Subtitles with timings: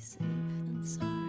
[0.00, 1.19] safe than sorry.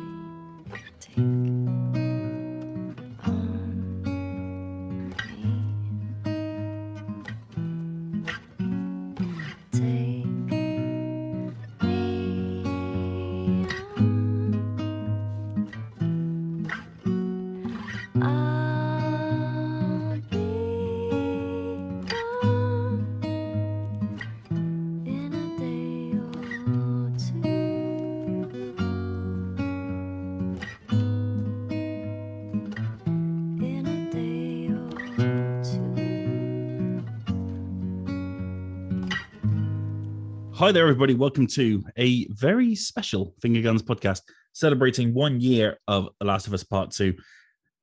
[40.62, 41.16] Hi there, everybody.
[41.16, 44.22] Welcome to a very special Finger Guns podcast
[44.54, 47.16] celebrating one year of The Last of Us Part 2.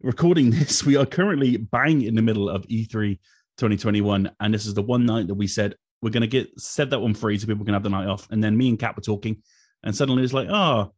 [0.03, 3.19] Recording this, we are currently bang in the middle of E E3
[3.57, 4.31] 2021.
[4.39, 7.01] And this is the one night that we said we're going to get set that
[7.01, 8.29] one free so people can have the night off.
[8.31, 9.43] And then me and Kat were talking,
[9.83, 10.95] and suddenly it's like, oh,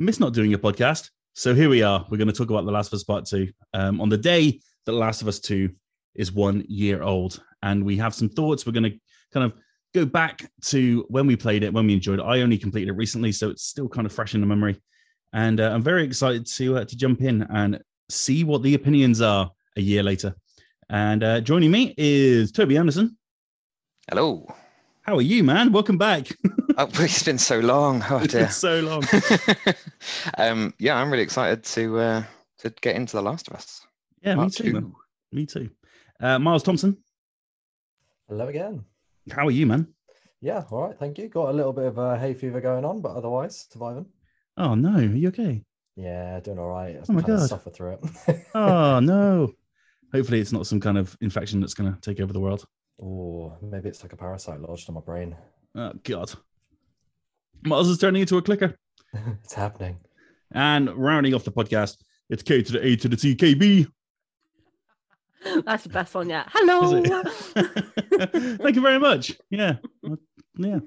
[0.00, 1.10] miss not doing a podcast.
[1.34, 2.04] So here we are.
[2.10, 4.50] We're going to talk about The Last of Us Part 2 um, on the day
[4.86, 5.70] that The Last of Us 2
[6.16, 7.40] is one year old.
[7.62, 8.66] And we have some thoughts.
[8.66, 8.98] We're going to
[9.32, 9.52] kind of
[9.94, 12.24] go back to when we played it, when we enjoyed it.
[12.24, 14.80] I only completed it recently, so it's still kind of fresh in the memory.
[15.32, 19.20] And uh, I'm very excited to uh, to jump in and see what the opinions
[19.20, 20.34] are a year later.
[20.90, 23.16] And uh, joining me is Toby Andersen.
[24.08, 24.46] Hello.
[25.02, 25.72] How are you, man?
[25.72, 26.28] Welcome back.
[26.78, 28.02] Oh, it's been so long.
[28.08, 28.44] Oh it's dear.
[28.44, 29.04] been so long.
[30.38, 32.24] um, yeah, I'm really excited to uh,
[32.60, 33.82] to get into The Last of Us.
[34.22, 34.72] Yeah, me too.
[34.72, 34.92] Man.
[35.32, 35.68] Me too.
[36.18, 36.96] Uh, Miles Thompson,
[38.26, 38.86] Hello again.
[39.30, 39.86] How are you, man?
[40.40, 41.28] Yeah, all right, thank you.
[41.28, 44.06] Got a little bit of a hay fever going on, but otherwise surviving.
[44.56, 45.62] Oh no, are you okay?
[45.96, 46.96] Yeah, doing all right.
[47.08, 47.48] Oh my God.
[47.48, 48.46] Suffer through it.
[48.54, 49.52] Oh no.
[50.12, 52.66] Hopefully, it's not some kind of infection that's going to take over the world.
[53.02, 55.36] oh, maybe it's like a parasite lodged in my brain.
[55.74, 56.32] Oh God.
[57.64, 58.76] Miles is turning into a clicker.
[59.14, 59.98] it's happening.
[60.52, 61.98] And rounding off the podcast,
[62.28, 63.86] it's K to the A to the T K B.
[65.64, 66.46] That's the best one yet.
[66.52, 67.02] Hello.
[68.58, 69.32] Thank you very much.
[69.50, 69.76] Yeah.
[70.56, 70.80] Yeah.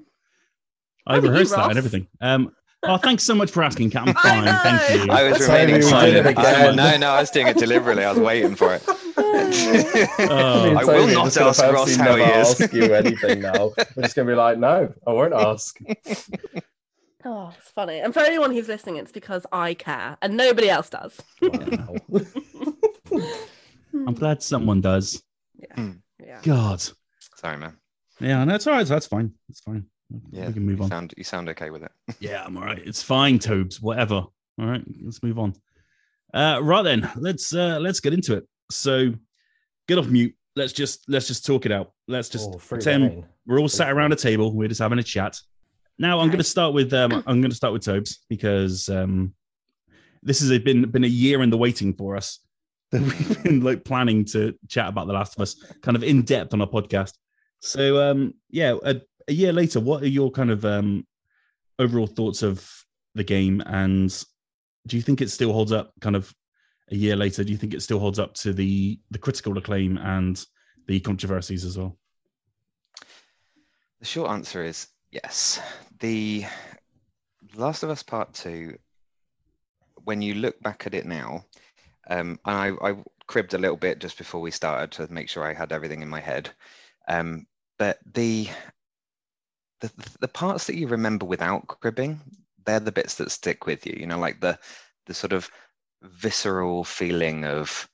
[1.06, 2.08] I How rehearsed that and everything.
[2.20, 2.52] Um,
[2.82, 4.08] oh, thanks so much for asking, Kat.
[4.08, 4.44] I'm fine.
[4.44, 5.12] Thank you.
[5.12, 6.38] I was That's remaining how we did silent.
[6.38, 6.76] I- again.
[6.76, 8.04] no, no, I was doing it deliberately.
[8.04, 8.82] I was waiting for it.
[10.18, 10.74] Oh.
[10.76, 12.60] I will not ask Ross how he is.
[12.60, 13.72] ask you anything now.
[13.94, 15.78] We're just gonna be like, no, I won't ask.
[17.24, 18.00] oh, it's funny.
[18.00, 21.20] And for anyone who's listening, it's because I care and nobody else does.
[21.42, 21.96] Wow.
[24.06, 25.22] I'm glad someone does.
[25.58, 25.90] Yeah.
[26.24, 26.82] yeah God.
[27.36, 27.74] Sorry, man.
[28.20, 28.86] Yeah, no, it's all right.
[28.86, 29.32] That's fine.
[29.48, 29.86] It's fine.
[30.30, 30.90] Yeah, we can move you on.
[30.90, 31.92] sound you sound okay with it.
[32.20, 32.78] Yeah, I'm all right.
[32.84, 33.80] It's fine, Tobes.
[33.80, 34.14] Whatever.
[34.14, 34.32] All
[34.66, 35.54] right, let's move on.
[36.32, 38.46] Uh, right then, let's uh, let's get into it.
[38.70, 39.12] So,
[39.88, 40.34] get off mute.
[40.54, 41.92] Let's just let's just talk it out.
[42.08, 43.26] Let's just Oh, pretend reign.
[43.46, 44.54] we're all sat around a table.
[44.54, 45.38] We're just having a chat.
[45.98, 49.34] Now, I'm going to start with um, I'm going to start with Tobes because um,
[50.22, 52.38] this has been been a year in the waiting for us.
[52.92, 56.22] That we've been like planning to chat about The Last of Us, kind of in
[56.22, 57.14] depth on our podcast.
[57.58, 61.04] So, um, yeah, a, a year later, what are your kind of um,
[61.80, 62.64] overall thoughts of
[63.16, 64.10] the game, and
[64.86, 65.92] do you think it still holds up?
[66.00, 66.32] Kind of
[66.92, 69.98] a year later, do you think it still holds up to the the critical acclaim
[69.98, 70.44] and
[70.86, 71.98] the controversies as well?
[73.98, 75.60] The short answer is yes.
[75.98, 76.44] The
[77.56, 78.78] Last of Us Part Two.
[80.04, 81.46] When you look back at it now,
[82.08, 82.96] um, and I, I
[83.26, 86.08] cribbed a little bit just before we started to make sure I had everything in
[86.08, 86.50] my head.
[87.08, 87.46] Um,
[87.78, 88.48] but the,
[89.80, 89.90] the
[90.20, 92.20] the parts that you remember without cribbing,
[92.64, 93.96] they're the bits that stick with you.
[93.98, 94.58] You know, like the
[95.06, 95.50] the sort of
[96.02, 97.88] visceral feeling of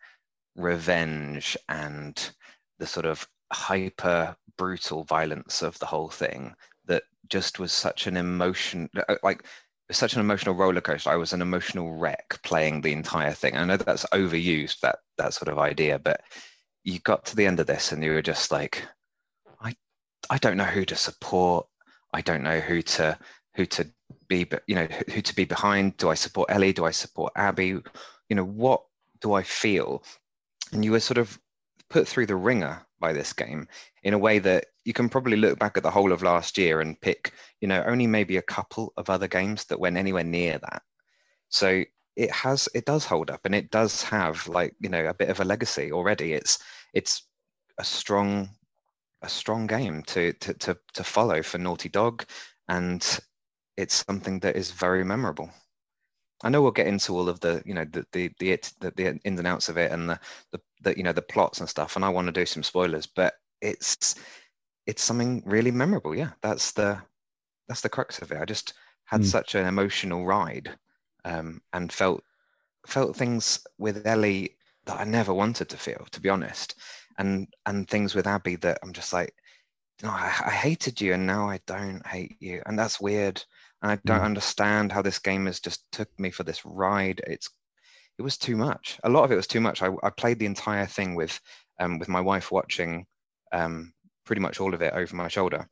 [0.56, 2.30] revenge and
[2.78, 6.54] the sort of hyper brutal violence of the whole thing
[6.86, 9.44] that just was such an emotion uh, like
[9.98, 11.10] such an emotional roller coaster.
[11.10, 13.56] I was an emotional wreck playing the entire thing.
[13.56, 16.20] I know that's overused that that sort of idea but
[16.84, 18.82] you got to the end of this and you were just like
[19.60, 19.74] i
[20.30, 21.66] i don't know who to support.
[22.12, 23.18] I don't know who to
[23.54, 23.86] who to
[24.28, 25.96] be but you know who, who to be behind.
[25.96, 26.72] Do i support ellie?
[26.72, 27.68] Do i support abby?
[28.28, 28.82] You know what
[29.20, 30.02] do i feel?
[30.72, 31.38] And you were sort of
[31.92, 33.68] put through the ringer by this game
[34.02, 36.80] in a way that you can probably look back at the whole of last year
[36.80, 40.58] and pick, you know, only maybe a couple of other games that went anywhere near
[40.58, 40.82] that.
[41.50, 41.84] So
[42.16, 45.28] it has, it does hold up, and it does have like you know a bit
[45.28, 46.32] of a legacy already.
[46.32, 46.58] It's
[46.94, 47.26] it's
[47.78, 48.48] a strong
[49.22, 52.24] a strong game to to to, to follow for Naughty Dog,
[52.68, 53.02] and
[53.76, 55.50] it's something that is very memorable.
[56.42, 58.90] I know we'll get into all of the you know the the the, it, the,
[58.92, 60.20] the ins and outs of it and the,
[60.52, 63.06] the the you know the plots and stuff, and I want to do some spoilers,
[63.06, 64.16] but it's
[64.86, 66.14] it's something really memorable.
[66.14, 67.00] Yeah, that's the
[67.68, 68.40] that's the crux of it.
[68.40, 68.74] I just
[69.06, 69.26] had Mm.
[69.26, 70.78] such an emotional ride,
[71.24, 72.22] um, and felt
[72.86, 74.56] felt things with Ellie
[74.86, 76.74] that I never wanted to feel, to be honest,
[77.18, 79.34] and and things with Abby that I'm just like,
[80.02, 83.44] no, I, I hated you, and now I don't hate you, and that's weird,
[83.82, 84.24] and I don't Mm.
[84.24, 87.20] understand how this game has just took me for this ride.
[87.26, 87.50] It's
[88.18, 88.98] it was too much.
[89.04, 89.82] A lot of it was too much.
[89.82, 91.40] I, I played the entire thing with
[91.80, 93.06] um, with my wife watching
[93.52, 93.92] um,
[94.24, 95.66] pretty much all of it over my shoulder,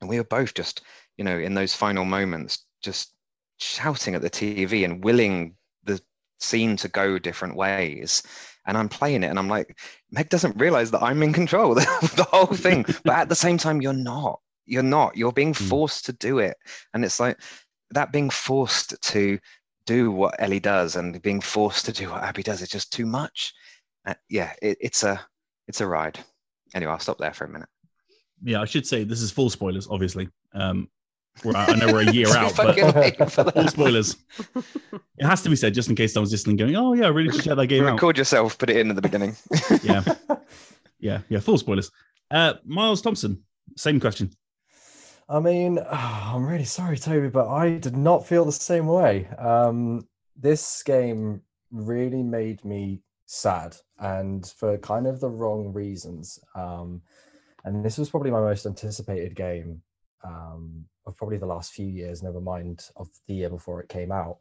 [0.00, 0.82] and we were both just,
[1.16, 3.14] you know, in those final moments, just
[3.58, 6.00] shouting at the TV and willing the
[6.40, 8.22] scene to go different ways.
[8.66, 9.78] And I'm playing it, and I'm like,
[10.10, 13.58] Meg doesn't realize that I'm in control of the whole thing, but at the same
[13.58, 14.40] time, you're not.
[14.66, 15.16] You're not.
[15.16, 15.68] You're being Mm.
[15.68, 16.56] forced to do it,
[16.92, 17.40] and it's like
[17.90, 19.38] that being forced to
[19.86, 22.62] do what Ellie does and being forced to do what Abby does.
[22.62, 23.52] It's just too much.
[24.06, 25.20] Uh, yeah, it, it's a
[25.68, 26.18] it's a ride.
[26.74, 27.68] Anyway, I'll stop there for a minute.
[28.42, 30.28] Yeah, I should say this is full spoilers, obviously.
[30.54, 30.88] Um,
[31.44, 32.74] we're, I know we're a year out, but
[33.54, 34.16] full spoilers.
[35.18, 37.30] It has to be said just in case someone's listening, going, "Oh yeah, I really
[37.32, 39.36] should check that game out." Record yourself, put it in at the beginning.
[39.82, 40.02] Yeah,
[40.98, 41.40] yeah, yeah.
[41.40, 41.90] Full spoilers.
[42.30, 43.42] Uh, Miles Thompson,
[43.76, 44.30] same question.
[45.28, 49.28] I mean, I'm really sorry, Toby, but I did not feel the same way.
[49.38, 50.06] Um,
[50.36, 56.38] this game really made me sad, and for kind of the wrong reasons.
[56.54, 57.02] Um,
[57.64, 59.80] and this was probably my most anticipated game
[60.22, 64.12] um, of probably the last few years, never mind of the year before it came
[64.12, 64.38] out.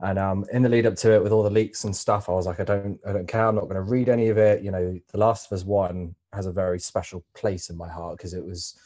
[0.00, 2.32] And um, in the lead up to it, with all the leaks and stuff, I
[2.32, 3.46] was like, I don't, I don't care.
[3.46, 4.62] I'm not going to read any of it.
[4.62, 8.16] You know, The Last of Us One has a very special place in my heart
[8.16, 8.76] because it was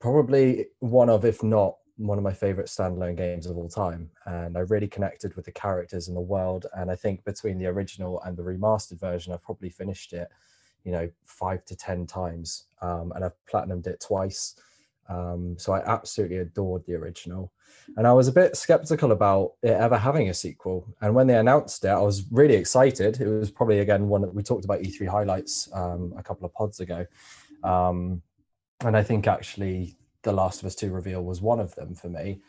[0.00, 4.10] probably one of, if not one of my favorite standalone games of all time.
[4.26, 6.66] And I really connected with the characters and the world.
[6.74, 10.28] And I think between the original and the remastered version, I've probably finished it,
[10.82, 12.64] you know, five to 10 times.
[12.82, 14.56] Um, and I've platinumed it twice.
[15.08, 17.52] Um, so I absolutely adored the original.
[17.96, 20.86] And I was a bit skeptical about it ever having a sequel.
[21.00, 23.20] And when they announced it, I was really excited.
[23.20, 26.54] It was probably, again, one that we talked about E3 highlights um, a couple of
[26.54, 27.06] pods ago.
[27.62, 28.22] Um,
[28.80, 32.08] and I think actually The Last of Us 2 reveal was one of them for
[32.08, 32.40] me.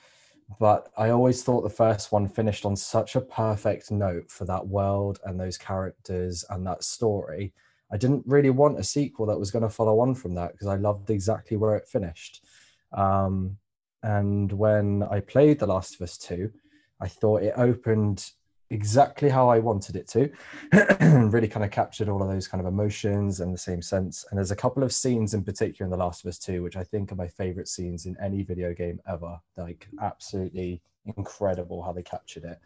[0.60, 4.68] But I always thought the first one finished on such a perfect note for that
[4.68, 7.54] world and those characters and that story.
[7.92, 10.68] I didn't really want a sequel that was going to follow on from that because
[10.68, 12.46] I loved exactly where it finished.
[12.94, 13.58] Um,
[14.04, 16.52] and when I played The Last of Us 2,
[17.02, 18.30] I thought it opened
[18.76, 20.30] exactly how I wanted it to,
[21.32, 24.26] really kind of captured all of those kind of emotions and the same sense.
[24.30, 26.76] And there's a couple of scenes in particular in The Last of Us 2, which
[26.76, 29.40] I think are my favorite scenes in any video game ever.
[29.58, 30.82] Like, absolutely
[31.18, 32.60] incredible how they captured it.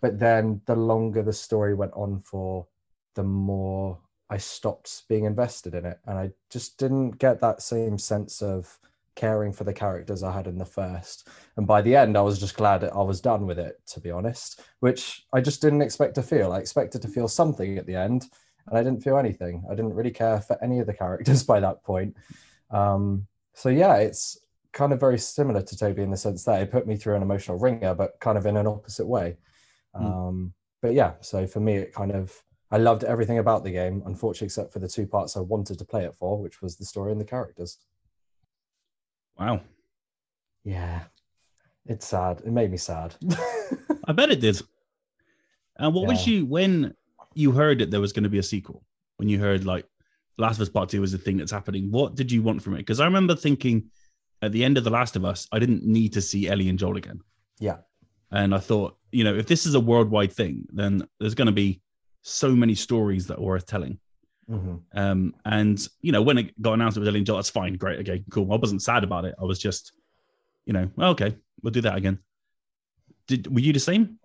[0.00, 2.66] But then the longer the story went on for,
[3.14, 3.98] the more
[4.30, 5.98] I stopped being invested in it.
[6.06, 8.78] And I just didn't get that same sense of
[9.16, 11.28] caring for the characters I had in the first.
[11.56, 14.10] And by the end, I was just glad I was done with it, to be
[14.10, 16.52] honest, which I just didn't expect to feel.
[16.52, 18.26] I expected to feel something at the end,
[18.66, 19.62] and I didn't feel anything.
[19.70, 22.16] I didn't really care for any of the characters by that point.
[22.70, 24.38] Um, so, yeah, it's
[24.72, 27.22] kind of very similar to Toby in the sense that it put me through an
[27.22, 29.36] emotional ringer, but kind of in an opposite way.
[29.94, 30.06] Hmm.
[30.06, 34.02] Um, but yeah, so for me, it kind of, I loved everything about the game,
[34.06, 36.84] unfortunately, except for the two parts I wanted to play it for, which was the
[36.84, 37.78] story and the characters.
[39.38, 39.60] Wow,
[40.64, 41.02] Yeah,
[41.86, 42.40] it's sad.
[42.44, 43.14] It made me sad.
[44.06, 44.60] I bet it did.
[45.76, 46.94] And what was you when
[47.34, 48.84] you heard that there was going to be a sequel?
[49.16, 49.86] When you heard like
[50.38, 52.74] Last of Us Part Two was the thing that's happening, what did you want from
[52.74, 52.78] it?
[52.78, 53.90] Because I remember thinking
[54.42, 56.78] at the end of The Last of Us, I didn't need to see Ellie and
[56.78, 57.20] Joel again.
[57.58, 57.78] yeah,
[58.30, 61.52] And I thought, you know, if this is a worldwide thing, then there's going to
[61.52, 61.80] be
[62.22, 63.98] so many stories that are worth telling.
[64.46, 67.50] Hmm Um, and you know, when it got announced it was Ellie and Joel, that's
[67.50, 68.52] fine, great, okay, cool.
[68.52, 69.34] I wasn't sad about it.
[69.40, 69.92] I was just,
[70.66, 72.18] you know, well, okay, we'll do that again.
[73.26, 74.18] Did were you the same?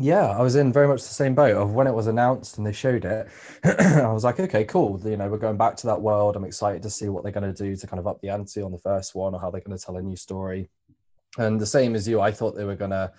[0.00, 0.26] yeah.
[0.26, 2.72] I was in very much the same boat of when it was announced and they
[2.72, 3.28] showed it.
[3.64, 5.00] I was like, okay, cool.
[5.04, 6.36] You know, we're going back to that world.
[6.36, 8.60] I'm excited to see what they're going to do to kind of up the ante
[8.60, 10.68] on the first one or how they're going to tell a new story.
[11.36, 13.12] And the same as you, I thought they were going to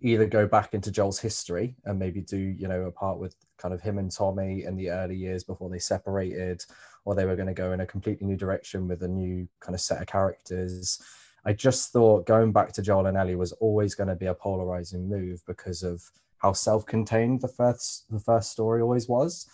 [0.00, 3.74] either go back into Joel's history and maybe do, you know, a part with kind
[3.74, 6.64] of him and Tommy in the early years before they separated,
[7.04, 9.74] or they were going to go in a completely new direction with a new kind
[9.74, 11.02] of set of characters.
[11.44, 14.34] I just thought going back to Joel and Ellie was always going to be a
[14.34, 16.02] polarizing move because of
[16.38, 19.48] how self-contained the first the first story always was.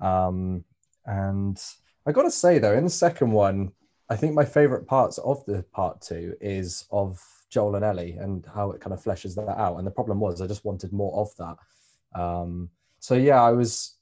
[0.00, 0.64] Um,
[1.06, 1.62] and
[2.06, 3.72] I got to say though, in the second one,
[4.08, 7.20] I think my favorite parts of the part two is of
[7.54, 9.76] Joel and Ellie and how it kind of fleshes that out.
[9.78, 12.20] And the problem was I just wanted more of that.
[12.20, 12.68] Um,
[12.98, 13.96] so yeah, I was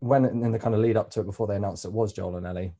[0.00, 2.36] when in the kind of lead up to it before they announced it was Joel
[2.36, 2.74] and Ellie.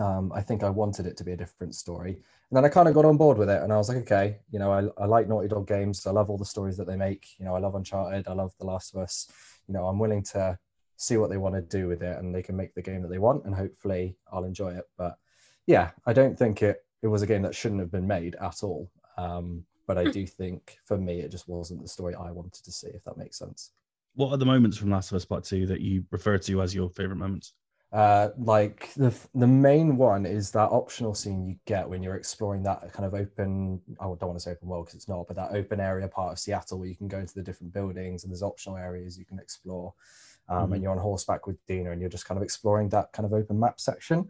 [0.00, 2.10] Um, I think I wanted it to be a different story.
[2.10, 4.38] And then I kind of got on board with it and I was like, okay,
[4.50, 6.06] you know, I, I like Naughty Dog games.
[6.06, 7.28] I love all the stories that they make.
[7.38, 8.26] You know, I love Uncharted.
[8.26, 9.30] I love The Last of Us.
[9.68, 10.58] You know, I'm willing to
[10.96, 13.08] see what they want to do with it and they can make the game that
[13.08, 14.84] they want and hopefully I'll enjoy it.
[14.98, 15.16] But
[15.66, 18.62] yeah, I don't think it, it was a game that shouldn't have been made at
[18.62, 18.90] all.
[19.16, 22.72] Um, but I do think for me, it just wasn't the story I wanted to
[22.72, 23.72] see, if that makes sense.
[24.14, 26.74] What are the moments from Last of Us Part Two that you refer to as
[26.74, 27.54] your favorite moments?
[27.92, 32.62] Uh, like the the main one is that optional scene you get when you're exploring
[32.62, 33.80] that kind of open.
[34.00, 36.32] I don't want to say open world because it's not, but that open area part
[36.32, 39.26] of Seattle where you can go into the different buildings and there's optional areas you
[39.26, 39.92] can explore.
[40.52, 40.72] Um, Mhm.
[40.74, 43.32] And you're on horseback with Dina, and you're just kind of exploring that kind of
[43.32, 44.28] open map section.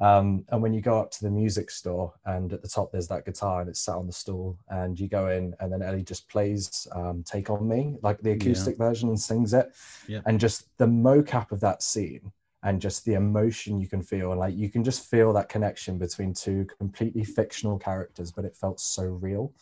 [0.00, 3.08] Um, and when you go up to the music store, and at the top there's
[3.08, 6.02] that guitar, and it's sat on the stool, and you go in, and then Ellie
[6.02, 9.72] just plays um, "Take on Me" like the acoustic version and sings it.
[10.06, 10.20] Yeah.
[10.26, 12.32] And just the mocap of that scene
[12.62, 15.98] and just the emotion you can feel and like you can just feel that connection
[15.98, 19.52] between two completely fictional characters but it felt so real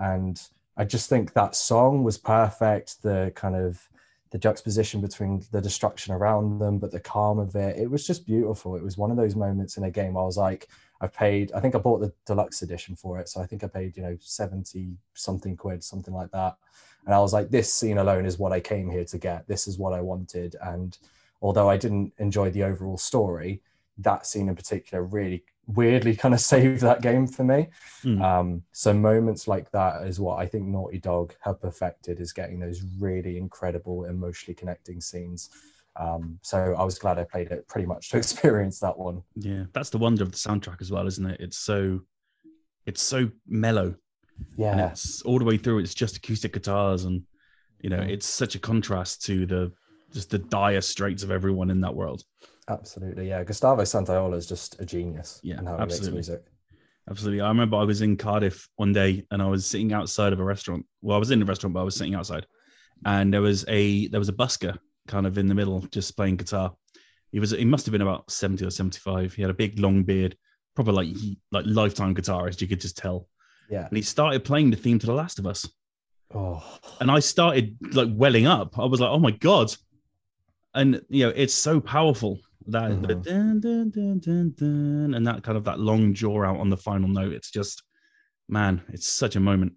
[0.00, 3.88] and i just think that song was perfect the kind of
[4.30, 7.76] the juxtaposition between the destruction around them but the calm of it.
[7.78, 8.76] It was just beautiful.
[8.76, 10.68] It was one of those moments in a game i was like
[11.00, 13.28] I've paid i think i bought the deluxe edition for it.
[13.28, 16.56] So i think i paid you know 70 something quid something like that.
[17.06, 19.48] And i was like this scene alone is what i came here to get.
[19.48, 20.56] This is what i wanted.
[20.62, 20.96] And
[21.42, 23.62] although I didn't enjoy the overall story,
[23.98, 25.44] that scene in particular really
[25.74, 27.68] weirdly kind of saved that game for me.
[28.02, 28.22] Hmm.
[28.22, 32.58] Um, so moments like that is what I think Naughty Dog have perfected is getting
[32.60, 35.50] those really incredible, emotionally connecting scenes.
[35.96, 39.22] Um, so I was glad I played it pretty much to experience that one.
[39.36, 41.40] Yeah, that's the wonder of the soundtrack as well, isn't it?
[41.40, 42.00] It's so,
[42.86, 43.86] it's so mellow,
[44.38, 45.80] and Yeah, it's all the way through.
[45.80, 47.22] It's just acoustic guitars, and
[47.80, 48.10] you know, Mhm.
[48.10, 49.72] it's such a contrast to the
[50.12, 52.24] just the dire straits of everyone in that world.
[52.70, 53.28] Absolutely.
[53.28, 56.18] Yeah, Gustavo Santaolalla is just a genius Yeah, in how he absolutely.
[56.18, 56.46] makes music.
[57.08, 57.40] Absolutely.
[57.40, 60.44] I remember I was in Cardiff one day and I was sitting outside of a
[60.44, 60.86] restaurant.
[61.02, 62.46] Well, I was in a restaurant, but I was sitting outside.
[63.04, 66.36] And there was a there was a busker kind of in the middle, just playing
[66.36, 66.72] guitar.
[67.32, 69.34] He was he must have been about 70 or 75.
[69.34, 70.36] He had a big long beard,
[70.76, 71.16] probably like
[71.50, 73.26] like lifetime guitarist, you could just tell.
[73.68, 73.86] Yeah.
[73.86, 75.68] And he started playing the theme to The Last of Us.
[76.32, 76.62] Oh,
[77.00, 78.78] And I started like welling up.
[78.78, 79.74] I was like, oh my God.
[80.74, 83.22] And you know, it's so powerful that the Mhm.
[83.22, 86.76] dun, dun, dun, dun, dun, and that kind of that long draw out on the
[86.76, 87.32] final note.
[87.32, 87.82] It's just
[88.48, 89.72] man, it's such a moment.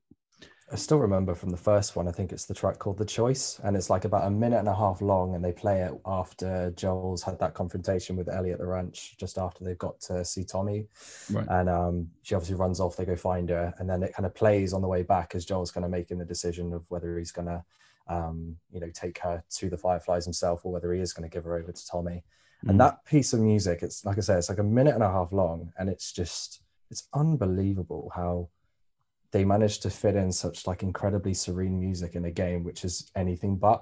[0.72, 3.60] I still remember from the first one, I think it's the track called The Choice,
[3.64, 6.72] and it's like about a minute and a half long, and they play it after
[6.72, 10.44] Joel's had that confrontation with Ellie at the ranch, just after they've got to see
[10.44, 10.88] Tommy.
[11.32, 11.46] Right.
[11.48, 14.34] And um, she obviously runs off, they go find her, and then it kind of
[14.34, 17.32] plays on the way back as Joel's kind of making the decision of whether he's
[17.32, 17.64] going to,
[18.08, 21.34] um, you know, take her to the Fireflies himself or whether he is going to
[21.34, 22.24] give her over to Tommy.
[22.68, 25.12] And that piece of music, it's like I said, it's like a minute and a
[25.12, 28.50] half long, and it's just, it's unbelievable how
[29.32, 33.10] they managed to fit in such like incredibly serene music in a game which is
[33.16, 33.82] anything but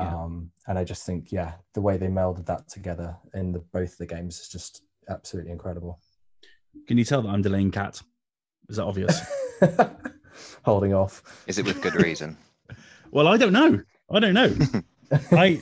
[0.00, 0.14] Yeah.
[0.16, 3.98] um and i just think yeah the way they melded that together in the both
[3.98, 6.00] the games is just absolutely incredible
[6.86, 8.00] Can you tell that I'm delaying Kat?
[8.70, 9.20] Is that obvious?
[10.64, 12.36] holding off Is it with good reason?
[13.10, 13.82] well, I don't know.
[14.10, 14.50] I don't know.
[15.32, 15.60] I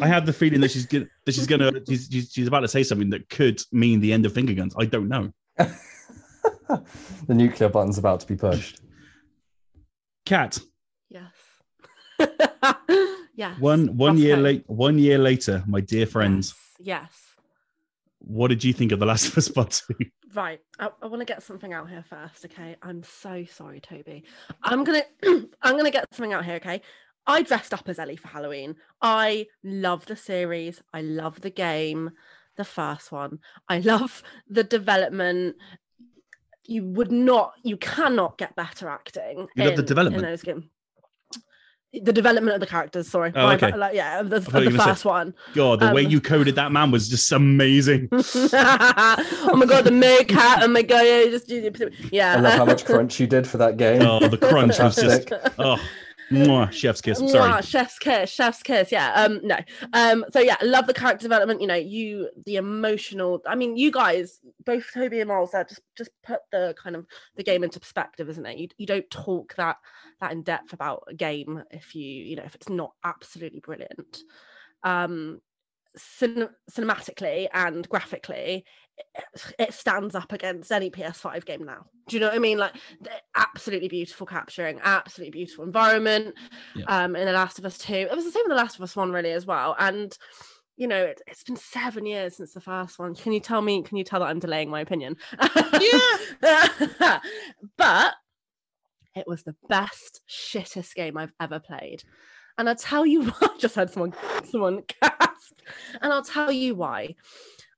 [0.00, 2.68] I have the feeling that she's gonna that she's gonna she's, she's, she's about to
[2.68, 4.74] say something that could mean the end of finger guns.
[4.78, 5.32] I don't know.
[5.58, 8.80] the nuclear button's about to be pushed
[10.24, 10.58] Kat.
[11.08, 11.32] Yes.
[13.34, 13.58] yes.
[13.60, 14.42] One one year Okay.
[14.42, 17.02] late one year later, my dear friends, Yes.
[17.02, 17.12] yes.
[18.18, 19.94] what did you think of The Last of Us Part Two?
[20.34, 20.60] Right.
[20.78, 22.76] I, I want to get something out here first, okay?
[22.82, 24.24] I'm so sorry, Toby.
[24.62, 25.02] I'm gonna
[25.62, 26.82] I'm gonna get something out here, okay?
[27.26, 28.76] I dressed up as Ellie for Halloween.
[29.02, 30.82] I love the series.
[30.92, 32.10] I love the game,
[32.56, 33.38] the first one.
[33.68, 35.56] I love the development.
[36.64, 39.46] You would not, you cannot get better acting.
[39.56, 40.24] You love the development?
[40.24, 40.64] in those games.
[41.92, 43.08] The development of the characters.
[43.08, 43.70] Sorry, Oh, okay.
[43.70, 45.32] bad, like, yeah, the, thought you of were the gonna say- first one.
[45.54, 48.08] God, the way Um, you coded that man was just amazing.
[48.12, 50.62] oh my god, the meerkat!
[50.62, 51.48] Oh my god, yeah, just
[52.12, 52.34] yeah.
[52.34, 55.28] i love how much crunch you did for that game Oh, the crunch was just
[55.28, 55.54] Fantastic.
[55.58, 55.78] oh,
[56.30, 57.20] mwah, chef's kiss.
[57.20, 57.50] I'm sorry.
[57.50, 58.92] Mwah, chef's kiss, chef's kiss.
[58.92, 59.12] Yeah.
[59.14, 59.40] Um.
[59.42, 59.58] No.
[59.92, 60.24] Um.
[60.32, 61.60] So yeah, love the character development.
[61.60, 63.42] You know, you the emotional.
[63.46, 67.06] I mean, you guys, both Toby and Miles, there just just put the kind of
[67.36, 68.58] the game into perspective, isn't it?
[68.58, 69.76] You you don't talk that
[70.20, 74.18] that in depth about a game if you you know if it's not absolutely brilliant.
[74.82, 75.40] Um.
[75.98, 78.66] Cin- cinematically and graphically,
[79.58, 81.86] it, stands up against any PS5 game now.
[82.08, 82.58] Do you know what I mean?
[82.58, 82.76] Like,
[83.34, 86.34] absolutely beautiful capturing, absolutely beautiful environment.
[86.74, 86.84] Yeah.
[86.86, 88.82] Um, in The Last of Us 2, it was the same in The Last of
[88.82, 89.76] Us 1, really, as well.
[89.78, 90.16] And
[90.76, 93.14] you know, it, it's been seven years since the first one.
[93.14, 93.82] Can you tell me?
[93.82, 95.16] Can you tell that I'm delaying my opinion?
[95.80, 96.18] Yeah.
[97.78, 98.14] but
[99.14, 102.02] it was the best shittest game I've ever played.
[102.58, 103.34] And I'll tell you why.
[103.42, 104.14] I just had someone
[104.50, 105.60] someone gasp.
[106.00, 107.14] And I'll tell you why.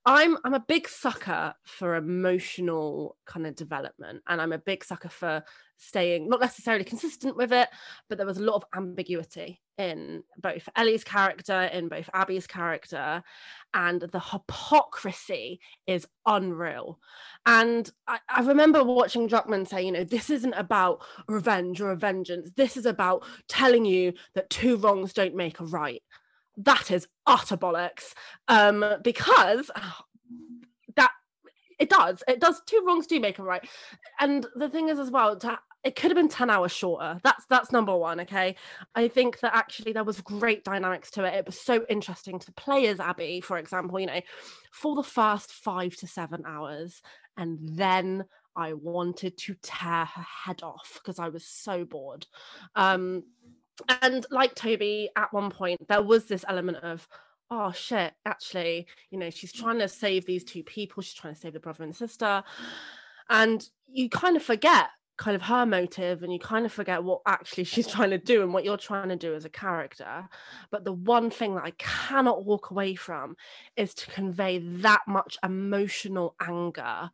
[0.09, 5.11] I'm I'm a big sucker for emotional kind of development, and I'm a big sucker
[5.11, 5.45] for
[5.77, 7.69] staying not necessarily consistent with it,
[8.09, 13.23] but there was a lot of ambiguity in both Ellie's character, in both Abby's character,
[13.75, 16.99] and the hypocrisy is unreal.
[17.45, 21.97] And I, I remember watching Druckmann say, you know, this isn't about revenge or a
[21.97, 22.50] vengeance.
[22.57, 26.03] This is about telling you that two wrongs don't make a right.
[26.59, 28.15] That is utter bollocks.
[28.49, 30.00] Um, because oh,
[30.97, 31.12] that
[31.79, 32.23] it does.
[32.27, 33.67] It does two wrongs do make a right.
[34.21, 37.21] And the thing is as well, to, it could have been 10 hours shorter.
[37.23, 38.21] That's that's number one.
[38.21, 38.57] Okay.
[38.95, 41.35] I think that actually there was great dynamics to it.
[41.35, 44.21] It was so interesting to play as Abby, for example, you know,
[44.73, 47.00] for the first five to seven hours.
[47.37, 48.25] And then
[48.57, 52.27] I wanted to tear her head off because I was so bored.
[52.75, 53.23] Um,
[54.02, 57.06] and like Toby, at one point, there was this element of,
[57.50, 61.40] oh shit, actually, you know, she's trying to save these two people, she's trying to
[61.40, 62.42] save the brother and sister.
[63.30, 67.20] And you kind of forget kind of her motive and you kind of forget what
[67.26, 70.28] actually she's trying to do and what you're trying to do as a character.
[70.70, 73.37] But the one thing that I cannot walk away from
[73.76, 77.11] is to convey that much emotional anger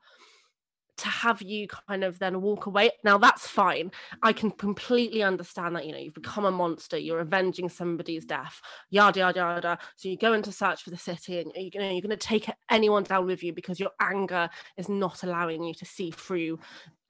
[0.96, 2.90] to have you kind of then walk away.
[3.02, 3.90] Now that's fine.
[4.22, 8.60] I can completely understand that, you know, you've become a monster, you're avenging somebody's death,
[8.90, 9.78] yada yada yada.
[9.96, 13.02] So you go into search for the city and you're gonna you're gonna take anyone
[13.02, 16.60] down with you because your anger is not allowing you to see through,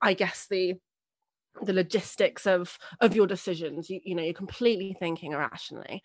[0.00, 0.74] I guess, the
[1.62, 3.90] the logistics of of your decisions.
[3.90, 6.02] You, you know, you're completely thinking irrationally.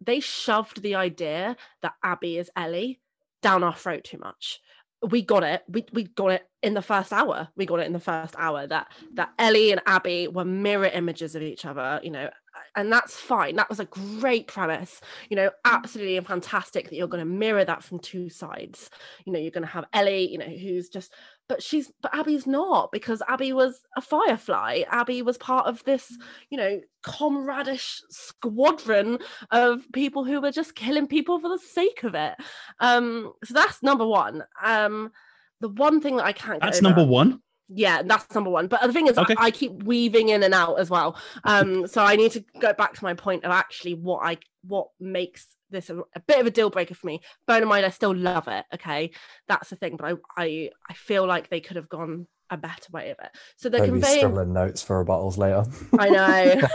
[0.00, 3.00] They shoved the idea that Abby is Ellie
[3.42, 4.60] down our throat too much
[5.08, 5.62] we got it.
[5.68, 7.48] We we got it in the first hour.
[7.56, 11.34] We got it in the first hour that that Ellie and Abby were mirror images
[11.34, 12.30] of each other, you know,
[12.76, 13.56] and that's fine.
[13.56, 17.82] That was a great premise, you know, absolutely fantastic that you're going to mirror that
[17.82, 18.90] from two sides.
[19.24, 21.12] You know, you're going to have Ellie, you know, who's just
[21.48, 24.82] but she's but Abby's not because Abby was a firefly.
[24.88, 26.16] Abby was part of this,
[26.50, 29.18] you know, comradish squadron
[29.50, 32.34] of people who were just killing people for the sake of it.
[32.80, 34.44] Um, so that's number one.
[34.62, 35.12] Um,
[35.60, 36.60] the one thing that I can't.
[36.60, 37.40] get That's number one.
[37.74, 38.66] Yeah that's number one.
[38.66, 39.34] But the thing is I- Okay.
[39.38, 41.16] I, keep weaving in and out as well.
[41.44, 44.88] Um so i need to go back to my point of actually what i what
[45.00, 47.20] makes this a, a bit of a deal breaker for me.
[47.46, 49.10] Bear in mind i still love it okay?
[49.48, 52.92] That's the thing but i i, I feel like they could have gone a better
[52.92, 55.64] way of it so they're Toby's conveying scribbling notes for rebuttals later.
[55.98, 56.68] I know.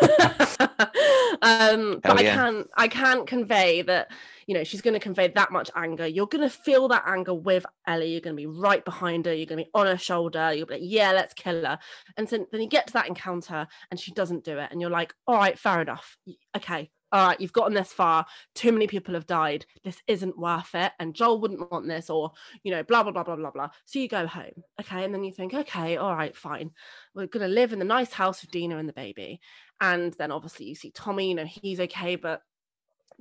[1.42, 4.12] um, but Hell I can't I can't convey that,
[4.48, 6.08] you know, she's gonna convey that much anger.
[6.08, 8.12] You're gonna feel that anger with Ellie.
[8.12, 10.84] You're gonna be right behind her, you're gonna be on her shoulder, you'll be like,
[10.84, 11.80] yeah, let's kill her.
[12.18, 14.90] And so then you get to that encounter and she doesn't do it, and you're
[14.90, 16.18] like, all right, fair enough.
[16.56, 18.26] Okay, all right, you've gotten this far.
[18.54, 19.66] Too many people have died.
[19.84, 20.92] This isn't worth it.
[21.00, 22.32] And Joel wouldn't want this, or
[22.64, 23.70] you know, blah blah blah blah blah blah.
[23.86, 26.72] So you go home, okay, and then you think, okay, all right, fine.
[27.14, 29.40] We're gonna live in the nice house with Dina and the baby.
[29.80, 32.42] And then obviously you see Tommy, you know, he's okay, but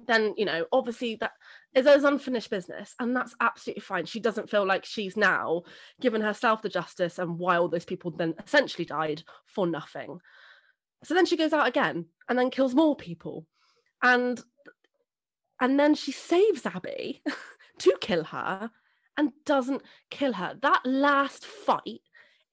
[0.07, 1.33] then you know, obviously that
[1.75, 4.07] is there's unfinished business, and that's absolutely fine.
[4.07, 5.63] She doesn't feel like she's now
[6.01, 10.19] given herself the justice, and why all those people then essentially died for nothing.
[11.05, 13.47] So then she goes out again and then kills more people.
[14.03, 14.43] And
[15.61, 17.23] and then she saves Abby
[17.79, 18.71] to kill her
[19.17, 20.57] and doesn't kill her.
[20.61, 22.03] That last fight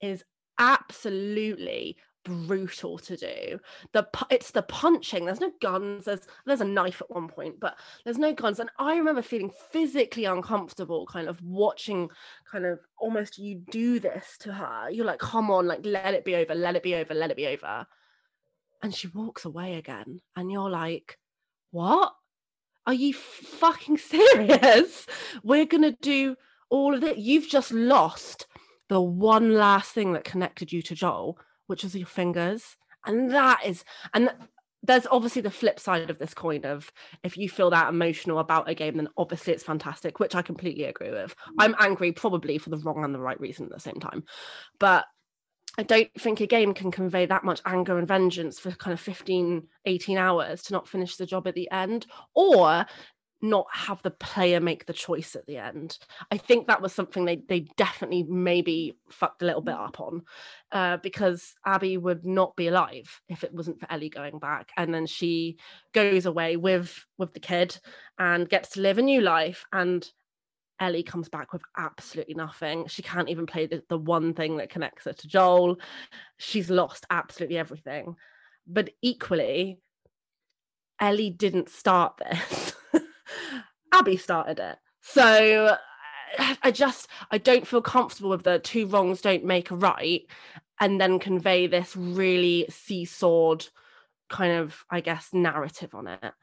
[0.01, 0.23] is
[0.57, 3.59] absolutely brutal to do.
[3.91, 5.25] The it's the punching.
[5.25, 6.05] There's no guns.
[6.05, 8.59] There's there's a knife at one point, but there's no guns.
[8.59, 12.09] And I remember feeling physically uncomfortable, kind of watching,
[12.49, 14.89] kind of almost you do this to her.
[14.89, 17.37] You're like, come on, like let it be over, let it be over, let it
[17.37, 17.85] be over.
[18.81, 21.17] And she walks away again, and you're like,
[21.73, 22.13] what?
[22.85, 25.07] Are you fucking serious?
[25.43, 26.35] We're gonna do
[26.69, 27.17] all of it.
[27.17, 28.47] You've just lost
[28.89, 32.77] the one last thing that connected you to Joel, which was your fingers.
[33.05, 33.83] And that is,
[34.13, 34.31] and
[34.83, 36.91] there's obviously the flip side of this coin of
[37.23, 40.83] if you feel that emotional about a game, then obviously it's fantastic, which I completely
[40.83, 41.33] agree with.
[41.57, 44.25] I'm angry probably for the wrong and the right reason at the same time.
[44.79, 45.05] But
[45.77, 48.99] I don't think a game can convey that much anger and vengeance for kind of
[48.99, 52.05] 15, 18 hours to not finish the job at the end.
[52.35, 52.85] Or
[53.43, 55.97] not have the player make the choice at the end.
[56.31, 60.23] I think that was something they they definitely maybe fucked a little bit up on,
[60.71, 64.93] uh, because Abby would not be alive if it wasn't for Ellie going back, and
[64.93, 65.57] then she
[65.93, 67.77] goes away with with the kid
[68.17, 70.09] and gets to live a new life, and
[70.83, 72.87] Ellie comes back with absolutely nothing.
[72.87, 75.79] She can't even play the, the one thing that connects her to Joel.
[76.37, 78.15] She's lost absolutely everything.
[78.67, 79.79] But equally,
[80.99, 82.73] Ellie didn't start this.
[83.93, 84.77] Abby started it.
[85.01, 85.77] So
[86.61, 90.23] I- just I don't feel comfortable with the two wrongs don't make a right
[90.79, 93.69] and then convey this really seesawed
[94.29, 96.33] kind of I guess narrative on it.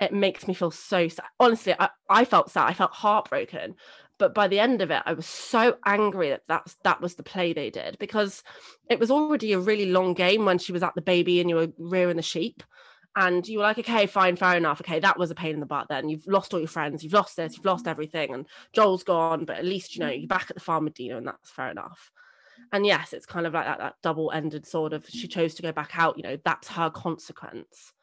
[0.00, 1.26] It makes me feel so sad.
[1.38, 2.68] Honestly, I, I felt sad.
[2.68, 3.76] I felt heartbroken.
[4.18, 7.22] But by the end of it, I was so angry that that's, that was the
[7.22, 8.42] play they did because
[8.88, 11.56] it was already a really long game when she was at the baby and you
[11.56, 12.62] were rearing the sheep
[13.16, 14.80] and you were like, okay, fine, fair enough.
[14.80, 15.88] Okay, that was a pain in the butt.
[15.88, 19.44] Then you've lost all your friends, you've lost this, you've lost everything, and Joel's gone.
[19.44, 22.10] But at least you know you're back at the farm with and that's fair enough.
[22.72, 25.06] And yes, it's kind of like that, that double-ended sort of.
[25.08, 26.16] She chose to go back out.
[26.16, 27.93] You know, that's her consequence.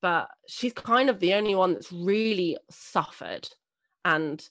[0.00, 3.48] But she's kind of the only one that's really suffered,
[4.04, 4.46] and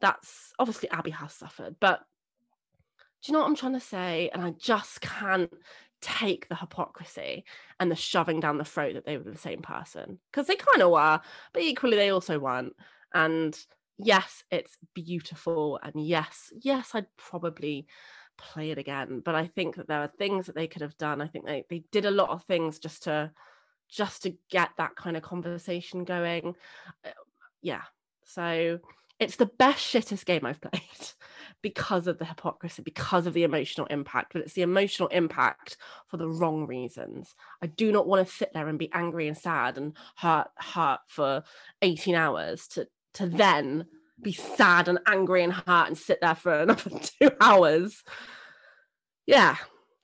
[0.00, 1.76] that's obviously Abby has suffered.
[1.80, 2.00] But
[3.22, 4.30] do you know what I'm trying to say?
[4.32, 5.52] And I just can't
[6.00, 7.44] take the hypocrisy
[7.78, 10.82] and the shoving down the throat that they were the same person because they kind
[10.82, 11.20] of were,
[11.52, 12.74] but equally they also weren't.
[13.14, 13.58] And
[13.98, 17.86] yes, it's beautiful, and yes, yes, I'd probably
[18.38, 19.20] play it again.
[19.24, 21.20] But I think that there are things that they could have done.
[21.20, 23.30] I think they they did a lot of things just to
[23.90, 26.54] just to get that kind of conversation going.
[27.04, 27.10] Uh,
[27.62, 27.82] Yeah,
[28.24, 28.78] so
[29.18, 30.80] it's the best shittest game I've played
[31.62, 35.76] because of the hypocrisy, because of the emotional impact, but it's the emotional impact
[36.08, 37.34] for the wrong reasons.
[37.62, 41.00] I do not want to sit there and be angry and sad and hurt, hurt
[41.06, 41.44] for
[41.82, 43.86] 18 hours to to then
[44.22, 48.02] be sad and angry and hurt and sit there for another two hours.
[49.26, 49.56] Yeah,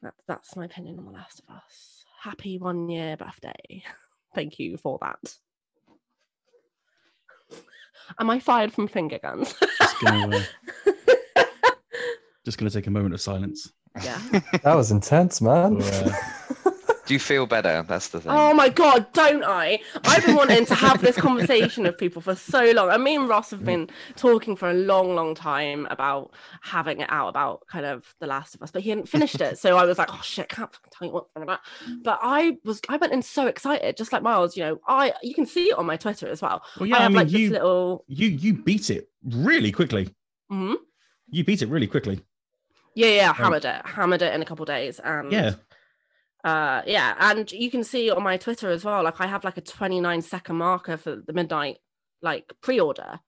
[0.03, 1.96] that, that's my opinion on The Last of Us.
[2.27, 3.85] Happy one year birthday.
[4.35, 5.37] Thank you for that.
[8.19, 9.55] Am I fired from finger guns?
[9.81, 10.93] Just gonna, uh,
[12.45, 13.71] just gonna take a moment of silence.
[14.03, 14.21] yeah.
[14.65, 15.81] That was intense, man.
[15.81, 15.89] For,
[16.65, 16.66] uh,
[17.07, 17.85] Do you feel better?
[17.89, 18.33] That's the thing.
[18.33, 19.79] Oh my god, don't I?
[20.05, 22.91] I've been wanting to have this conversation with people for so long.
[22.91, 27.09] And me and Ross have been talking for a long, long time about having it
[27.11, 29.59] out about kind of The Last of Us, but he hadn't finished it.
[29.59, 31.61] So I was like, oh shit, can't fucking tell you what I'm about.
[32.03, 35.35] But I was I went in so excited, just like Miles, you know, I you
[35.35, 36.63] can see it on my Twitter as well.
[36.79, 40.13] well, yeah, I I, mean, like you, this little you you beat it really quickly.
[40.51, 40.75] Mhm.
[41.31, 42.21] You beat it really quickly.
[42.95, 44.99] yeah, yeah, hammered it, hammered it in a couple of days.
[44.99, 45.55] And Yeah.
[46.47, 49.57] Uh yeah and you can see on my twitter as well like i have like
[49.59, 51.79] a 29 second marker for the midnight
[52.23, 53.21] like pre-order.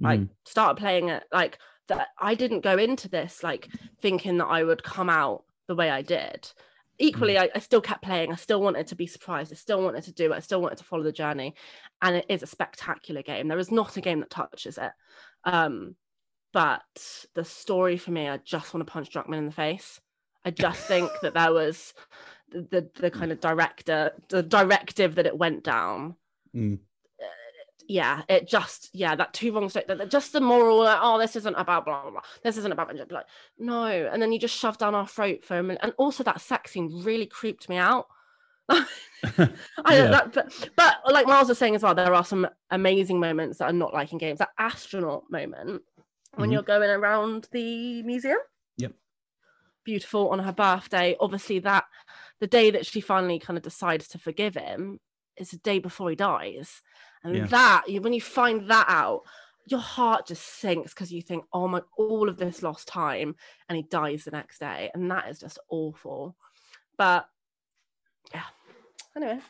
[0.00, 0.28] Like Mm.
[0.44, 1.58] started playing it like
[1.88, 3.68] that i didn't go into this like
[4.02, 6.52] thinking that i would come out the way i did.
[6.98, 8.30] Equally I, I still kept playing.
[8.32, 9.52] I still wanted to be surprised.
[9.52, 10.36] I still wanted to do it.
[10.36, 11.54] I still wanted to follow the journey.
[12.00, 13.48] And it is a spectacular game.
[13.48, 14.92] There is not a game that touches it.
[15.44, 15.96] Um
[16.52, 20.00] but the story for me i just want to punch druckmann in the face.
[20.44, 21.92] I just think that there was
[22.50, 26.14] the, the the kind of director the directive that it went down
[26.54, 26.78] Mm.
[27.88, 31.54] yeah, it just yeah that two wrongs don't- just the moral like, oh this isn't
[31.54, 33.26] about blah blah blah this isn't about vengeance like
[33.58, 36.40] no and then you just shove down our throat for a minute and also that
[36.40, 38.06] sex scene really creeped me out.
[38.68, 38.86] I
[39.90, 40.04] Yeah.
[40.06, 43.58] know that but, but like Miles was saying as well there are some amazing moments
[43.58, 45.82] that are not like in games that astronaut moment
[46.34, 46.52] when Mhm.
[46.54, 48.38] you're going around the museum
[48.78, 48.92] Yep.
[49.84, 51.84] beautiful on her birthday obviously that
[52.40, 55.00] the day that she finally kind of decides to forgive him
[55.36, 56.80] is the day before he dies
[57.24, 57.46] and Yeah.
[57.46, 59.22] that when you find that out
[59.68, 63.34] your heart just sinks because you think oh my all of this lost time
[63.68, 66.36] and he dies the next day and that is just awful
[66.96, 67.26] but
[68.32, 68.42] yeah
[69.16, 69.40] anyway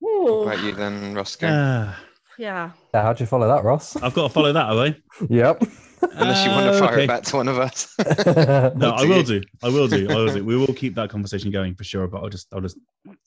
[0.00, 1.48] What about you then, Rossko?
[1.48, 1.94] Uh,
[2.38, 3.96] yeah Yeah, how'd you follow that, Ross?
[3.96, 4.96] I've got to follow that, have I?
[5.28, 5.62] yep.
[6.02, 7.04] Unless you want to Uh, fire okay.
[7.04, 7.94] it back to one of us.
[8.76, 9.40] No, I will do.
[9.62, 10.08] I will do.
[10.10, 10.44] I will do.
[10.44, 12.06] We will keep that conversation going for sure.
[12.06, 12.78] But I'll just, I'll just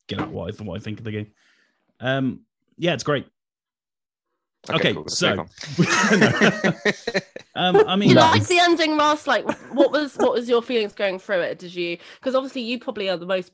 [0.08, 1.28] get out what I, what I think of the game.
[2.00, 2.42] Um,
[2.78, 3.28] yeah, it's great.
[4.70, 5.46] Okay, cool, so-
[7.56, 8.22] Um, I mean, you No.
[8.22, 11.76] like the ending ross like what was what was your feelings going through it did
[11.76, 13.52] you because obviously you probably are the most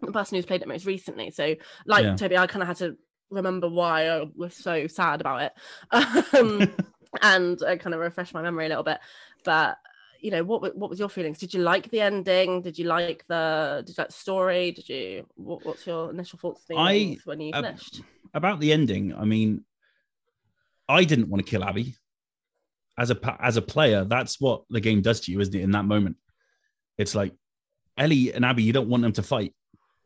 [0.00, 2.14] the person who's played it most recently so like Yeah.
[2.14, 2.96] toby i kind of had to
[3.30, 5.52] remember why i was so sad about it
[6.38, 6.72] um,
[7.20, 8.98] and i kind of refresh my memory a little bit
[9.44, 9.76] but
[10.20, 13.24] you know what what was your feelings did you like the ending did you like
[13.26, 17.40] the did you like the story did you what, what's your initial thoughts I- when
[17.40, 18.00] you uh, finished
[18.34, 19.62] about the ending, I mean,
[20.88, 21.94] I didn't want to kill Abby.
[22.98, 25.60] As a as a player, that's what the game does to you, isn't it?
[25.60, 26.16] In that moment,
[26.96, 27.34] it's like
[27.98, 28.62] Ellie and Abby.
[28.62, 29.54] You don't want them to fight.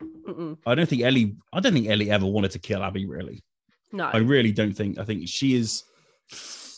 [0.02, 0.58] Mm-mm.
[0.66, 1.36] I don't think Ellie.
[1.52, 3.06] I don't think Ellie ever wanted to kill Abby.
[3.06, 3.44] Really,
[3.92, 4.06] No.
[4.12, 4.98] I really don't think.
[4.98, 5.84] I think she is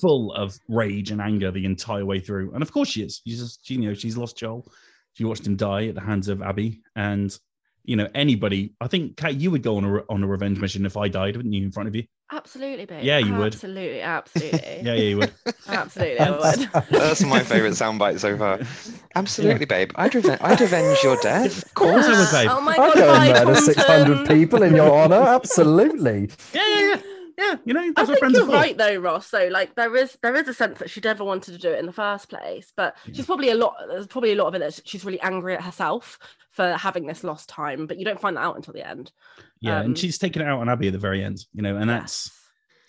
[0.01, 3.21] full of rage and anger the entire way through, and of course she is.
[3.27, 4.71] She's just, you know, she's lost Joel.
[5.15, 7.37] She watched him die at the hands of Abby, and
[7.85, 8.75] you know, anybody.
[8.81, 11.37] I think Kat, you would go on a on a revenge mission if I died,
[11.37, 12.05] wouldn't you, in front of you?
[12.31, 13.03] Absolutely, babe.
[13.03, 13.55] Yeah, you would.
[13.55, 14.61] Absolutely, absolutely.
[14.61, 15.33] Yeah, yeah, you would.
[15.69, 16.69] Absolutely, I would.
[16.91, 18.61] That's my favorite soundbite so far.
[19.17, 19.93] Absolutely, babe.
[19.95, 21.65] I'd, reven- I'd avenge your death.
[21.65, 22.05] Of course.
[22.05, 22.49] I would, babe.
[22.53, 25.17] Oh my I'd god, go and murder 600 people in your honor.
[25.17, 26.29] Absolutely.
[26.53, 27.01] Yeah, yeah, yeah.
[27.39, 28.53] Yeah, you know, I that's what think friends you're are for.
[28.53, 29.29] right though, Ross.
[29.29, 31.79] So like there is there is a sense that she never wanted to do it
[31.79, 33.77] in the first place, but she's probably a lot.
[33.89, 36.19] There's probably a lot of it that she's really angry at herself
[36.51, 39.13] for having this lost time, but you don't find that out until the end.
[39.61, 41.77] Yeah, Um, and she's taken it out on Abby at the very end, you know,
[41.77, 42.39] and that's Yes.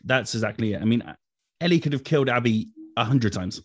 [0.05, 0.81] that's exactly it.
[0.81, 1.03] I mean,
[1.61, 3.61] Ellie could have killed Abby a hundred times,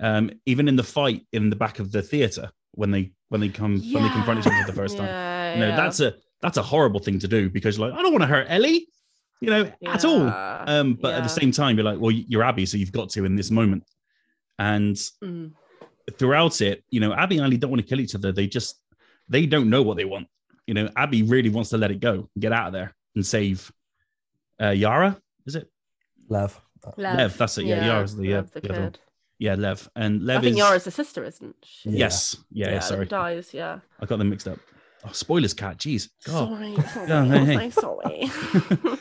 [0.00, 3.48] um, even in the fight in the back of the theater when they when they
[3.48, 5.06] come when they confront each other for the first time.
[5.06, 5.76] Yeah, yeah.
[5.76, 8.26] that's a that's a horrible thing to do because you're like, I don't want to
[8.28, 8.88] hurt Ellie,
[9.40, 10.22] you know, at all.
[10.66, 13.24] Um, but at the same time, you're like, well, you're Abby, so you've got to
[13.24, 13.84] in this moment.
[14.58, 15.52] And Mm.
[16.18, 18.32] throughout it, you know, Abby and Ellie don't want to kill each other.
[18.32, 18.80] They just
[19.28, 20.28] they don't know what they want.
[20.66, 23.70] You know, Abby really wants to let it go, get out of there, and save
[24.60, 25.20] uh, Yara.
[25.46, 25.70] Is it
[26.28, 26.58] Lev.
[26.96, 27.36] Lev?
[27.36, 27.66] that's it.
[27.66, 28.98] Yeah, Yara's the, uh, Lev the the kid.
[29.38, 31.90] yeah Lev and Lev I think is Yara's the sister, isn't she?
[31.90, 31.98] Yeah.
[31.98, 33.80] yes, yeah, yeah, sorry, Dies, yeah.
[34.00, 34.58] I got them mixed up.
[35.06, 35.78] Oh, spoilers, Kat.
[35.78, 36.48] Jeez, God.
[36.48, 37.70] Sorry, sorry, Yeah, hey, hey.
[37.70, 38.30] Sorry.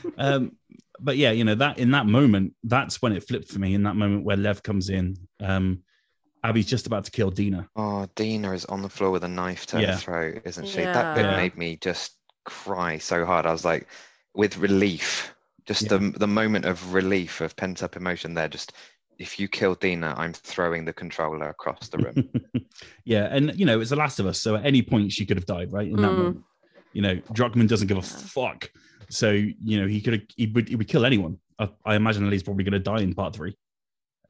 [0.18, 0.52] um,
[1.00, 3.74] but yeah, you know that in that moment, that's when it flipped for me.
[3.74, 5.80] In that moment where Lev comes in, um,
[6.44, 7.68] Abby's just about to kill Dina.
[7.76, 9.94] Oh, Dina is on the floor with a knife to Yeah.
[9.94, 10.82] her throat, isn't she?
[10.82, 11.36] That bit Yeah.
[11.36, 13.46] made me just cry so hard.
[13.48, 13.88] I was like,
[14.36, 15.34] with relief,
[15.66, 15.98] just Yeah.
[15.98, 18.48] the the moment of relief of pent up emotion there.
[18.48, 18.74] Just
[19.18, 22.30] if you kill Dina, I'm throwing the controller across the room.
[23.06, 25.38] yeah, and you know it's The Last of Us, so at any point she could
[25.38, 25.88] have died, right?
[25.88, 26.18] In that Mm.
[26.18, 26.44] moment,
[26.94, 28.70] you know, Druckmann doesn't give a fuck,
[29.10, 31.38] so you know he could have he would he would kill anyone.
[31.60, 33.56] I, I imagine Ellie's probably going to die in part three.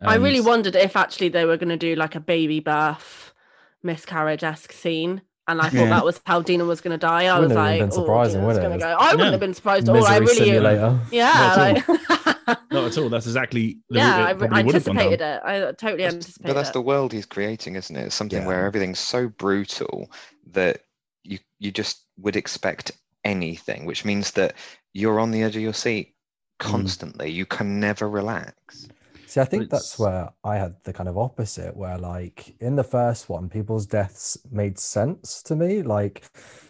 [0.02, 3.34] I really wondered if actually they were going to do like a baby birth
[3.82, 5.22] miscarriage esque scene.
[5.48, 5.90] And I thought Yeah.
[5.90, 7.26] that was how Dina was going to die.
[7.26, 8.70] I was Wouldn't have like, been oh, surprising, Dina's would it?
[8.70, 8.88] gonna go.
[9.00, 9.32] I wouldn't No.
[9.32, 10.06] have been surprised at all.
[10.06, 11.00] I Misery really, simulator.
[11.12, 12.10] yeah, Not like,
[12.48, 13.10] Not at all.
[13.10, 15.06] That's exactly the yeah, I, I would have gone down.
[15.14, 15.42] anticipated it.
[15.44, 16.74] I totally That's- anticipated but that's it.
[16.74, 18.06] the world he's creating, isn't it?
[18.06, 18.48] It's something Yeah.
[18.48, 20.12] where everything's so brutal
[20.52, 20.82] that
[21.24, 22.92] you you just would expect
[23.24, 24.54] anything, which means that
[24.94, 26.14] you're on the edge of your seat
[26.62, 26.72] Mm.
[26.72, 27.30] constantly.
[27.32, 28.88] You can never relax.
[29.26, 32.76] See, I think it's- that's where I had the kind of opposite, where like in
[32.76, 35.82] the first one, people's deaths made sense to me.
[35.82, 36.24] Like,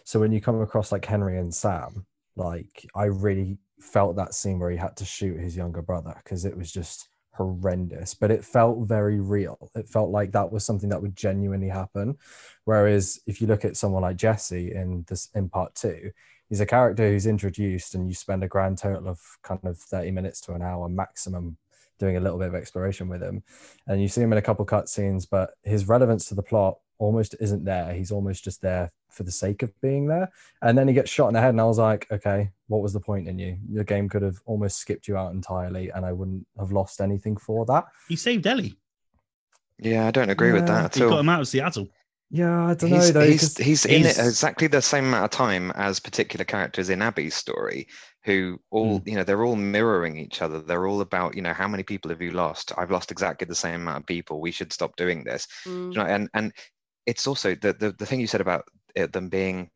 [0.04, 4.58] so when you come across like Henry and Sam, like I really felt that scene
[4.58, 8.44] where he had to shoot his younger brother because it was just horrendous, but it
[8.44, 9.70] felt very real.
[9.74, 12.16] It felt like that was something that would genuinely happen.
[12.64, 16.10] Whereas if you look at someone like Jesse in this in part two,
[16.48, 20.10] he's a character who's introduced and you spend a grand total of kind of 30
[20.12, 21.56] minutes to an hour maximum
[21.98, 23.42] doing a little bit of exploration with him.
[23.86, 27.34] And you see him in a couple cutscenes, but his relevance to the plot almost
[27.40, 27.92] isn't there.
[27.92, 30.30] He's almost just there for the sake of being there.
[30.62, 32.92] And then he gets shot in the head, and I was like, okay, what was
[32.92, 33.58] the point in you?
[33.70, 37.36] Your game could have almost skipped you out entirely, and I wouldn't have lost anything
[37.36, 37.84] for that.
[38.08, 38.76] He saved Ellie.
[39.78, 41.88] Yeah, I don't agree with that at He got him out of Seattle.
[42.28, 43.20] Yeah, I don't know He's, though.
[43.24, 47.00] he's, 'cause- he's in it exactly the same amount of time as particular characters in
[47.00, 47.86] Abby's story,
[48.24, 49.08] who all, Hmm.
[49.08, 50.60] you know, they're all mirroring each other.
[50.60, 52.72] They're all about, you know, how many people have you lost?
[52.76, 54.40] I've lost exactly the same amount of people.
[54.40, 55.46] We should stop doing this.
[55.66, 55.92] Mm.
[55.92, 56.52] you know, and and
[57.06, 58.64] it's also the the, the thing you said about
[58.96, 59.70] it, them being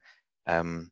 [0.46, 0.90] um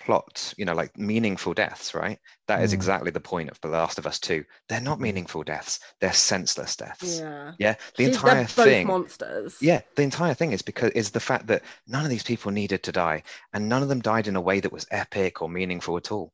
[0.00, 2.18] plot you know like meaningful deaths right?
[2.48, 2.74] That is Mm.
[2.74, 5.80] exactly the point of the last of us 2 they're not meaningful deaths.
[6.00, 7.18] They're senseless deaths.
[7.18, 7.52] Yeah.
[7.58, 7.74] yeah?
[7.96, 9.56] The She's- entire thing monsters.
[9.60, 12.82] yeah the entire thing is because is the fact that none of these people needed
[12.84, 15.96] to die and none of them died in a way that was epic or meaningful
[15.96, 16.32] at all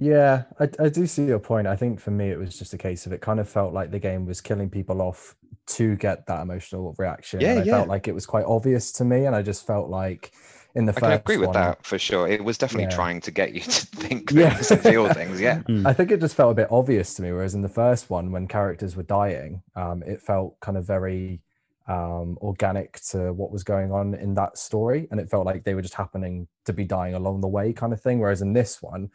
[0.00, 1.66] Yeah, I, I do see your point.
[1.66, 3.90] I think for me, it was just a case of it kind of felt like
[3.90, 5.36] the game was killing people off
[5.66, 7.40] to get that emotional reaction.
[7.40, 7.72] Yeah, and I yeah.
[7.72, 10.32] felt like it was quite obvious to me, and I just felt like
[10.76, 12.90] in the i first can agree with one, that for sure it was definitely Yeah.
[12.90, 14.50] trying to get you to think Yeah.
[14.54, 17.32] things and feel things yeah I think it just felt a bit obvious to me.
[17.32, 21.40] Whereas in the first one, when characters were dying, um, it felt kind of very
[21.88, 25.74] um, organic to what was going on in that story, and it felt like they
[25.74, 28.20] were just happening to be dying along the way, kind of thing.
[28.20, 29.10] Whereas in this one,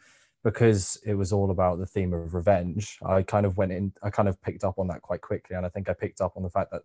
[0.46, 3.92] because it was all about the theme of revenge, I kind of went in.
[4.00, 6.34] I kind of picked up on that quite quickly, and I think I picked up
[6.36, 6.82] on the fact that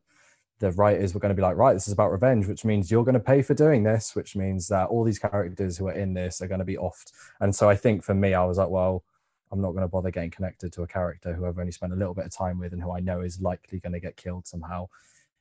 [0.57, 3.03] the writers were going to be like, right, this is about revenge, which means you're
[3.03, 6.15] going to pay for doing this, which means that all these characters who are in
[6.15, 7.11] this are going to be offed.
[7.39, 9.03] And so I think for me, I was like, well,
[9.51, 11.95] I'm not going to bother getting connected to a character who I've only spent a
[11.95, 14.47] little bit of time with and who I know is likely going to get killed
[14.47, 14.89] somehow.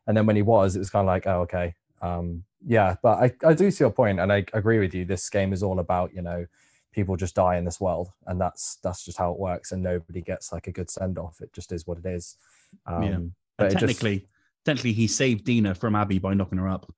[0.06, 1.74] And then when he was, it was kind of like, oh, okay.
[2.02, 5.06] Um, yeah, but I, I do see your point, and I agree with you.
[5.06, 6.44] This game is all about, you know,
[6.92, 10.20] people just die in this world, and that's that's just how it works, and nobody
[10.20, 11.40] gets like a good send off.
[11.40, 12.36] It just is what it is.
[12.86, 13.18] Um, Yeah.
[13.56, 14.28] but And it just- technically,
[14.64, 16.92] technically, he saved Dina from Abby by knocking her up.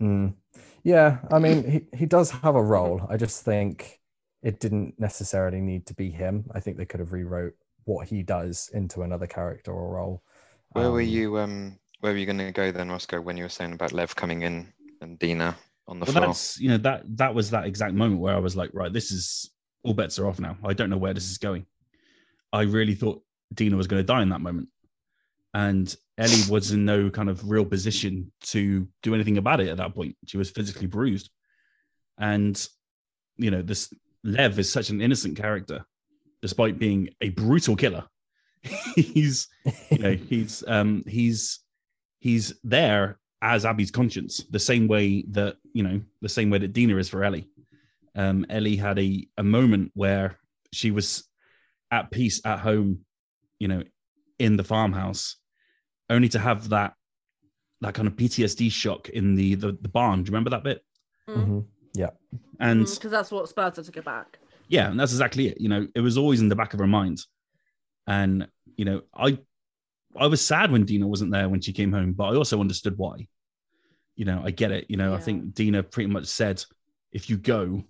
[0.00, 0.34] Mm.
[0.82, 3.06] Yeah, I mean, he, he does have a role.
[3.08, 4.00] I just think
[4.42, 6.44] it didn't necessarily need to be him.
[6.52, 10.22] I think they could have rewrote what he does into another character or role.
[10.72, 11.38] Where were Um, you?
[11.38, 13.22] Um, where were you going to go then, Rossko?
[13.22, 16.26] When you were saying about Lev coming in and Dina on the Well, floor?
[16.26, 19.10] that's you know that that was that exact moment where I was like, right, this
[19.10, 19.50] is
[19.82, 20.56] all bets are off now.
[20.64, 21.66] I don't know where this is going.
[22.52, 24.68] I really thought Dina was going to die in that moment,
[25.52, 29.76] and Ellie was in no kind of real position to do anything about it at
[29.78, 30.16] that point.
[30.26, 31.30] She was physically bruised,
[32.18, 32.66] and
[33.36, 33.92] you know this
[34.22, 35.84] Lev is such an innocent character,
[36.40, 38.04] despite being a brutal killer.
[38.94, 39.48] he's
[39.90, 41.60] you know he's um he's
[42.20, 46.72] he's there as Abby's conscience, the same way that you know the same way that
[46.72, 47.46] Dina is for Ellie.
[48.16, 50.38] Um, Ellie had a a moment where
[50.72, 51.24] she was
[51.90, 53.00] at peace at home,
[53.58, 53.82] you know,
[54.38, 55.36] in the farmhouse,
[56.08, 56.94] only to have that
[57.82, 60.22] that kind of PTSD shock in the the, the barn.
[60.22, 60.82] Do you remember that bit?
[61.28, 61.66] Mhm.
[62.60, 64.38] And because that's what spurred her to go back.
[64.68, 65.60] yeah, and that's exactly it.
[65.60, 67.20] You know, it was always in the back of her mind.
[68.06, 69.38] And, you know, I
[70.16, 72.96] I was sad when Dina wasn't there when she came home, but I also understood
[72.96, 73.26] why.
[74.16, 74.86] You know, I get it.
[74.88, 76.64] You know, I think Dina pretty much said,
[77.12, 77.82] if you go,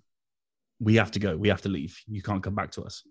[0.79, 1.37] we have to go.
[1.37, 1.99] We have to leave.
[2.07, 3.03] You can't come back to us.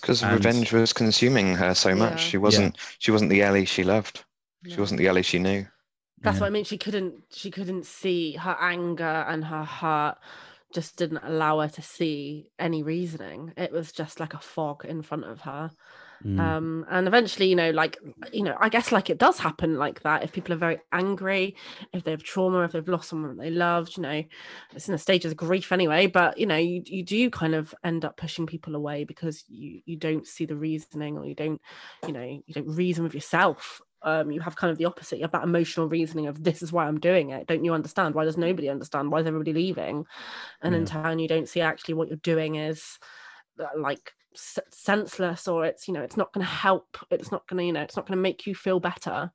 [0.00, 2.12] Because revenge was consuming her so much.
[2.12, 2.28] Yeah.
[2.30, 2.78] She wasn't.
[2.98, 4.24] She wasn't the Ellie she loved.
[4.66, 5.66] She wasn't the Ellie she knew.
[6.22, 6.40] That's Yeah.
[6.40, 6.64] what I mean.
[6.64, 7.24] She couldn't.
[7.30, 10.18] She couldn't see her anger and her heart.
[10.72, 13.52] Just didn't allow her to see any reasoning.
[13.56, 15.70] It was just like a fog in front of her.
[16.24, 16.38] Mm.
[16.38, 17.96] um and eventually you know like
[18.30, 21.56] you know i guess like it does happen like that if people are very angry
[21.94, 24.22] if they have trauma if they've lost someone they loved you know
[24.74, 26.06] it's in a stage of grief anyway.
[26.06, 29.80] But you know you, you do kind of end up pushing people away because you
[29.84, 31.60] you don't see the reasoning or you don't
[32.06, 33.80] you know you don't reason with yourself.
[34.02, 35.16] Um you have kind of the opposite.
[35.16, 37.46] You have that emotional reasoning of this is why i'm doing it.
[37.46, 38.14] Don't you understand?
[38.14, 39.10] Why does nobody understand?
[39.10, 40.06] Why is everybody leaving?
[40.62, 42.98] And in turn you don't see actually what you're doing is
[43.58, 47.46] uh, like s- senseless or it's you know it's not going to help it's not
[47.48, 49.30] going to you know it's not going to make you feel better.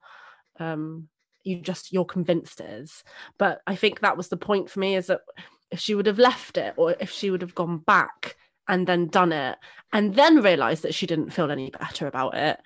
[0.60, 1.10] Um
[1.44, 3.04] you just you're convinced it is.
[3.38, 5.22] But i think that was the point for me is that
[5.72, 8.36] if she would have left it or if she would have gone back
[8.68, 9.58] and then done it
[9.94, 12.60] and then realized that she didn't feel any better about it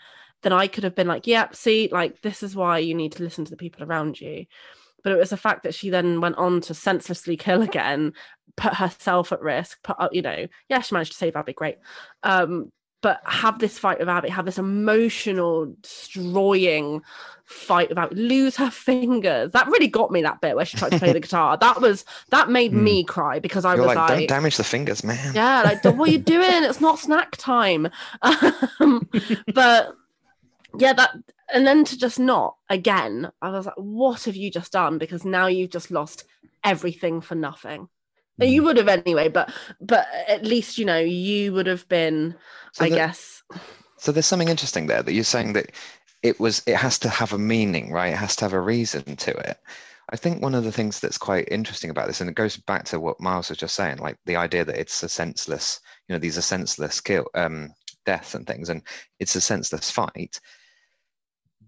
[0.43, 3.23] then i could have been like yeah see like this is why you need to
[3.23, 4.45] listen to the people around you
[5.03, 8.13] but it was the fact that she then went on to senselessly kill again
[8.57, 11.77] put herself at risk put up you know yeah she managed to save abby great.
[12.23, 17.01] Um but have this fight with abby have this emotional destroying
[17.45, 19.51] fight with abby lose her fingers.
[19.51, 21.55] That really got me that bit where she tried to play the guitar.
[21.57, 22.83] That was that made Hmm.
[22.83, 25.33] me cry because i You're was like, like, don't damage the fingers, man.
[25.33, 26.63] yeah like what are you doing?
[26.63, 27.87] It's not snack time.
[28.81, 29.09] Um,
[29.53, 29.93] but
[30.77, 31.11] yeah that
[31.53, 35.25] and then to just not again i was like what have you just done because
[35.25, 36.23] now you've just lost
[36.63, 37.87] everything for nothing
[38.41, 38.51] Mm.
[38.51, 42.35] you would have anyway but but at least you know you would have been
[42.71, 43.43] So i the- guess
[43.97, 45.71] So there's something interesting there that you're saying that
[46.23, 48.13] it was it has to have a meaning, right?
[48.13, 49.57] It has to have a reason to it.
[50.11, 52.83] I think one of the things that's quite interesting about this, and it goes back
[52.85, 56.19] to what Miles was just saying, like the idea that it's a senseless, you know,
[56.19, 57.69] these are senseless kill, um,
[58.05, 58.81] deaths and things, and
[59.19, 60.39] it's a senseless fight.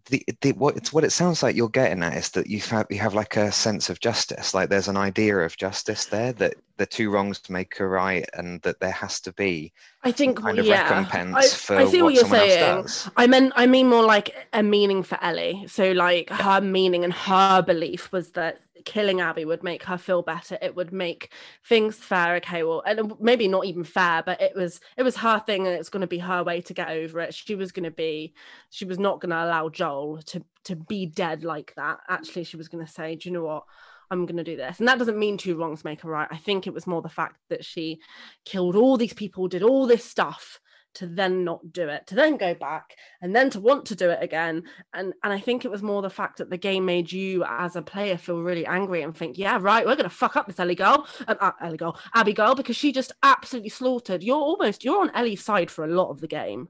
[0.10, 2.88] The, the what it's what it sounds like you're getting at is that you have
[2.90, 6.56] you have like a sense of justice, like there's an idea of justice there that
[6.78, 9.72] the two wrongs make a right, and that there has to be
[10.04, 12.88] i think kind of yeah recompense I, for I see what, what, you're saying.
[13.16, 15.66] I meant I mean more like a meaning for Ellie.
[15.68, 20.22] So like her meaning and her belief was that killing Abby would make her feel
[20.22, 20.58] better.
[20.62, 21.34] It would make
[21.66, 22.36] things fair.
[22.36, 25.68] Okay, well, and um, maybe not even fair, but it was it was her thing,
[25.68, 27.34] and it's going to be her way to get over it.
[27.34, 28.34] She was going to be,
[28.70, 32.00] she was not going to allow Joel to to be dead like that.
[32.08, 33.64] Actually, she was going to say, do you know what?
[34.10, 34.80] I'm going to do this.
[34.80, 36.28] And that doesn't mean two wrongs make a right.
[36.30, 38.02] I think it was more the fact that she
[38.44, 40.60] killed all these people, did all this stuff
[40.96, 44.10] to then not do it, to then go back and then to want to do
[44.10, 44.64] it again.
[44.94, 47.76] And and I think it was more the fact that the game made you as
[47.76, 50.76] a player feel really angry and think, yeah, right, we're gonna fuck up this Ellie
[50.76, 54.24] girl, um, uh, Ellie girl, Abby girl, because she just absolutely slaughtered.
[54.24, 56.70] You're almost you're on Ellie's side for a lot of the game.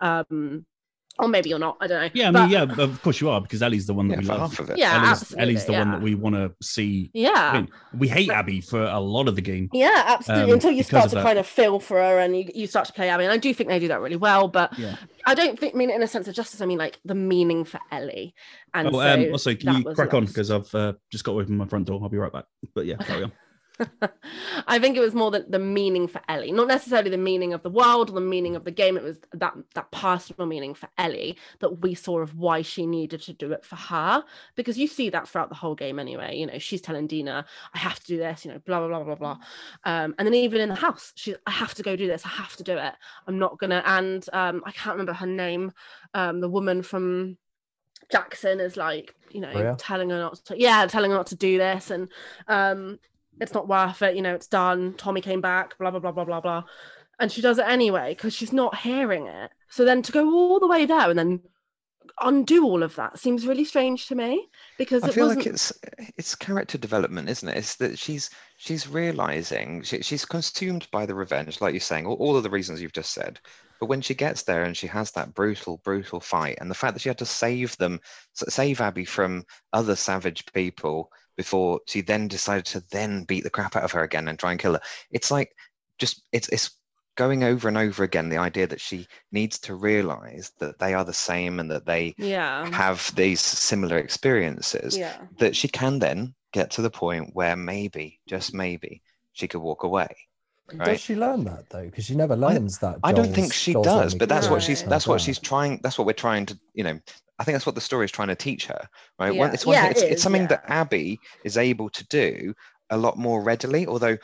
[0.00, 0.64] Um
[1.18, 1.76] or maybe you're not.
[1.80, 2.10] I don't know.
[2.14, 4.20] Yeah, I But- mean, yeah, of course you are because Ellie's the one that Yeah,
[4.20, 4.50] we for love.
[4.50, 4.78] half of it.
[4.78, 5.42] Yeah, Ellie's, absolutely.
[5.42, 7.10] Ellie's the one that we want to see.
[7.12, 7.30] Yeah.
[7.34, 9.68] I mean, we hate Abby for a lot of the game.
[9.72, 10.44] Yeah, absolutely.
[10.44, 11.24] um, Until you start to that.
[11.24, 13.24] kind of feel for her and you, you start to play Abby.
[13.24, 14.96] And I do think they do that really well, but Yeah.
[15.26, 16.60] I don't think mean it in a sense of justice.
[16.60, 18.34] I mean like the meaning for Ellie.
[18.74, 21.32] And Oh, so um, also, can you was crack on because I've uh, just got
[21.32, 22.00] away from my front door.
[22.02, 22.44] I'll be right back.
[22.74, 23.32] But yeah, carry on.
[24.66, 27.62] I think it was more the, the meaning for Ellie, not necessarily the meaning of
[27.62, 28.96] the world or the meaning of the game.
[28.96, 33.20] It was that that personal meaning for Ellie that we saw of why she needed
[33.22, 34.24] to do it for her.
[34.56, 36.36] Because you see that throughout the whole game anyway.
[36.36, 39.04] You know, she's telling Dina, I have to do this, you know, blah blah blah
[39.04, 39.38] blah blah.
[39.84, 42.30] Um, and then even in the house, she I have to go do this, I
[42.30, 42.94] have to do it.
[43.26, 45.72] I'm not gonna and um I can't remember her name,
[46.14, 47.38] um, the woman from
[48.10, 49.76] Jackson is like, you know, Maria?
[49.78, 52.08] telling her not to, yeah, telling her not to do this, and
[52.46, 52.98] um,
[53.40, 54.16] it's not worth it.
[54.16, 54.94] You know, it's done.
[54.94, 55.78] Tommy came back.
[55.78, 56.64] Blah blah blah blah blah blah,
[57.18, 59.50] and she does it anyway because she's not hearing it.
[59.70, 61.40] So then to go all the way there and then
[62.20, 65.46] undo all of that seems really strange to me because I feel wasn't.
[65.46, 65.72] like it's
[66.16, 67.56] it's character development, isn't it?
[67.56, 72.14] It's that she's she's realizing she, she's consumed by the revenge, like you're saying, all,
[72.14, 73.40] all of the reasons you've just said.
[73.80, 76.94] But when she gets there and she has that brutal, brutal fight, and the fact
[76.94, 78.00] that she had to save them,
[78.34, 83.76] save Abby from other savage people before she then decided to then beat the crap
[83.76, 84.80] out of her again and try and kill her,
[85.10, 85.54] it's like
[85.96, 86.72] just it's it's
[87.14, 91.04] going over and over again the idea that she needs to realize that they are
[91.04, 92.70] the same and that they yeah.
[92.70, 95.16] have these similar experiences Yeah.
[95.38, 99.82] that she can then get to the point where maybe, just maybe, she could walk
[99.82, 100.08] away.
[100.72, 100.86] Right.
[100.86, 101.84] Does she learn that though?
[101.84, 102.98] Because she never learns that.
[103.02, 105.80] I don't think she Joel's does, but that's kid what she's that's what she's trying.
[105.82, 107.00] That's what we're trying to, you know.
[107.38, 109.30] I think that's what the story is trying to teach her, right?
[109.30, 109.54] One, Yeah.
[109.54, 110.48] it's one Yeah, thing, it it's, it's something yeah.
[110.48, 112.54] that Abby is able to do
[112.90, 113.86] a lot more readily.
[113.86, 114.18] Although,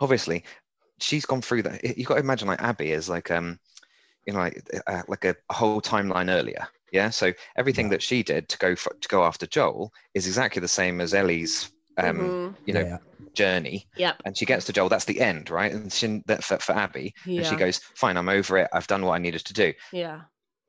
[0.00, 0.44] obviously,
[1.00, 1.82] she's gone through that.
[1.98, 3.58] You've got to imagine like Abby is like um,
[4.26, 6.66] you know, like uh, like a, a whole timeline earlier.
[6.92, 7.10] Yeah.
[7.10, 7.92] So everything Yeah.
[7.92, 11.14] that she did to go for, to go after Joel is exactly the same as
[11.14, 12.56] Ellie's um, Mhm.
[12.66, 12.98] you know, Yeah.
[13.34, 13.86] journey.
[13.96, 14.22] Yep.
[14.24, 14.88] And she gets to Joel.
[14.88, 15.72] That's the end, right?
[15.72, 17.38] And she that for, for Abby, Yeah.
[17.38, 18.68] and she goes, "Fine, I'm over it.
[18.72, 20.20] I've done what I needed to do." yeah.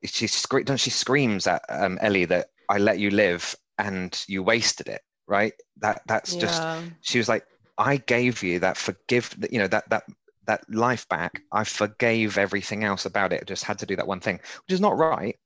[0.04, 4.42] She scre- don't she screams at um, Ellie that I let you live and you
[4.42, 5.52] wasted it, right?
[5.78, 6.66] That that's just
[7.00, 7.44] she was like,
[7.78, 10.04] I gave you that forgive, you know, that that
[10.46, 11.42] that life back.
[11.52, 13.46] I forgave everything else about it.
[13.46, 15.36] Just had to do that one thing, which is not right.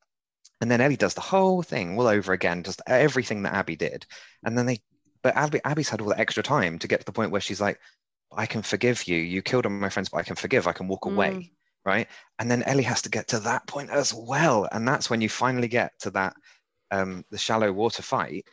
[0.60, 4.06] And then Ellie does the whole thing all over again, just everything that Abby did.
[4.44, 4.82] And then they,
[5.22, 7.60] but Abby, Abby's had all the extra time to get to the point where she's
[7.60, 7.80] like,
[8.32, 9.16] I can forgive you.
[9.18, 10.66] You killed all my friends, but I can forgive.
[10.66, 11.50] I can walk away Mm.
[11.84, 12.08] Right?
[12.38, 15.28] And then Ellie has to get to that point as well, and that's when you
[15.28, 16.34] finally get to that
[16.90, 18.46] um, the shallow water fight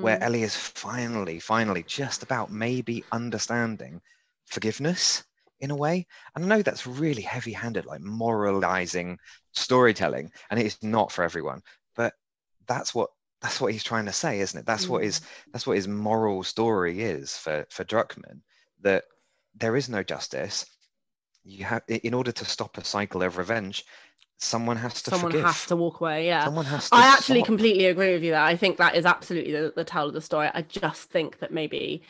[0.00, 0.22] where Mm.
[0.22, 4.00] Ellie is finally, finally just about maybe understanding
[4.46, 5.24] forgiveness
[5.60, 6.06] in a way.
[6.34, 9.18] And I know that's really heavy-handed, like moralizing
[9.52, 11.62] storytelling, and it is not for everyone,
[11.94, 12.14] but
[12.66, 13.10] that's what
[13.40, 14.66] that's what he's trying to say, isn't it?
[14.66, 15.20] That's what his
[15.52, 18.42] that's what his moral story is for for Druckmann
[18.80, 19.04] that
[19.54, 20.66] there is no justice.
[21.48, 23.84] You have in order to stop a cycle of revenge,
[24.38, 25.46] someone has to Someone forgive.
[25.46, 26.26] has to walk away.
[26.26, 26.44] Yeah.
[26.44, 26.96] Someone has to.
[26.96, 27.46] I actually stop.
[27.46, 28.42] completely agree with you there.
[28.42, 30.50] I think that is absolutely the, the tell of the story.
[30.52, 32.02] I just think that maybe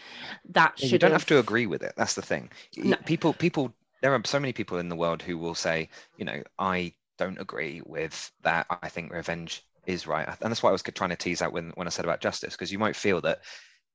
[0.50, 1.92] that should you don't have to agree with it.
[1.96, 2.50] That's the thing.
[2.76, 2.96] No.
[3.04, 3.74] People, people.
[4.02, 7.40] There are so many people in the world who will say, you know, I don't
[7.40, 8.66] agree with that.
[8.70, 11.72] I think revenge is right, and that's why I was trying to tease out when
[11.74, 13.40] when I said about justice, because you might feel that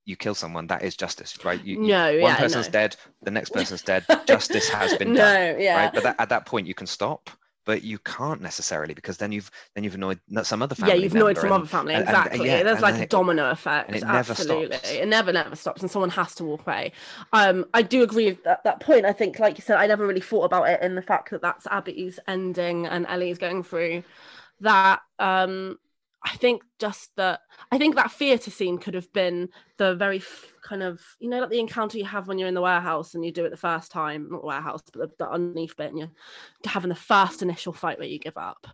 [0.05, 1.63] you kill someone, that is justice, right?
[1.63, 2.71] You, you- No, one yeah, person's no.
[2.71, 4.05] dead, the next person's dead.
[4.27, 5.59] Justice has been no, done.
[5.61, 5.77] yeah.
[5.85, 5.93] right?
[5.93, 7.29] But that, at that point, you can stop,
[7.65, 10.95] but you can't necessarily because then you've then you've annoyed some other family.
[10.95, 11.93] yeah, you've annoyed some and- other family.
[11.93, 12.47] and- and- exactly.
[12.47, 13.89] yeah, There's like a it- domino effect.
[13.89, 14.77] and it never absolutely.
[14.77, 14.91] stops.
[14.91, 15.81] It never, never stops.
[15.83, 16.93] And someone has to walk away.
[17.33, 19.05] Um, I do agree with that, that point.
[19.05, 21.43] I think, like you said, I never really thought about it in the fact that
[21.43, 24.03] that's Abby's ending and Ellie's going through
[24.61, 25.01] that.
[25.19, 25.77] Um,
[26.23, 27.41] I think just that
[27.71, 31.39] I think that theatre scene could have been the very f- kind of you know
[31.39, 33.57] like the encounter you have when you're in the warehouse and you do it the
[33.57, 36.11] first time, not the warehouse, but the, the underneath bit, and you're
[36.65, 38.67] having the first initial fight where you give up.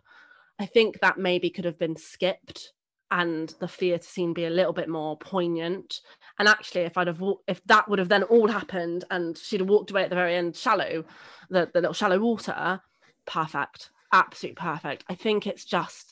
[0.58, 2.72] I think that maybe could have been skipped
[3.10, 6.00] and the theatre scene be a little bit more poignant.
[6.38, 9.68] And actually, if I'd have if that would have then all happened and she'd have
[9.68, 11.04] walked away at the very end, shallow,
[11.48, 12.80] the, the little shallow water,
[13.26, 15.04] perfect, absolutely perfect.
[15.08, 16.07] I think it's just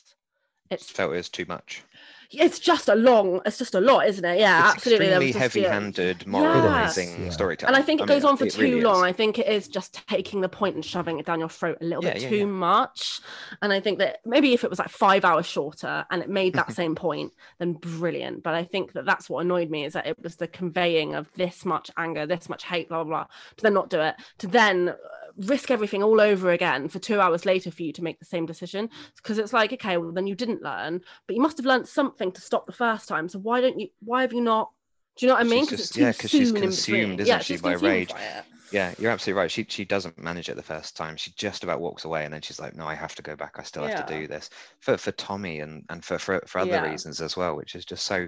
[0.71, 1.83] it's felt it was too much.
[2.29, 5.35] it's just a long it's just a lot isn't it yeah it's absolutely extremely was
[5.35, 5.69] just, yeah.
[5.69, 7.29] heavy-handed, moralizing Yeah.
[7.29, 7.73] storytelling.
[7.73, 8.97] and I think it I mean, goes on for too really long.
[8.97, 9.03] is.
[9.03, 11.85] I think it is just taking the point and shoving it down your throat a
[11.85, 13.21] little Yeah, bit yeah, too much.
[13.61, 16.53] And I think that maybe if it was like five hours shorter and it made
[16.55, 18.43] that same point, then brilliant.
[18.43, 21.29] But I think that that's what annoyed me is that it was the conveying of
[21.37, 24.47] this much anger, this much hate, blah blah blah, to then not do it, to
[24.47, 24.93] then
[25.37, 28.45] risk everything all over again for two hours later for you to make the same
[28.45, 31.87] decision because it's like okay well then you didn't learn but you must have learned
[31.87, 34.71] something to stop the first time so why don't you why have you not
[35.15, 37.57] do you know what i mean because just- yeah, 'cause she's consumed, isn't yeah, she,
[37.57, 38.09] by rage.
[38.09, 38.43] by.
[38.69, 39.49] Yeah, you're absolutely right.
[39.49, 41.15] She she doesn't manage it the first time.
[41.15, 43.55] She just about walks away, and then she's like, "No, I have to go back.
[43.57, 44.49] I still have to do this
[44.81, 46.91] for for Tommy and and for for, for other Yeah.
[46.91, 48.27] reasons as well, which is just so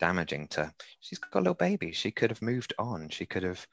[0.00, 0.72] damaging to.
[0.98, 1.92] She's got a little baby.
[1.92, 3.08] She could have moved on.
[3.10, 3.64] She could have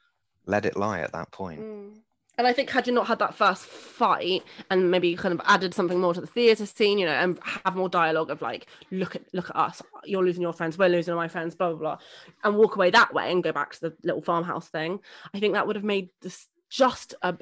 [0.46, 1.60] let it lie at that point.
[1.60, 1.98] Mm.
[2.36, 5.72] And I think had you not had that first fight and maybe kind of added
[5.72, 9.14] something more to the theatre scene, you know, and have more dialogue of like, look
[9.14, 11.98] at look at us, you're losing your friends, we're losing my friends, blah blah blah,
[12.42, 14.98] and walk away that way and go back to the little farmhouse thing.
[15.32, 17.36] I think that would have made this just a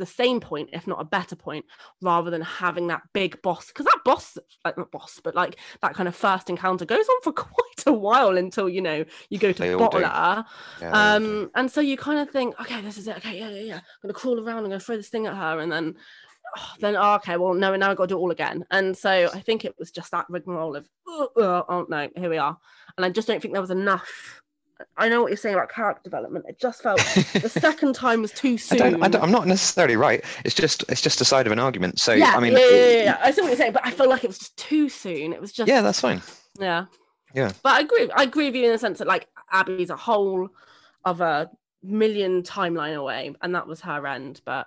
[0.00, 1.64] the same point, if not a better point,
[2.02, 3.68] rather than having that big boss.
[3.68, 7.22] Because that boss, like not boss, but like that kind of first encounter goes on
[7.22, 9.84] for quite a while until you know you go to They all do.
[9.84, 10.44] bottle her.
[10.80, 11.26] Yeah, they all do.
[11.40, 13.16] Um, and so you kind of think, okay, this is it.
[13.18, 13.76] Okay, yeah, yeah, yeah.
[13.76, 14.58] I'm gonna crawl around.
[14.58, 15.94] I'm gonna throw this thing at her, and then,
[16.56, 18.64] oh, then oh, okay, well, no, now I got to do it all again.
[18.70, 22.30] And so I think it was just that rigmarole of, oh, oh, oh no, here
[22.30, 22.58] we are.
[22.96, 24.42] And I just don't think there was enough.
[24.96, 26.44] I know what you're saying about character development.
[26.48, 26.98] It just felt
[27.34, 28.78] the second time was too I soon.
[28.78, 30.24] don't, I don't, I'm not necessarily right.
[30.44, 31.98] It's just it's just a side of an argument.
[32.00, 33.18] So yeah, I mean, yeah, yeah, yeah, yeah.
[33.22, 35.32] I see what you're saying, but I feel like it was just too soon.
[35.32, 36.22] It was just yeah, that's fine.
[36.58, 36.86] yeah.
[37.34, 37.52] Yeah.
[37.62, 38.10] But I agree.
[38.16, 40.48] I agree with you in the sense that like Abby's a whole
[41.04, 41.48] other
[41.82, 44.40] million timeline away, and that was her end.
[44.44, 44.66] But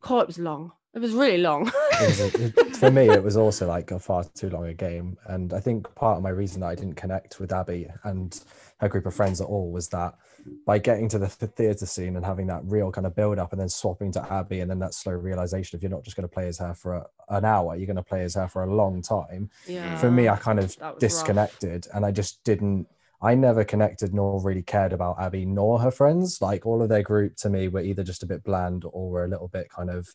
[0.00, 0.72] God, it was long.
[0.94, 1.70] It was really long.
[2.00, 4.74] It was a- it- for me, it was also like a far too long a
[4.74, 5.16] game.
[5.26, 8.40] And I think part of my reason that I didn't connect with Abby and
[8.80, 10.14] her group of friends at all was that
[10.66, 13.60] by getting to the theatre scene and having that real kind of build up and
[13.60, 16.32] then swapping to Abby and then that slow realization of you're not just going to
[16.32, 18.72] play as her for a, an hour, you're going to play as her for a
[18.74, 19.50] long time.
[19.66, 19.96] yeah.
[19.98, 20.98] For me, I kind of that was rough.
[21.00, 22.86] disconnected and I just didn't.
[23.20, 26.40] I never connected nor really cared about Abby nor her friends.
[26.40, 29.24] Like all of their group to me were either just a bit bland or were
[29.24, 30.08] a little bit kind of.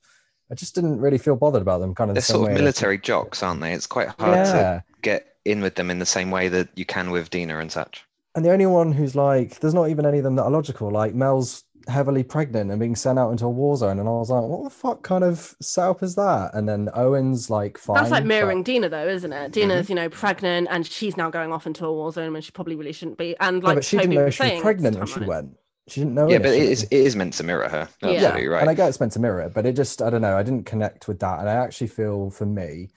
[0.50, 1.94] I just didn't really feel bothered about them.
[1.96, 3.74] Kind of They're the sort of way that- military jocks, aren't they?
[3.74, 7.12] It's quite hard to get in with them in the same way that you can
[7.12, 8.06] with Dina and such.
[8.36, 10.90] And the only one who's like, there's not even any of them that are logical.
[10.92, 14.30] Like Mel's heavily pregnant and being sent out into a war zone, and I was
[14.30, 16.52] like, what the fuck kind of setup is that?
[16.54, 17.96] And then Owen's like, fine.
[17.96, 19.36] That's like but- mirroring Dina, though, isn't it?
[19.36, 19.52] Mm-hmm.
[19.52, 22.52] Dina's, you know, pregnant and she's now going off into a war zone when she
[22.52, 23.36] probably really shouldn't be.
[23.40, 25.14] And Yeah, like, but she Toby didn't know was she was pregnant it's when she
[25.26, 25.28] timeline.
[25.28, 25.58] went.
[25.90, 26.30] She didn't know.
[26.30, 26.72] yeah, but it initially.
[26.72, 27.90] is it is meant to mirror her.
[28.02, 28.38] Yeah.
[28.38, 28.62] Right.
[28.62, 30.38] And I get it's meant to mirror it, but it just I don't know.
[30.38, 32.90] I didn't connect with that, and I actually feel for me,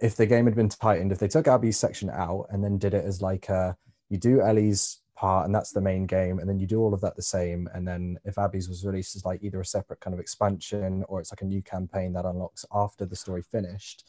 [0.00, 2.94] if the game had been tightened, if they took Abby's section out and then did
[2.94, 3.76] it as like a
[4.10, 7.00] you do Ellie's part and that's the main game, and then you do all of
[7.02, 10.14] that the same, and then if Abby's was released as like either a separate kind
[10.14, 14.04] of expansion or it's like a new campaign that unlocks after the story finished,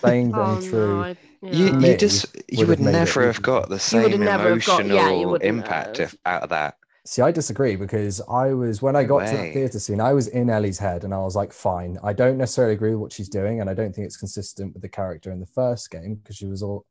[0.00, 0.96] playing them Oh, through.
[0.96, 1.50] no, I, yeah.
[1.52, 4.50] you, you just you would would have never have got the same would have never
[4.50, 6.76] have got- emotional yeah, impact if, out of that.
[7.06, 10.12] See, I disagree because I was when I No got to the theatre scene, I
[10.12, 11.98] was in Ellie's head and I was like, fine.
[12.04, 14.82] I don't necessarily agree with what she's doing, and I don't think it's consistent with
[14.82, 16.84] the character in the first game because she was all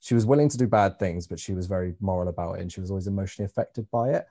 [0.00, 2.72] she was willing to do bad things, but she was very moral about it and
[2.72, 4.26] she was always emotionally affected by it.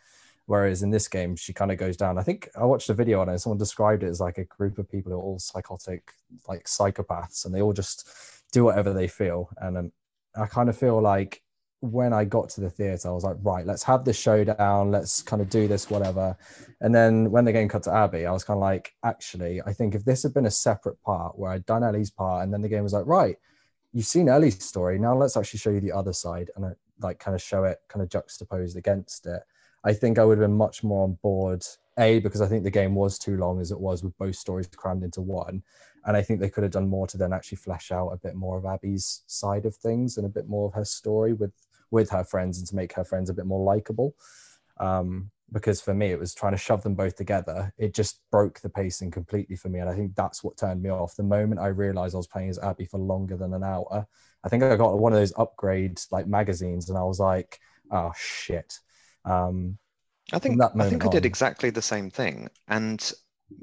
[0.47, 2.17] Whereas in this game, she kind of goes down.
[2.17, 3.37] I think I watched a video on it.
[3.37, 6.11] Someone described it as like a group of people who are all psychotic,
[6.47, 8.09] like psychopaths, and they all just
[8.51, 9.49] do whatever they feel.
[9.57, 9.91] And um,
[10.35, 11.43] I kind of feel like
[11.81, 14.89] when I got to the theater, I was like, right, let's have this showdown.
[14.89, 16.35] Let's kind of do this, whatever.
[16.81, 19.73] And then when the game cut to Abby, I was kind of like, actually, I
[19.73, 22.61] think if this had been a separate part where I'd done Ellie's part, and then
[22.63, 23.37] the game was like, right,
[23.93, 24.99] you've seen Ellie's story.
[24.99, 26.69] Now let's actually show you the other side and uh,
[27.01, 29.41] like kind of show it kind of juxtaposed against it.
[29.83, 31.65] I think I would have been much more on board.
[31.97, 34.67] A, because I think the game was too long as it was with both stories
[34.67, 35.63] crammed into one.
[36.05, 38.35] And I think they could have done more to then actually flesh out a bit
[38.35, 41.51] more of Abby's side of things and a bit more of her story with
[41.91, 44.15] with her friends and to make her friends a bit more likable.
[44.79, 47.73] Um, because for me, it was trying to shove them both together.
[47.77, 49.79] It just broke the pacing completely for me.
[49.79, 51.15] And I think that's what turned me off.
[51.15, 54.07] The moment I realized I was playing as Abby for longer than an hour,
[54.43, 57.59] I think I got one of those upgrade like magazines and I was like,
[57.91, 58.79] oh shit.
[59.25, 59.77] Um,
[60.31, 62.49] I think that I think I did exactly the same thing.
[62.67, 63.11] And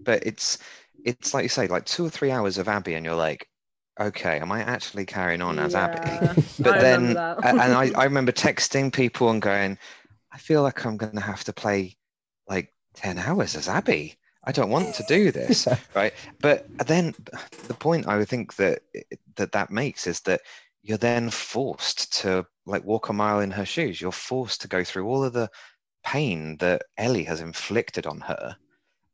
[0.04, 0.58] but it's
[1.04, 3.48] it's like you say, like two or three hours of Abby, and you're like,
[4.00, 6.22] okay, am I actually carrying on as Abby?
[6.62, 7.62] But I then, remember a- that.
[7.62, 9.78] and I, I remember texting people and going,
[10.36, 11.96] I feel like I'm going to have to play
[12.46, 14.16] like 10 hours as Abby.
[14.44, 15.66] I don't want to do this.
[15.94, 16.12] right.
[16.42, 17.14] But then
[17.68, 18.82] the point I would think that
[19.36, 20.42] that that makes is that
[20.82, 23.98] you're then forced to like walk a mile in her shoes.
[23.98, 25.48] You're forced to go through all of the
[26.04, 28.58] pain that Ellie has inflicted on her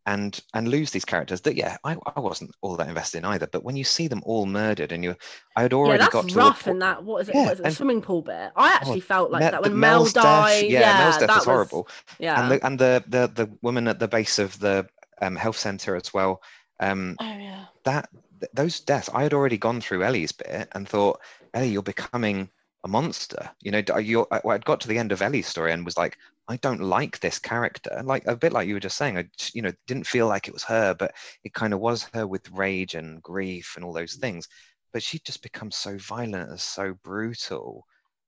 [0.07, 3.47] and and lose these characters that yeah I, I wasn't all that invested in either
[3.47, 5.15] but when you see them all murdered and you
[5.57, 7.05] I had yeah, already that's got to rough the in that.
[7.05, 7.35] What is it?
[7.37, 7.67] Yeah, what is it?
[7.67, 8.51] And- swimming pool bit.
[8.57, 10.65] I actually felt like that when Mel death- died.
[10.67, 11.89] yeah, Yeah, Mel's death that is was horrible
[12.19, 14.89] Yeah, and the and the, the the woman at the base of the
[15.21, 16.43] um, health center as well
[16.81, 17.67] Um, Oh yeah.
[17.85, 18.09] that
[18.41, 21.21] th- those deaths, I had already gone through Ellie's bit and thought,
[21.55, 22.49] Ellie, you're becoming
[22.83, 23.49] a monster.
[23.61, 26.19] You know, you're, I, I'd got to the end of Ellie's story and was like,
[26.53, 28.03] I don't like this character.
[28.05, 30.55] Like a bit like you were just saying, I, you know, didn't feel like it
[30.55, 34.17] was her, but it kind of was her with rage and grief and all those
[34.17, 34.47] things.
[34.93, 37.87] But she just becomes so violent and so brutal.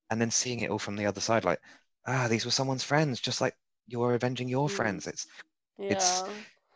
[0.09, 1.61] And then seeing it all from the other side, like,
[2.07, 3.55] ah, these were someone's friends, just like
[3.87, 4.72] you're avenging your Mm.
[4.72, 5.07] friends.
[5.07, 5.27] It's
[5.79, 5.93] Yeah.
[5.93, 6.25] It's-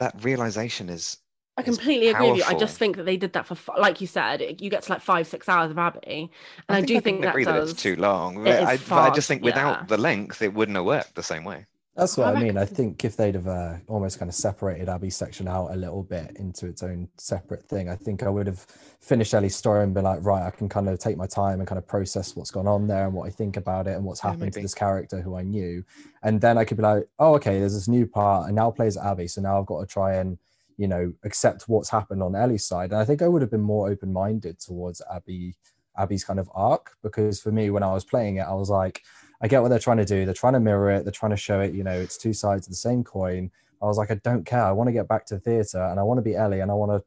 [0.00, 1.16] that realization is
[1.58, 2.44] I completely agree with you.
[2.44, 4.92] I just think that they did that for, like you said, it- you get to
[4.92, 6.30] like five, six hours of Abby,
[6.68, 7.72] and I, do can think that agree does.
[7.72, 8.44] it's too long.
[8.44, 9.86] it But is I, but I just think without yeah.
[9.86, 11.66] the length, it wouldn't have worked the same way.
[11.96, 12.56] That's what I I, mean.
[12.56, 16.04] I think if they'd have uh, almost kind of separated Abby's section out a little
[16.04, 18.60] bit into its own separate thing, I think I would have
[19.00, 21.66] finished Ellie's story and been like, right, I can kind of take my time and
[21.66, 24.20] kind of process what's gone on there and what I think about it and what's
[24.22, 25.84] Yeah, happened to this character who I knew.
[26.22, 28.96] And then I could be like, oh, okay, there's this new part and now plays
[28.96, 29.26] Abby.
[29.26, 30.38] So now I've got to try and,
[30.78, 32.92] you know, accept what's happened on Ellie's side.
[32.92, 35.54] And I think I would have been more open minded towards Abby.
[35.98, 39.02] Abby's kind of arc because for me when I was playing it I was like
[39.40, 40.24] I get what they're trying to do.
[40.24, 41.04] They're trying to mirror it.
[41.04, 41.74] They're trying to show it.
[41.74, 43.50] You know, it's two sides of the same coin.
[43.80, 44.64] I was like, I don't care.
[44.64, 46.74] I want to get back to theater, and I want to be Ellie, and I
[46.74, 47.04] want to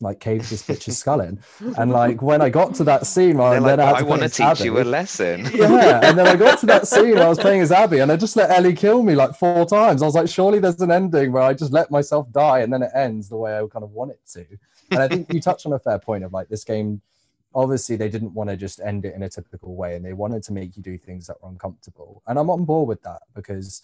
[0.00, 1.40] like cave this bitch's skull in.
[1.78, 4.22] And like when I got to that scene, where like, then I, "But I want
[4.22, 5.40] to play as teach you a lesson.
[5.54, 8.16] yeah, and then I got to that scene I was playing as Abby, and I
[8.16, 10.02] just let Ellie kill me like four times.
[10.02, 12.82] I was like, surely there's an ending where I just let myself die, and then
[12.82, 14.46] it ends the way I kind of want it to.
[14.90, 17.02] And I think you touched on a fair point of like this game.
[17.54, 20.42] Obviously, they didn't want to just end it in a typical way, and they wanted
[20.44, 22.22] to make you do things that were uncomfortable.
[22.26, 23.82] And I'm on board with that because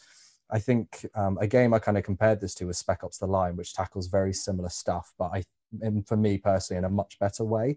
[0.52, 3.26] I think um, a game I kind of compared this to was Spec Ops: The
[3.26, 5.44] Line, which tackles very similar stuff, but I,
[5.80, 7.76] and for me personally, in a much better way.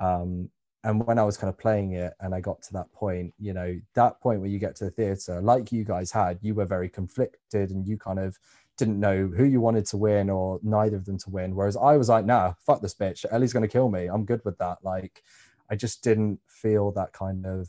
[0.00, 0.50] Um,
[0.84, 3.52] and when I was kind of playing it and I got to that point, you
[3.52, 6.64] know, that point where you get to the theater, like you guys had, you were
[6.64, 8.38] very conflicted and you kind of
[8.76, 11.54] didn't know who you wanted to win or neither of them to win.
[11.54, 13.26] Whereas I was like, nah, fuck this bitch.
[13.30, 14.06] Ellie's going to kill me.
[14.06, 14.78] I'm good with that.
[14.82, 15.22] Like,
[15.68, 17.68] I just didn't feel that kind of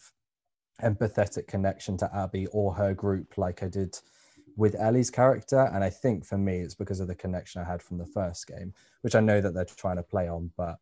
[0.83, 3.97] empathetic connection to Abby or her group like I did
[4.59, 5.71] with Ellie's character.
[5.73, 8.45] And I think for me, it's because of the connection I had from the first
[8.45, 10.51] game, which I know that they're trying to play on.
[10.57, 10.77] But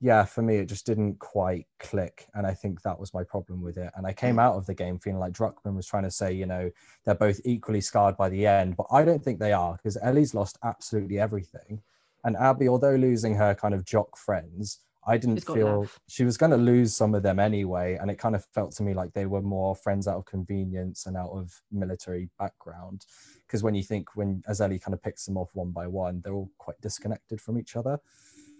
[0.00, 2.26] yeah, for me, it just didn't quite click.
[2.34, 3.92] And I think that was my problem with it.
[3.94, 4.42] And I came mm.
[4.42, 6.70] out of the game feeling like Druckmann was trying to say, you know,
[7.04, 8.76] they're both equally scarred by the end.
[8.76, 11.80] But I don't think they are because Ellie's lost absolutely everything.
[12.24, 16.50] And Abby, although losing her kind of jock friends, I didn't feel she was going
[16.50, 17.96] to lose some of them anyway.
[18.00, 21.06] And it kind of felt to me like they were more friends out of convenience
[21.06, 23.06] and out of military background.
[23.46, 26.20] Because when you think, when as Ellie kind of picks them off one by one,
[26.22, 27.98] they're all quite disconnected from each other.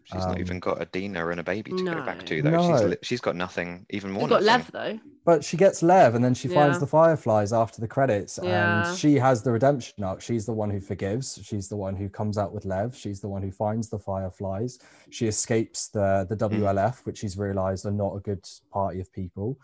[0.04, 2.50] She's not Um, even got a Dina and a baby to go back to though.
[2.50, 2.86] No.
[2.86, 4.22] li- she's got nothing, even more.
[4.22, 4.72] You've got nothing.
[4.74, 5.00] Lev though.
[5.24, 8.38] But she gets Lev and then she finds the fireflies after the credits.
[8.42, 8.88] Yeah.
[8.88, 10.20] And she has the redemption arc.
[10.20, 11.38] She's the one who forgives.
[11.44, 12.96] She's the one who comes out with Lev.
[12.96, 14.78] She's the one who finds the fireflies.
[15.10, 19.58] She escapes the, the WLF, which she's realized are not a good party of people.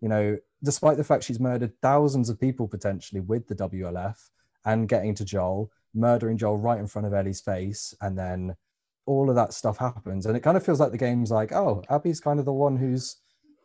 [0.00, 4.16] You know, despite the fact she's murdered thousands of people potentially with the WLF
[4.64, 8.54] and getting to Joel, murdering Joel right in front of Ellie's face, and then
[9.10, 10.26] all of that stuff happens.
[10.26, 12.76] And it kind of feels like the game's like, oh, Abby's kind of the one
[12.76, 13.16] who's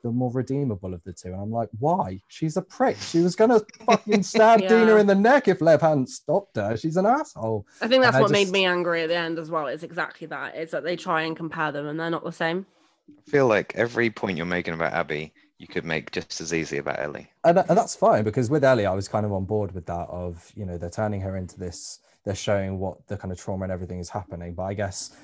[0.01, 1.29] the more redeemable of the two.
[1.29, 2.21] And I'm like, why?
[2.27, 2.97] She's a prick.
[2.97, 6.75] She was gonna fucking stab Dina in the neck if Lev hadn't stopped her.
[6.77, 7.65] She's an asshole.
[7.81, 9.67] I think that's And I what made me angry at the end as well.
[9.67, 10.55] It's exactly that.
[10.55, 12.65] It's that they try and compare them and they're not the same.
[13.09, 16.77] I feel like every point you're making about Abby, you could make just as easy
[16.77, 17.27] about Ellie.
[17.43, 20.07] And, and that's fine because with Ellie, I was kind of on board with that
[20.09, 23.63] of, you know, they're turning her into this, they're showing what the kind of trauma
[23.63, 24.53] and everything is happening.
[24.53, 25.15] But I guess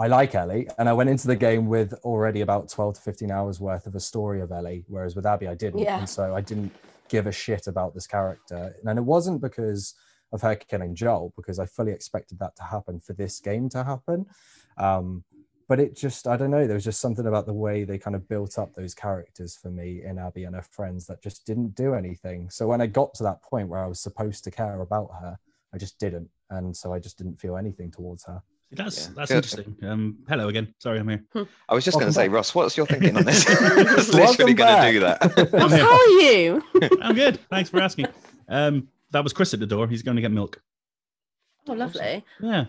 [0.00, 0.66] I like Ellie.
[0.78, 3.94] And I went into the game with already about 12 to 15 hours worth of
[3.94, 5.80] a story of Ellie, whereas with Abby, I didn't.
[5.80, 5.98] Yeah.
[5.98, 6.72] And so I didn't
[7.10, 8.74] give a shit about this character.
[8.86, 9.94] And it wasn't because
[10.32, 13.84] of her killing Joel, because I fully expected that to happen for this game to
[13.84, 14.24] happen.
[14.78, 15.22] Um,
[15.68, 18.16] but it just, I don't know, there was just something about the way they kind
[18.16, 21.74] of built up those characters for me in Abby and her friends that just didn't
[21.74, 22.48] do anything.
[22.48, 25.38] So when I got to that point where I was supposed to care about her,
[25.74, 26.30] I just didn't.
[26.48, 28.42] And so I just didn't feel anything towards her.
[28.72, 29.12] That's Yeah.
[29.16, 29.36] that's Good.
[29.36, 29.76] interesting.
[29.82, 30.74] Um, hello again.
[30.78, 31.24] Sorry, I'm here.
[31.68, 32.28] I was just going to say.
[32.28, 33.44] Ross, what's your thinking on this?
[33.48, 35.20] I was literally Welcome going to do back.
[35.34, 35.52] that.
[35.52, 35.82] Ross, here.
[35.84, 36.62] how are you?
[37.02, 37.40] I'm good.
[37.50, 38.06] Thanks for asking.
[38.48, 39.88] Um, that was Chris at the door.
[39.88, 40.60] He's going to get milk.
[41.68, 42.24] Oh, lovely.
[42.40, 42.66] Yeah.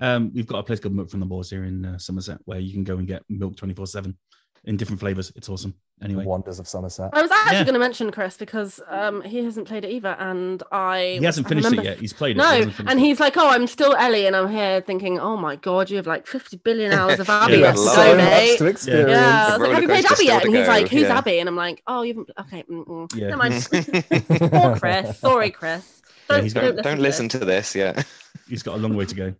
[0.00, 2.58] Um, we've got a place called Milk from the Boars here in uh, Somerset where
[2.58, 4.16] you can go and get milk 24 7
[4.64, 5.32] in different flavors.
[5.34, 5.74] It's awesome.
[6.02, 7.10] Anyway, Wonders of Somerset.
[7.12, 7.64] I was actually Yeah.
[7.64, 11.46] going to mention Chris because um, he hasn't played it either, and I he hasn't
[11.46, 11.98] I finished it yet.
[11.98, 12.40] He's played it.
[12.40, 13.02] but he No, and it.
[13.02, 16.06] he's like, "Oh, I'm still Ellie," and I'm here thinking, "Oh my god, you have
[16.06, 17.96] like 50 billion hours of Abby Yeah, left to lot.
[17.96, 19.10] go, So much mate." to experience.
[19.10, 21.18] Yeah, I was like, "Have you played rollercoaster's Abby yet?" And he's like, "Who's yeah.
[21.18, 23.14] Abby?" And I'm like, "Oh, you haven't." Okay, mm-mm.
[23.14, 23.28] Yeah.
[23.28, 24.50] never mind.
[24.52, 25.18] Poor Chris.
[25.18, 26.02] Sorry, Chris.
[26.30, 27.74] Yeah, Don't, he's don't, don't, don't listen to this.
[27.74, 28.02] Yeah.
[28.48, 29.34] He's got a long way to go.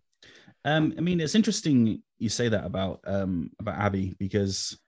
[0.64, 4.78] Um, I mean, it's interesting you say that about um about Abby because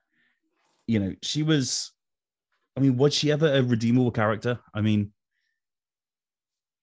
[0.87, 1.93] you know she was.
[2.77, 4.59] I mean, was she ever a redeemable character?
[4.75, 5.13] I mean,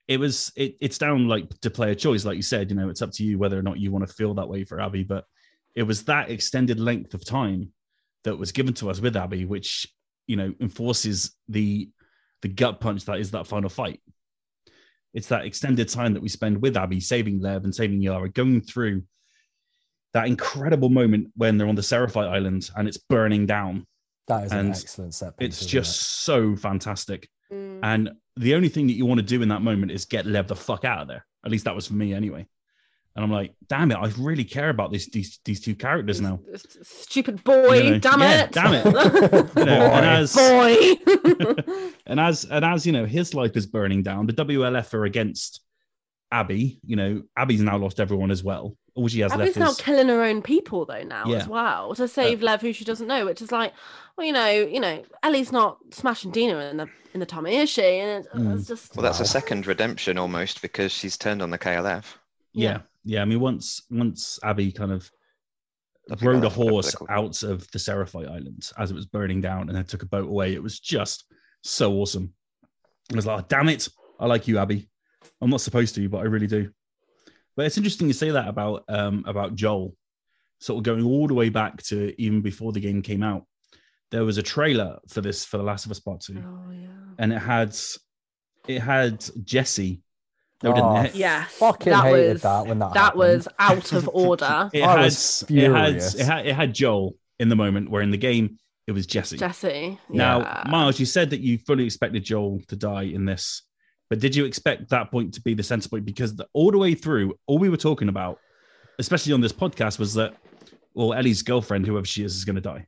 [0.07, 0.51] it was.
[0.55, 2.69] It, it's down like to player choice, like you said.
[2.69, 4.63] You know, it's up to you whether or not you want to feel that way
[4.63, 5.03] for Abby.
[5.03, 5.25] But
[5.75, 7.71] it was that extended length of time
[8.23, 9.87] that was given to us with Abby, which
[10.27, 11.89] you know enforces the
[12.41, 14.01] the gut punch that is that final fight.
[15.13, 18.61] It's that extended time that we spend with Abby, saving Lev and saving Yara, going
[18.61, 19.03] through
[20.13, 23.85] that incredible moment when they're on the Seraphite Island and it's burning down.
[24.27, 25.47] That is an excellent set piece.
[25.47, 27.27] It's isn't just so fantastic.
[27.51, 27.79] Mm.
[27.83, 30.47] And the only thing that you want to do in that moment is get Lev
[30.47, 31.25] the fuck out of there.
[31.45, 32.45] At least that was for me anyway.
[33.13, 36.39] And I'm like, damn it, I really care about these these these two characters now.
[36.53, 38.51] S- s- Stupid boy, You know, damn yeah, it.
[38.53, 38.85] damn it.
[39.57, 40.75] You know, and as boy.
[42.05, 44.27] and as and as you know, his life is burning down.
[44.27, 45.59] The WLF are against
[46.31, 46.79] Abby.
[46.85, 48.75] You know, Abby's now lost everyone as well.
[48.95, 51.37] All she has Abby's left now is killing her own people though now Yeah.
[51.37, 53.73] Uh, as well to save Lev who she doesn't know, which is like,
[54.17, 57.69] well, you know, you know, Ellie's not smashing Dina in the in the tummy, is
[57.69, 57.81] she?
[57.83, 58.57] And it's, Mm.
[58.57, 62.05] it's just Well, that's a second redemption almost because she's turned on the KLF.
[62.53, 62.79] yeah, Yeah.
[63.05, 63.21] yeah.
[63.21, 65.09] I mean, once once Abby kind of
[66.11, 69.05] I think rode a that's horse they're out of the Seraphite Islands as it was
[69.05, 70.53] burning down and then took a boat away.
[70.53, 71.25] It was just
[71.63, 72.33] so awesome.
[73.11, 73.87] I was like, damn it,
[74.19, 74.89] I like you, Abby.
[75.41, 76.69] I'm not supposed to, but I really do.
[77.55, 79.95] But it's interesting you say that about um about Joel,
[80.59, 83.45] sort of going all the way back to even before the game came out.
[84.11, 86.87] There was a trailer for this for The Last of Us Part Two, Oh yeah.
[87.19, 87.75] and it had
[88.67, 90.01] it had Jesse.
[90.63, 91.05] No, Oh, didn't.
[91.07, 91.45] It- Yeah.
[91.45, 93.19] Fucking that hated was that when that that happened.
[93.19, 94.69] was out of order.
[94.73, 96.15] It I had, was it had furious.
[96.15, 98.57] it had it had Joel in the moment where in the game
[98.87, 99.37] it was Jesse.
[99.37, 99.97] Jesse.
[100.09, 100.63] Now, yeah.
[100.69, 103.63] Miles, you said that you fully expected Joel to die in this,
[104.11, 106.03] but did you expect that point to be the center point?
[106.03, 108.39] Because the, all the way through, all we were talking about,
[108.99, 110.35] especially on this podcast, was that
[110.93, 112.85] well, Ellie's girlfriend, whoever she is, is going to die,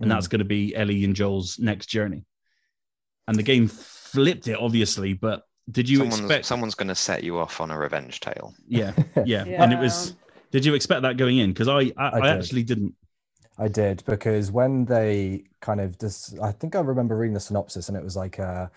[0.00, 0.14] and Mm.
[0.14, 2.26] that's going to be Ellie and Joel's next journey.
[3.26, 6.44] And the game flipped it, obviously, but did you someone's, expect?
[6.44, 8.52] someone's going to set you off on a revenge tale.
[8.68, 8.92] Yeah,
[9.24, 10.14] yeah, and it was.
[10.52, 11.54] Did you expect that going in?
[11.54, 12.38] Because I, I, I, I did.
[12.38, 12.94] actually didn't.
[13.56, 17.88] I did because when they kind of just, I think I remember reading the synopsis
[17.88, 18.70] and it was like a,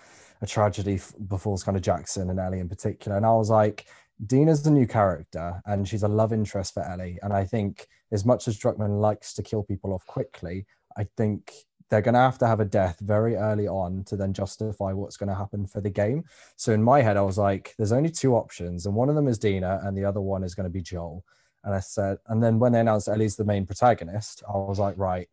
[0.43, 3.17] a tragedy befalls kind of Jackson and Ellie in particular.
[3.17, 3.85] And I was like,
[4.25, 7.17] Dina's a new character and she's a love interest for Ellie.
[7.23, 10.65] And I think as much as Druckmann likes to kill people off quickly,
[10.97, 11.51] I think
[11.89, 15.17] they're going to have to have a death very early on to then justify what's
[15.17, 16.23] going to happen for the game.
[16.55, 19.27] So in my head, I was like, there's only two options, and one of them
[19.27, 21.23] is Dina, and the other one is going to be Joel.
[21.63, 24.97] And I said, and then when they announced Ellie's the main protagonist, I was like,
[24.97, 25.29] right,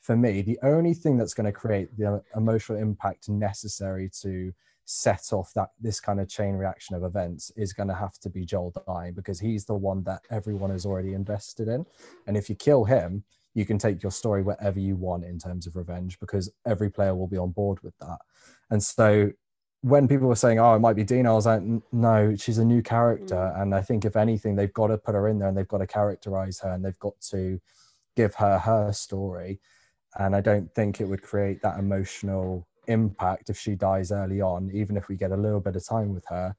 [0.00, 4.52] for me, the only thing that's going to create the emotional impact necessary to
[4.86, 8.28] set off that this kind of chain reaction of events is going to have to
[8.28, 11.86] be Joel dying because he's the one that everyone is already invested in.
[12.26, 13.22] And if you kill him,
[13.54, 17.14] you can take your story wherever you want in terms of revenge because every player
[17.14, 18.18] will be on board with that.
[18.70, 19.30] And so
[19.82, 22.64] when people were saying, "Oh, it might be Dina," I was like, "No, she's a
[22.64, 23.62] new character." Mm.
[23.62, 25.78] And I think if anything, they've got to put her in there and they've got
[25.78, 27.60] to characterize her and they've got to
[28.16, 29.60] give her her story.
[30.18, 34.70] And I don't think it would create that emotional impact if she dies early on,
[34.72, 36.54] even if we get a little bit of time with her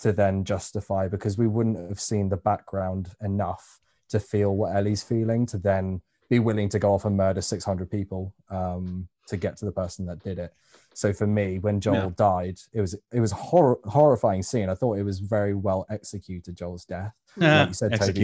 [0.00, 5.02] to then justify because we wouldn't have seen the background enough to feel what Ellie's
[5.02, 6.00] feeling to then
[6.30, 10.06] be willing to go off and murder 600 people um, to get to the person
[10.06, 10.52] that did it.
[10.94, 12.10] So for me, when Joel Yeah.
[12.16, 14.68] died, it was it was a hor- horrifying scene.
[14.68, 16.56] I thought it was very well executed.
[16.56, 17.14] Joel's death,
[17.58, 18.20] like you said, Toby.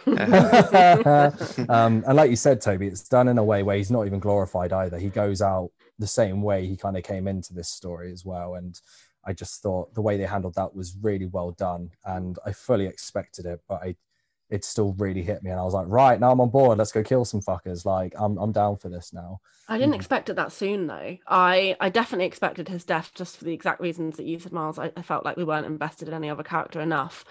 [1.68, 4.18] um, and like you said, Toby, it's done in a way where he's not even
[4.18, 4.98] glorified either.
[4.98, 8.54] He goes out the same way he kind of came into this story as well.
[8.56, 8.78] And
[9.24, 11.90] I just thought the way they handled that was really well done.
[12.04, 13.96] And I fully expected it, but I
[14.50, 15.50] it still really hit me.
[15.50, 16.78] And I was like, right, now I'm on board.
[16.78, 17.84] Let's go kill some fuckers.
[17.84, 19.40] Like I'm I'm down for this now.
[19.68, 19.96] I didn't Mhm.
[19.96, 21.16] expect it that soon though.
[21.26, 24.78] I I definitely expected his death just for the exact reasons that you said, Miles.
[24.78, 27.24] I, I felt like we weren't invested in any other character enough.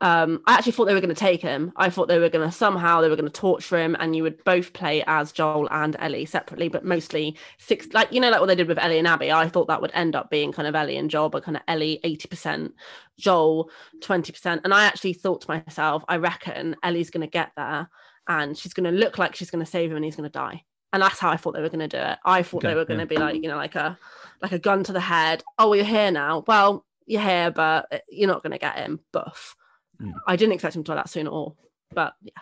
[0.00, 1.72] Um, I actually thought they were going to take him.
[1.76, 4.22] I thought they were going to somehow they were going to torture him, and you
[4.22, 8.40] would both play as Joel and Ellie separately, but mostly six like you know like
[8.40, 9.32] what they did with Ellie and Abby.
[9.32, 11.62] I thought that would end up being kind of Ellie and Joel, but kind of
[11.68, 12.72] Ellie eighty percent,
[13.20, 14.62] Joel twenty percent.
[14.64, 17.88] And I actually thought to myself, I reckon Ellie's going to get there,
[18.28, 20.32] and she's going to look like she's going to save him, and he's going to
[20.32, 22.18] die and that's how I thought they were going to do it.
[22.24, 23.04] I thought Okay, they were going yeah.
[23.04, 23.96] to be like, you know, like a
[24.42, 25.42] like a gun to the head.
[25.56, 26.42] Oh, well, you're here now.
[26.48, 28.98] Well, you're here, but uh, you're not going to get him.
[29.12, 29.54] Buff.
[30.02, 30.14] Mm.
[30.26, 31.56] I didn't expect him to die that soon at all.
[31.94, 32.32] But yeah,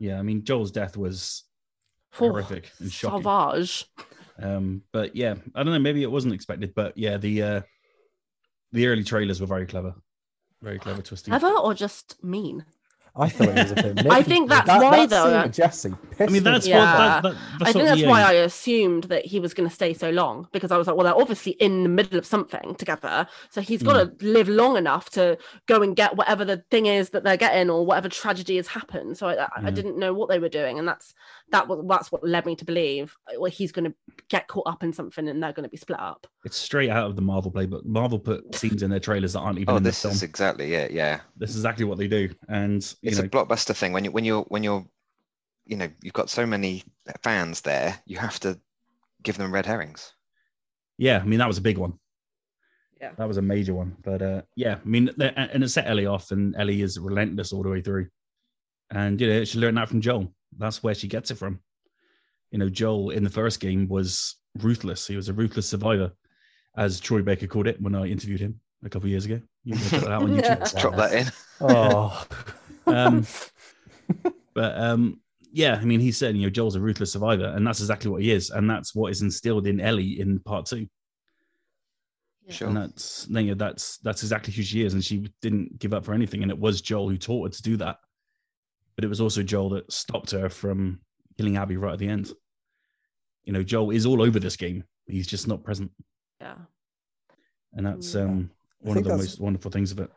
[0.00, 1.44] Yeah, I mean, Joel's death was
[2.14, 3.22] Oh, horrific and shocking.
[3.22, 3.84] Sauvage.
[4.42, 5.78] Um, but yeah, I don't know.
[5.78, 7.60] Maybe it wasn't expected, but yeah, the uh,
[8.72, 9.94] the early trailers were very clever,
[10.62, 11.32] very clever twisting.
[11.32, 12.64] Clever or just mean?
[13.18, 14.06] I thought it was a bit.
[14.10, 14.66] I think nitpicky.
[14.66, 15.94] that's why, that though, that- Jesse.
[16.20, 16.78] I mean, that's Yeah.
[16.78, 19.74] what that, that, that's I think that's why I assumed that he was going to
[19.74, 22.74] stay so long because I was like, well, they're obviously in the middle of something
[22.76, 23.26] together.
[23.50, 24.18] So he's got Mm.
[24.18, 27.70] to live long enough to go and get whatever the thing is that they're getting
[27.70, 29.16] or whatever tragedy has happened.
[29.18, 30.78] So I, I- I didn't know what they were doing.
[30.78, 31.14] And that's
[31.50, 33.94] that was that's what led me to believe uh, well, he's going to
[34.28, 36.26] get caught up in something and they're going to be split up.
[36.44, 37.84] It's straight out of the Marvel playbook.
[37.84, 40.12] Marvel put scenes in their trailers that aren't even Oh, in the this film.
[40.12, 40.90] is exactly it.
[40.92, 43.92] Yeah, This is exactly what they do, and you it's know, a blockbuster thing.
[43.92, 44.84] When you when you're when you're,
[45.66, 46.84] you know, you've got so many
[47.22, 48.58] fans there, you have to
[49.22, 50.12] give them red herrings.
[50.96, 51.18] yeah.
[51.18, 51.98] I mean, that was a big one.
[53.00, 53.12] Yeah.
[53.16, 53.96] that was a major one.
[54.02, 57.62] But uh, yeah, I mean, and it set Ellie off, and Ellie is relentless all
[57.62, 58.08] the way through.
[58.90, 60.32] And you know, she learned that from Joel.
[60.56, 61.60] That's where she gets it from.
[62.50, 65.06] You know, Joel in the first game was ruthless.
[65.06, 66.10] He was a ruthless survivor,
[66.76, 69.40] as Troy Baker called it when I interviewed him a couple of years ago.
[69.64, 70.80] You can check that out on YouTube.
[70.80, 71.26] Drop that in.
[71.60, 72.24] Oh,
[72.94, 73.26] Um,
[74.54, 75.20] but um,
[75.52, 78.22] yeah, I mean, he said, you know, Joel's a ruthless survivor, and that's exactly what
[78.22, 80.86] he is, and that's what is instilled in Ellie in part two.
[82.50, 82.68] Sure.
[82.68, 86.04] And that's you know, that's that's exactly who she is, and she didn't give up
[86.04, 86.42] for anything.
[86.42, 87.98] And it was Joel who taught her to do that,
[88.96, 91.00] but it was also Joel that stopped her from
[91.36, 92.32] killing Abby right at the end.
[93.44, 95.90] You know, Joel is all over this game; he's just not present,
[96.40, 96.54] Yeah.
[97.74, 98.22] and that's Yeah.
[98.22, 100.10] um, one of the most wonderful things of it.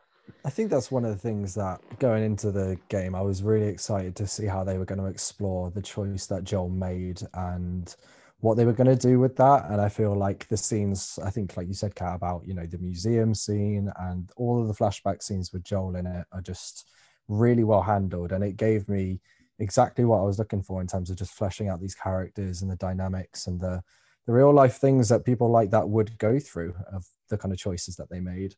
[0.44, 3.68] I think that's one of the things that going into the game, I was really
[3.68, 7.94] excited to see how they were going to explore the choice that Joel made and
[8.40, 9.70] what they were going to do with that.
[9.70, 12.66] And I feel like the scenes, I think, like you said, Kat, about you know
[12.66, 16.88] the museum scene and all of the flashback scenes with Joel in it are just
[17.28, 19.20] really well handled, and it gave me
[19.58, 22.70] exactly what I was looking for in terms of just fleshing out these characters and
[22.70, 23.82] the dynamics and the
[24.26, 27.58] the real life things that people like that would go through of the kind of
[27.58, 28.54] choices that they made.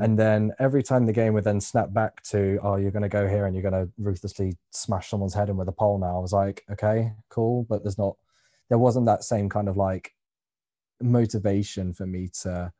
[0.00, 3.08] And then every time the game would then snap back to, oh, you're going to
[3.08, 6.16] go here and you're going to ruthlessly smash someone's head in with a pole now.
[6.16, 7.66] I was like, okay, cool.
[7.68, 8.16] But there's not,
[8.68, 10.14] there wasn't that same kind of like
[11.00, 12.72] motivation for me to,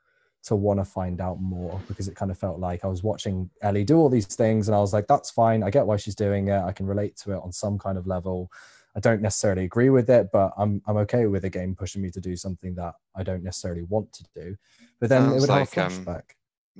[0.44, 3.48] to want to find out more because it kind of felt like I was watching
[3.62, 5.62] Ellie do all these things and I was like, that's fine.
[5.62, 6.60] I get why she's doing it.
[6.60, 8.50] I can relate to it on some kind of level.
[8.94, 12.10] I don't necessarily agree with it, but I'm I'm okay with a game pushing me
[12.10, 14.56] to do something that I don't necessarily want to do.
[15.00, 16.22] But then it Sounds would like, have a um, flashback.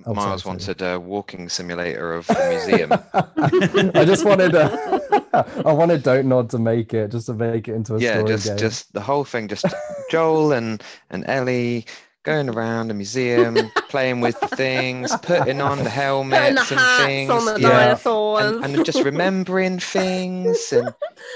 [0.06, 0.52] Oh, Miles sorry.
[0.54, 2.92] wanted a walking simulator of the museum.
[3.94, 5.22] I just wanted a,
[5.66, 8.28] I wanted Don't Nod to make it, just to make it into a yeah, story
[8.28, 8.56] just game.
[8.58, 9.66] just the whole thing, just
[10.10, 11.84] Joel and and Ellie
[12.24, 17.04] going around the museum, playing with the things, putting on the Putting helmets the and
[17.04, 17.68] things, on the yeah.
[17.68, 18.44] dinosaurs.
[18.64, 20.94] and, and just remembering things, and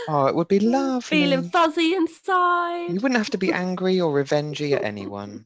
[0.09, 1.01] oh, it would be lovely.
[1.03, 2.89] feeling fuzzy inside.
[2.89, 5.45] You wouldn't have to be angry or revengey at anyone.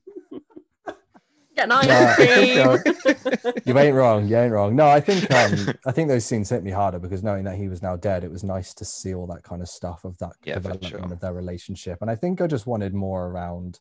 [1.69, 2.83] Getting ice I cream.
[2.85, 4.27] think, uh, you ain't wrong.
[4.29, 4.75] You ain't wrong.
[4.75, 7.69] No, I think um, I think those scenes hit me harder because knowing that he
[7.69, 10.33] was now dead, it was nice to see all that kind of stuff of that
[10.45, 11.13] Yeah, development sure.
[11.13, 11.99] of their relationship.
[12.01, 13.79] And I think I just wanted more around,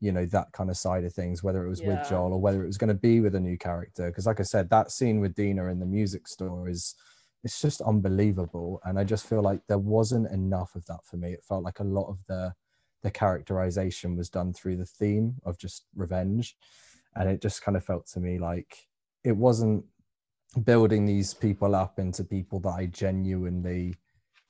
[0.00, 1.88] you know, that kind of side of things, whether it was Yeah.
[1.88, 4.06] with Joel or whether it was going to be with a new character.
[4.06, 6.94] Because, like I said, that scene with Dina in the music store is
[7.42, 8.80] it's just unbelievable.
[8.84, 11.32] And I just feel like there wasn't enough of that for me.
[11.32, 12.54] It felt like a lot of the
[13.02, 16.56] the characterization was done through the theme of just revenge
[17.16, 18.76] and it just kind of felt to me like
[19.24, 19.84] it wasn't
[20.64, 23.94] building these people up into people that I genuinely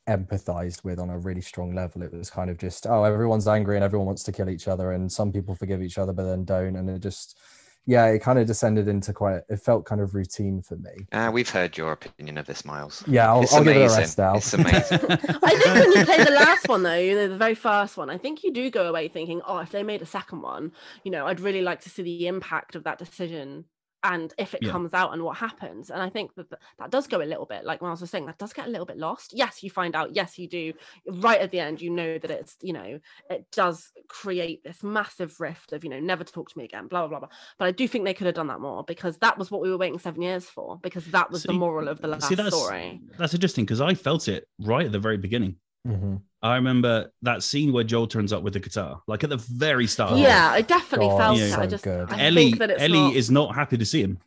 [0.09, 2.03] empathized with on a really strong level.
[2.03, 4.93] It was kind of just, oh, everyone's angry and everyone wants to kill each other,
[4.93, 6.77] and some people forgive each other but then don't.
[6.77, 7.39] And it just,
[7.87, 11.07] yeah, it kind of descended into quite, it felt kind of routine for me.
[11.12, 13.05] Ah, we've heard your opinion of this, Miles.
[13.07, 14.37] Yeah, I'll, It's I'll give it a rest now.
[14.37, 14.99] It's amazing.
[15.11, 18.11] I think when you play the last one though, you know, the very first one,
[18.11, 20.72] I think you do go away thinking, oh, if they made a second one,
[21.05, 23.66] you know, I'd really like to see the impact of that decision
[24.07, 24.70] and if it Yeah.
[24.70, 25.90] comes out and what happens.
[25.90, 26.48] And I think that
[26.78, 28.86] that does go a little bit, like Miles was saying, that does get a little
[28.86, 29.32] bit lost.
[29.34, 30.14] Yes, you find out.
[30.14, 30.72] Yes, you do.
[31.07, 33.00] Right at the end, you know that it's, you know,
[33.30, 36.86] it does create this massive rift of, you know, never to talk to me again,
[36.86, 37.36] blah, blah, blah, blah.
[37.59, 39.70] But I do think they could have done that more because that was what we
[39.70, 42.57] were waiting seven years for, because that was the moral of the last See, that's
[42.57, 43.00] story.
[43.18, 45.57] that's interesting because I felt it right at the very beginning.
[45.87, 46.20] Mhm.
[46.43, 49.87] I remember that scene where Joel turns up with the guitar, like at the very
[49.87, 50.12] start.
[50.12, 51.49] Oh, yeah, I definitely God, felt yeah.
[51.49, 51.59] that.
[51.59, 52.11] I just good.
[52.12, 54.18] I Ellie, think that it's Ellie not- is not happy to see him.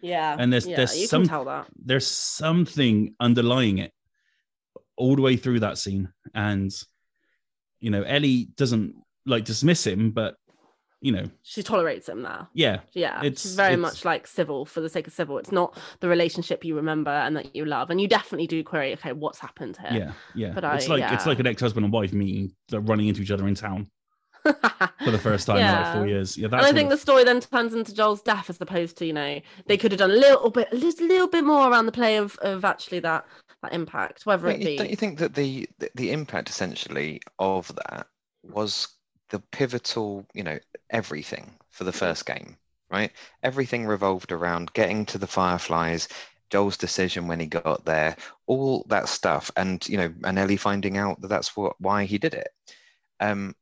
[0.00, 1.68] yeah, and there's- yeah, there's you some- can tell that.
[1.76, 3.92] There's something underlying it
[4.96, 6.70] all the way through that scene, and
[7.80, 8.94] you know, Ellie doesn't
[9.26, 10.36] like dismiss him, but
[11.02, 12.46] you know, She tolerates him there.
[12.54, 15.36] yeah, Yeah, It's- she's very it's- much like civil for the sake of civil.
[15.36, 18.92] It's not the relationship you remember and that you love, and you definitely do query,
[18.94, 19.90] okay, what's happened here?
[20.00, 20.52] yeah, yeah.
[20.54, 23.30] But it's I- like it's like an ex-husband and wife meeting, like, running into each
[23.32, 23.90] other in town.
[24.42, 26.36] for the first time in like four years.
[26.36, 28.96] Yeah, and that's I think it- the story then turns into Joel's death as opposed
[28.98, 31.70] to, you know, they could have done a little bit, a little, little bit more
[31.70, 33.24] around the play of, of actually that
[33.62, 34.76] that impact, whether Don't it be.
[34.76, 38.08] don't you think that the, the the impact essentially of that
[38.42, 38.88] was
[39.32, 40.60] the pivotal, you know,
[40.90, 42.58] everything for the first game,
[42.90, 43.12] right?
[43.44, 46.08] Everything revolved around getting to the Fireflies,
[46.50, 48.16] Joel's decision when he got there,
[48.46, 52.18] all that stuff, and you know, and Ellie finding out that that's what why he
[52.18, 52.50] did it.
[53.20, 53.54] Um,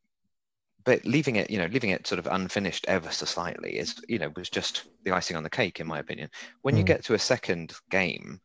[0.84, 4.18] but leaving it, you know, leaving it sort of unfinished ever so slightly is, you
[4.18, 6.30] know, was just the icing on the cake, in my opinion.
[6.62, 6.84] When you Mm.
[6.84, 8.40] get to a second game,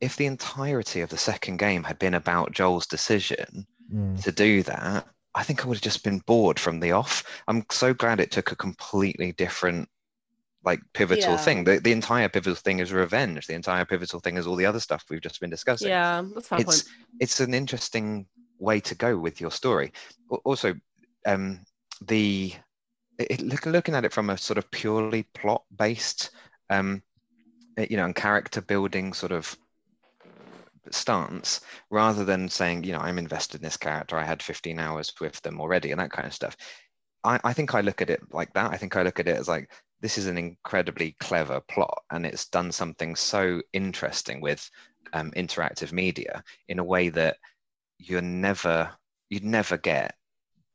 [0.00, 4.22] if the entirety of the second game had been about Joel's decision Mm.
[4.22, 7.24] to do that, I think I would have just been bored from the off.
[7.46, 9.88] I'm so glad it took a completely different,
[10.64, 11.36] like pivotal Yeah.
[11.36, 11.64] thing.
[11.64, 13.46] The, the entire pivotal thing is revenge.
[13.46, 15.88] The entire pivotal thing is all the other stuff we've just been discussing.
[15.88, 16.84] yeah, that's fair it's point.
[17.20, 18.26] it's an interesting
[18.58, 19.92] way to go with your story.
[20.44, 20.74] Also,
[21.26, 21.60] um,
[22.06, 22.52] the
[23.18, 26.30] it, look, looking at it from a sort of purely plot based,
[26.70, 27.02] um,
[27.76, 29.56] you know, and character building sort of
[30.94, 31.60] stance,
[31.90, 34.16] rather than saying, you know, I'm invested in this character.
[34.16, 36.56] I had 15 hours with them already, and that kind of stuff.
[37.24, 38.72] I, I think I look at it like that.
[38.72, 39.70] I think I look at it as like
[40.00, 44.68] this is an incredibly clever plot, and it's done something so interesting with
[45.12, 47.36] um, interactive media in a way that
[47.98, 48.90] you're never
[49.30, 50.14] you'd never get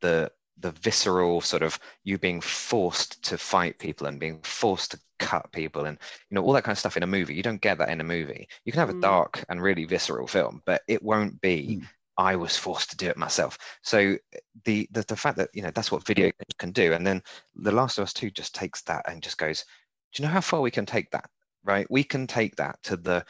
[0.01, 4.99] the the visceral sort of you being forced to fight people and being forced to
[5.19, 5.97] cut people and
[6.29, 7.33] you know all that kind of stuff in a movie.
[7.35, 8.47] You don't get that in a movie.
[8.65, 9.01] You can have a Mm.
[9.01, 11.89] dark and really visceral film but it won't be Mm.
[12.17, 13.57] i was forced to do it myself.
[13.83, 14.17] So
[14.65, 16.93] the, the the fact that you know that's what video games can do.
[16.93, 17.21] And then
[17.55, 19.65] the last of us 2 just takes that and just goes
[20.13, 21.29] do you know how far we can take that?
[21.63, 21.87] Right?
[21.89, 23.25] We can take that to the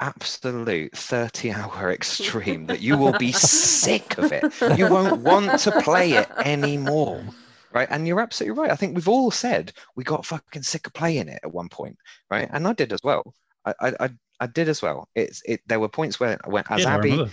[0.00, 4.46] absolute 30 hour extreme that you will be sick of it.
[4.76, 7.34] You won't want to play it anymore
[7.72, 7.86] right?
[7.90, 8.72] And you're absolutely right.
[8.72, 11.96] I think we've all said we got fucking sick of playing it at one point
[12.30, 12.48] right?
[12.52, 13.34] And i did as well.
[13.64, 15.08] I i i, I did as well.
[15.14, 17.24] It's it there were points where when as Yeah, abby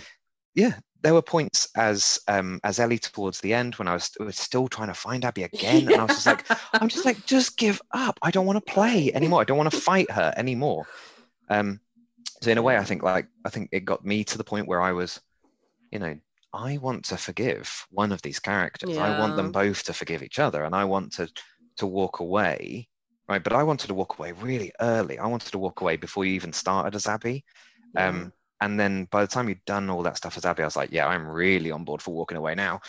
[0.54, 4.36] yeah there were points as um as ellie towards the end when i was, was
[4.38, 6.44] still trying to find abby again and i was just like
[6.80, 8.18] i'm just like just give up.
[8.22, 9.40] I don't want to play anymore.
[9.40, 10.88] I don't want to fight her anymore.
[11.48, 11.80] Um
[12.42, 14.66] so in a way i think like i think it got me to the point
[14.66, 15.20] where i was
[15.90, 16.16] you know
[16.54, 20.38] i want to forgive one of these characters i want them both to forgive each
[20.38, 21.28] other and i want to
[21.76, 22.88] to walk away
[23.28, 26.24] right but i wanted to walk away really early i wanted to walk away before
[26.24, 27.44] you even started as abby
[27.96, 30.76] um and then by the time you'd done all that stuff as Abby, I was
[30.76, 32.80] like, yeah, I'm really on board for walking away now.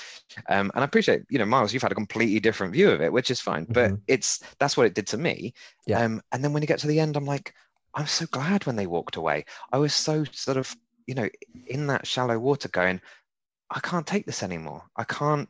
[0.49, 3.11] Um, and I appreciate, you know, Miles, you've had a completely different view of it,
[3.13, 3.67] which is fine.
[3.73, 4.01] But Mhm.
[4.07, 5.53] it's that's what it did to me.
[5.85, 5.99] Yeah.
[5.99, 7.53] Um, and then when you get to the end, I'm like,
[7.93, 9.45] I'm so glad when they walked away.
[9.71, 10.75] I was so sort of,
[11.07, 11.29] you know,
[11.67, 13.01] in that shallow water going,
[13.69, 14.83] I can't take this anymore.
[14.95, 15.49] I can't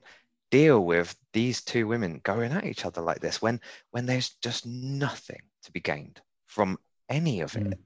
[0.52, 3.62] deal with these two women going at each other like this when
[3.92, 6.78] when there's just nothing to be gained from
[7.08, 7.78] any of it Mm.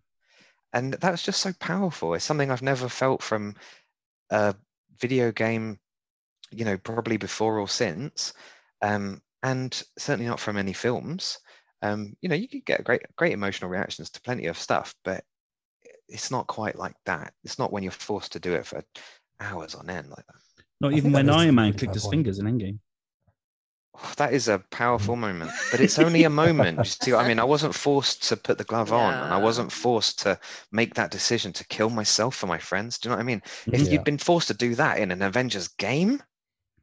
[0.71, 3.55] and that's just so powerful it's something i've never felt from
[4.29, 4.55] a
[4.97, 5.77] video game
[6.51, 8.33] you know probably before or since
[8.81, 11.39] um, and certainly not from any films
[11.83, 15.23] um, you know you could get great great emotional reactions to plenty of stuff but
[16.07, 18.83] it's not quite like that it's not when you're forced to do it for
[19.39, 20.35] hours on end like that
[20.81, 22.11] Not I even when that is a Iron Man clicked his point.
[22.11, 22.79] fingers in Endgame.
[23.95, 26.77] Oh, that is a powerful moment, but it's only a moment.
[26.83, 27.39] You see what I mean?
[27.39, 30.39] I wasn't forced to put the glove on, and I wasn't forced to
[30.71, 32.97] make that decision to kill myself for my friends.
[32.99, 33.41] Do you know what I mean?
[33.71, 33.85] If Mhm.
[33.85, 33.91] Yeah.
[33.91, 36.21] you'd been forced to do that in an Avengers game,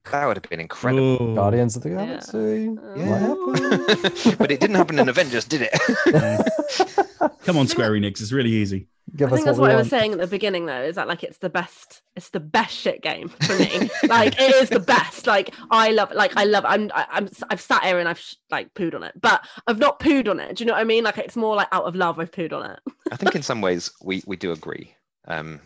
[0.05, 1.18] that would have been incredible.
[1.20, 1.34] Oh.
[1.34, 2.76] Guardians of the Galaxy.
[2.96, 3.34] Yeah.
[3.34, 4.38] What happened?
[4.38, 7.01] but it didn't happen in Avengers, did it?
[7.44, 8.20] Come on, Square Enix.
[8.20, 8.86] It's really easy.
[9.16, 11.09] Give I think that's we what I was saying at the beginning, though, is that
[11.09, 13.90] like it's the best, it's the best shit game for me.
[14.09, 15.26] like it is the best.
[15.26, 16.64] Like I love, like I love.
[16.64, 19.78] I'm, I, I'm, I've sat here and I've sh- like pooed on it, but I've
[19.78, 20.57] not pooed on it.
[20.57, 21.05] Do you know what I mean?
[21.05, 22.78] Like it's more like out of love, I've pooed on it.
[23.11, 24.94] I think in some ways we we do agree.
[25.26, 25.61] Um,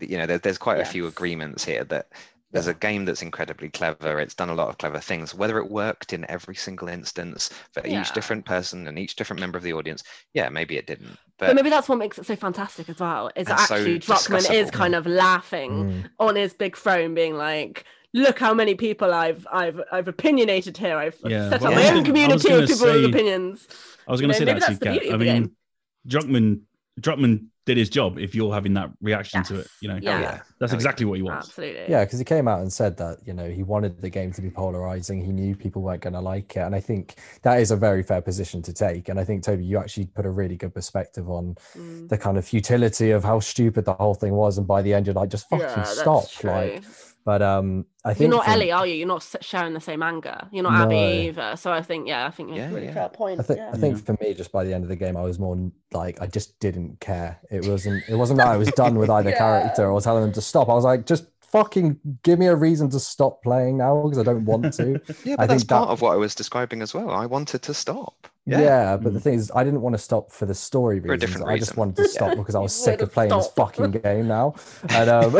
[0.00, 2.08] you know, there, there's quite a few agreements here that
[2.52, 4.18] there's a game that's incredibly clever.
[4.18, 5.34] It's done a lot of clever things.
[5.34, 8.00] Whether it worked in every single instance for Yeah.
[8.00, 10.02] each different person and each different member of the audience,
[10.34, 11.16] yeah, maybe it didn't.
[11.38, 13.28] But, But, maybe that's what makes it so fantastic as well.
[13.28, 16.10] Is And that so actually Druckmann is kind of laughing Mm.
[16.18, 17.84] on his big throne, being like.
[18.12, 20.96] Look how many people I've I've I've opinionated here.
[20.98, 23.68] I've I've Yeah, set well, up my own gonna- community of gonna people with opinions.
[24.08, 25.42] I was going to know, say maybe that, that's the beauty I of the mean,
[25.42, 25.56] game.
[26.08, 26.60] Druckmann,
[27.00, 29.66] Druckmann did his job if you're having that reaction to it.
[29.80, 30.20] You know, Yeah.
[30.20, 30.40] yeah.
[30.58, 31.48] that's exactly what he wants.
[31.48, 31.84] Absolutely.
[31.88, 34.40] Yeah, because he came out and said that you know he wanted the game to
[34.42, 35.22] be polarizing.
[35.24, 38.02] He knew people weren't going to like it, and I think that is a very
[38.02, 39.08] fair position to take.
[39.08, 42.08] And I think Toby, you actually put a really good perspective on Mm.
[42.08, 44.58] the kind of futility of how stupid the whole thing was.
[44.58, 46.24] And by the end, you're like, just fucking Yeah, stop!
[46.42, 46.82] Like,
[47.24, 48.94] But um, I think You're not for- Ellie, are you?
[48.94, 50.48] You're not sharing the same anger.
[50.50, 51.54] You're not Abby either.
[51.56, 52.94] So I think, yeah, I think Yeah, it's a really yeah.
[52.94, 53.40] fair point.
[53.40, 53.70] I think yeah.
[53.72, 56.20] I think for me, just by the end of the game, I was more like
[56.22, 57.38] I just didn't care.
[57.50, 59.38] It wasn't it wasn't that I was done with either Yeah.
[59.38, 60.68] character or telling them to stop.
[60.70, 64.22] I was like, just fucking give me a reason to stop playing now because I
[64.22, 65.00] don't want to.
[65.24, 67.10] Yeah, I but that's think that- part of what I was describing as well.
[67.10, 68.28] I wanted to stop.
[68.46, 68.96] yeah.
[68.96, 69.22] but the Mm.
[69.22, 71.32] thing is, I didn't want to stop for the story For a reasons.
[71.32, 73.90] different I just wanted to stop because I was sick of to playing this fucking
[73.90, 74.54] game now.
[74.88, 75.36] And um,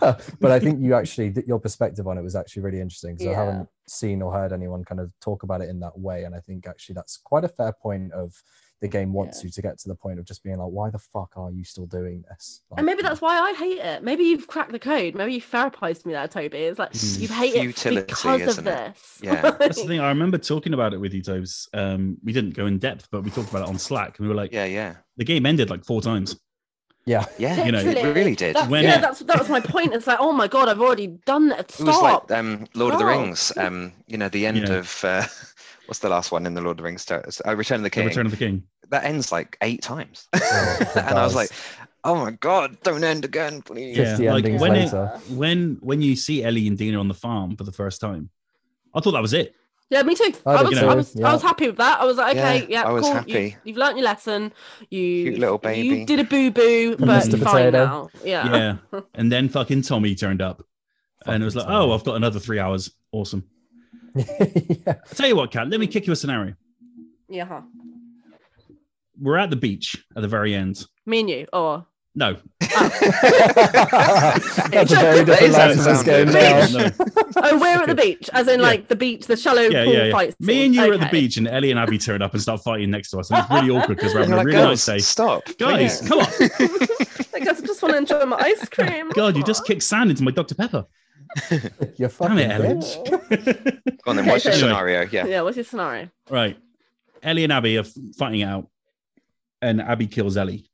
[0.40, 3.34] but I think you actually your perspective on it was actually really interesting because I
[3.38, 6.24] haven't seen or heard anyone kind of talk about it in that way.
[6.24, 8.32] And I think actually that's quite a fair point of
[8.80, 9.48] the game wants Yeah.
[9.48, 11.64] you to get to the point of just being like, why the fuck are you
[11.64, 12.62] still doing this?
[12.78, 14.02] And maybe that's why I hate it.
[14.02, 15.14] Maybe you've cracked the code.
[15.14, 16.56] Maybe you've therapized me there, Toby.
[16.58, 17.20] It's like Mm.
[17.20, 18.70] you hate it Futility, because of it?
[18.94, 19.18] this.
[19.22, 19.42] Yeah.
[19.50, 20.00] That's the thing.
[20.00, 21.68] I remember talking about it with you, Tobes.
[21.74, 24.28] Um, we didn't go in depth, but we talked about it on Slack, and we
[24.32, 24.94] were like, Yeah, yeah.
[25.18, 26.40] the game ended like four times.
[27.06, 27.24] Yeah.
[27.38, 28.56] Yeah, You know, it really did.
[28.56, 29.94] That's, When yeah, it- that's that was my point.
[29.94, 31.60] It's like, oh my god, I've already done that.
[31.78, 32.30] It was Stop.
[32.30, 33.52] like um, Lord of the Rings.
[33.56, 34.74] Um, you know, the end Yeah.
[34.74, 35.24] of uh,
[35.86, 37.10] what's the last one in the Lord of the Rings?
[37.10, 37.22] Uh,
[37.56, 38.06] Return of the The King.
[38.06, 38.62] Return of the King.
[38.90, 40.38] That ends like eight times, Oh,
[40.80, 41.50] it and I was like,
[42.02, 44.92] "Oh my god, don't end again, please!" Yeah, 50 like when it-
[45.30, 48.30] When when you see Ellie and Dina on the farm for the first time,
[48.92, 49.54] I thought that was it.
[49.90, 50.32] Yeah, me too.
[50.46, 52.00] I I, was, too, I was, I was happy with that.
[52.00, 53.12] I was like, okay, Yeah, yeah, I was cool.
[53.12, 53.56] happy.
[53.64, 54.52] You, have learnt your lesson.
[54.88, 57.30] You, Cute little You did a boo boo, but Mr.
[57.36, 57.84] you're fine Potato.
[57.84, 58.10] now.
[58.24, 58.76] Yeah.
[58.92, 59.00] Yeah.
[59.14, 60.64] and then fucking Tommy turned up,
[61.26, 62.92] and it was like, Fucking oh, I've got another three hours.
[63.10, 63.44] Awesome.
[64.14, 64.24] yeah.
[64.86, 66.54] I tell you what, Kat, let me kick you a scenario.
[67.28, 67.46] Yeah.
[67.46, 67.62] huh.
[69.20, 70.86] We're at the beach at the very end.
[71.04, 71.84] Me and you, or
[72.16, 72.36] No,
[72.74, 74.34] ah.
[74.72, 76.72] That's a very different is how Last it of Us game sounded.
[76.98, 77.04] now.
[77.06, 77.12] no.
[77.36, 78.66] oh, we're at the beach, as in Yeah.
[78.66, 80.12] like the beach, the shallow yeah, pool yeah, yeah.
[80.12, 80.34] fight.
[80.40, 82.62] Me and you are at the beach, and Ellie and Abby turn up and start
[82.64, 84.68] fighting next to us, and it's really awkward because we're having you're a really oh,
[84.70, 84.98] nice day.
[84.98, 86.26] stop, Guys, please." come on!
[87.34, 89.10] I guess I just want to enjoy my ice cream.
[89.10, 90.86] God, you just kicked sand into my Dr Pepper.
[91.96, 92.68] You're fucking it, Ellie.
[92.74, 93.04] bitch.
[94.02, 94.24] Go on then.
[94.24, 95.02] Okay, What's your so- scenario?
[95.12, 95.26] Yeah.
[95.26, 96.08] Yeah, what's your scenario?
[96.28, 96.58] right,
[97.22, 98.68] Ellie and Abby are fighting it out,
[99.62, 100.69] and Abby kills Ellie.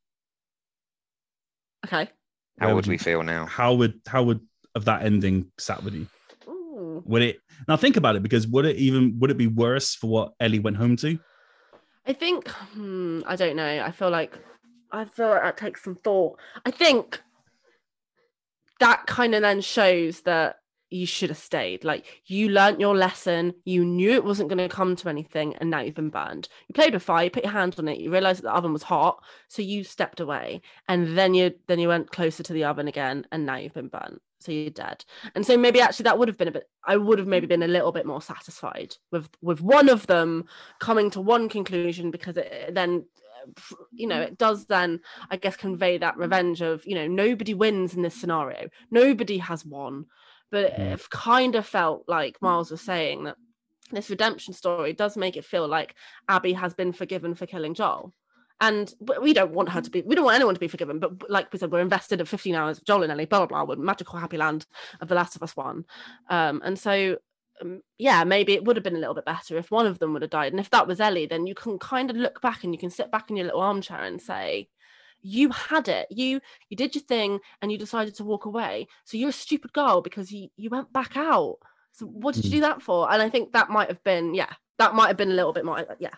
[1.86, 2.10] Okay.
[2.58, 3.46] How Where would would we feel now?
[3.46, 4.40] How would how would
[4.74, 6.06] of that ending sat with you?
[6.48, 7.02] Ooh.
[7.06, 10.08] Would it now think about it because would it even would it be worse for
[10.08, 11.18] what Ellie went home to?
[12.06, 13.82] I think hmm, I don't know.
[13.84, 14.38] I feel like
[14.90, 16.38] I feel like that takes some thought.
[16.64, 17.22] I think
[18.80, 20.56] that kind of then shows that
[20.90, 21.84] you should have stayed.
[21.84, 25.70] Like you learnt your lesson, you knew it wasn't going to come to anything, and
[25.70, 26.48] now you've been burned.
[26.68, 28.72] You played with fire, you put your hands on it, you realized that the oven
[28.72, 32.64] was hot, so you stepped away, and then you then you went closer to the
[32.64, 34.20] oven again, and now you've been burnt.
[34.38, 35.04] So you're dead.
[35.34, 37.62] And so maybe actually that would have been a bit I would have maybe been
[37.62, 40.44] a little bit more satisfied with with one of them
[40.78, 43.06] coming to one conclusion because it then
[43.92, 47.94] you know it does then i guess convey that revenge of you know nobody wins
[47.94, 50.06] in this scenario nobody has won
[50.50, 50.94] but Mm.
[50.94, 53.36] it kind of felt like miles was saying that
[53.90, 55.94] this redemption story does make it feel like
[56.28, 58.12] abby has been forgiven for killing joel
[58.60, 61.30] and we don't want her to be we don't want anyone to be forgiven but
[61.30, 63.64] like we said we're invested at 15 hours of joel and ellie blah blah blah
[63.64, 64.66] with magical happy land
[65.00, 65.84] of the last of us one
[66.28, 67.16] um and so
[67.62, 70.12] um, yeah, maybe it would have been a little bit better if one of them
[70.12, 70.52] would have died.
[70.52, 72.90] And if that was Ellie, then you can kind of look back and you can
[72.90, 74.68] sit back in your little armchair and say,
[75.26, 76.06] you had it.
[76.10, 78.86] You you did your thing and you decided to walk away.
[79.04, 81.58] So you're a stupid girl because you you went back out.
[81.92, 82.56] So what did you hmm.
[82.56, 83.10] do that for?
[83.10, 85.64] And I think that might have been, yeah, that might have been a little bit
[85.64, 86.14] more, uh, yeah.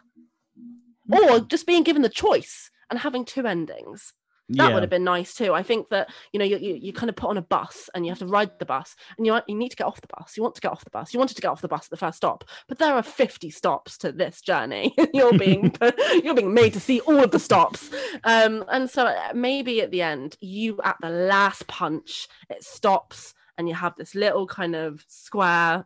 [1.07, 1.15] Hmm.
[1.15, 4.13] Or just being given the choice and having two endings
[4.51, 5.53] that would have been nice too.
[5.53, 8.05] I think that you know you, you you kind of put on a bus and
[8.05, 10.37] you have to ride the bus and you you need to get off the bus.
[10.37, 11.13] You want to get off the bus.
[11.13, 13.51] You wanted to get off the bus at the first stop, but there are fifty
[13.51, 14.95] stops to this journey.
[15.13, 15.75] you're being
[16.23, 17.91] you're being made to see all of the stops,
[18.25, 23.35] um, and so uh, maybe at the end you at the last punch it stops
[23.59, 25.85] and you have this little kind of square,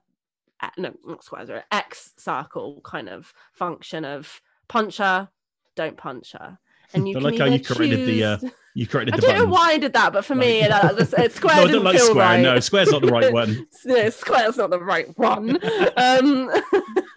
[0.61, 5.29] uh, no not square, sorry, X circle kind of function of puncher,
[5.75, 6.59] don't punch her.
[6.95, 8.38] And you I like how you corrected the, uh,
[8.74, 10.97] You corrected I the don't know why I did that, but for me, Like- that,
[10.97, 12.14] that's, uh, square no, I don't like square.
[12.17, 12.41] right.
[12.41, 13.67] No, square's not the right one.
[13.84, 15.58] no, square's not the right one.
[15.96, 16.50] um,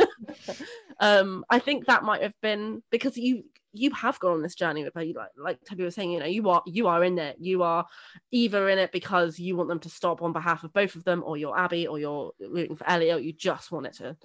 [0.99, 3.43] um, I think that might have been because you
[3.77, 5.03] you have gone on this journey with her.
[5.03, 7.35] You like like Toby was saying, you know, you are you are in it.
[7.39, 7.85] You are
[8.31, 11.23] either in it because you want them to stop on behalf of both of them,
[11.25, 13.17] or you're Abby, or you're rooting for Elliot.
[13.17, 14.15] or you just want it to.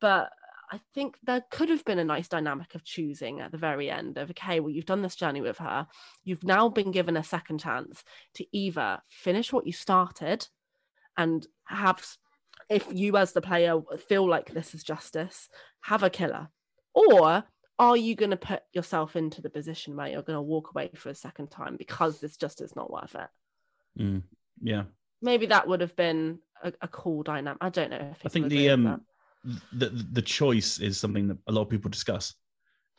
[0.00, 0.30] But
[0.70, 4.18] I think there could have been a nice dynamic of choosing at the very end
[4.18, 5.86] of okay, well, you've done this journey with her.
[6.24, 8.04] You've now been given a second chance
[8.34, 10.46] to either finish what you started
[11.16, 12.04] and have
[12.68, 15.48] if you as the player feel like this is justice
[15.80, 16.48] have a killer
[16.94, 17.44] or
[17.78, 20.90] are you going to put yourself into the position where you're going to walk away
[20.94, 23.28] for a second time because this just is not worth it
[23.98, 24.22] Mm,
[24.62, 24.84] yeah.
[25.20, 27.58] maybe that would have been a, a cool dynamic.
[27.60, 28.12] I don't know.
[28.12, 29.00] If I think the um
[29.72, 32.34] the the choice is something that a lot of people discuss.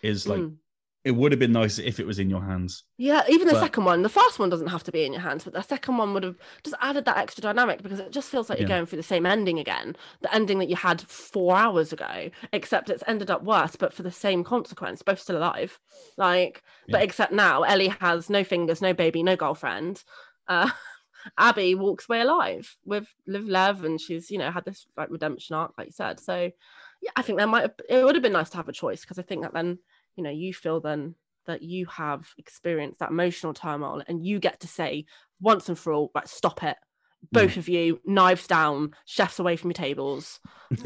[0.01, 0.55] Is like Mm.
[1.03, 2.83] it would have been nice if it was in your hands.
[2.97, 5.21] Yeah, even the But- second one, the first one doesn't have to be in your
[5.21, 8.29] hands, but the second one would have just added that extra dynamic because it just
[8.29, 8.75] feels like you're Yeah.
[8.77, 12.89] going through the same ending again, the ending that you had four hours ago, except
[12.89, 15.79] it's ended up worse, but for the same consequence, both still alive.
[16.17, 20.03] Like, but except now Ellie has no fingers, no baby, no girlfriend.
[20.47, 20.69] Uh,
[21.37, 25.55] Abby walks away alive with Liv Lev, and she's you know had this like redemption
[25.55, 26.19] arc, like you said.
[26.19, 26.51] So,
[27.01, 29.01] yeah, I think that might have, it would have been nice to have a choice
[29.01, 29.79] because I think that then
[30.15, 31.15] you know you feel then
[31.45, 35.05] that you have experienced that emotional turmoil and you get to say
[35.41, 36.77] once and for all right stop it.
[37.31, 37.57] Both mm.
[37.57, 40.39] of you knives down chefs away from your tables.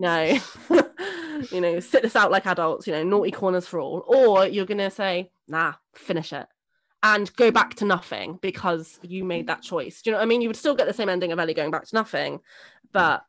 [0.00, 0.36] No
[1.52, 4.04] you know sit this out like adults you know naughty corners for all.
[4.06, 6.46] Or you're gonna say nah finish it
[7.02, 10.26] and go back to nothing because you made that choice do you know what i
[10.26, 12.38] mean you would still get the same ending of ellie going back to nothing
[12.92, 13.24] but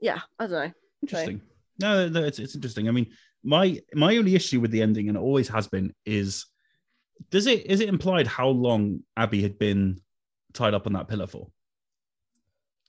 [0.00, 0.72] yeah i don't know
[1.02, 1.40] Interesting.
[1.78, 2.88] No, no, it's it's interesting.
[2.88, 3.06] I mean,
[3.44, 6.46] my my only issue with the ending, and it always has been, is
[7.30, 10.00] does it is it implied how long Abby had been
[10.52, 11.48] tied up on that pillar for?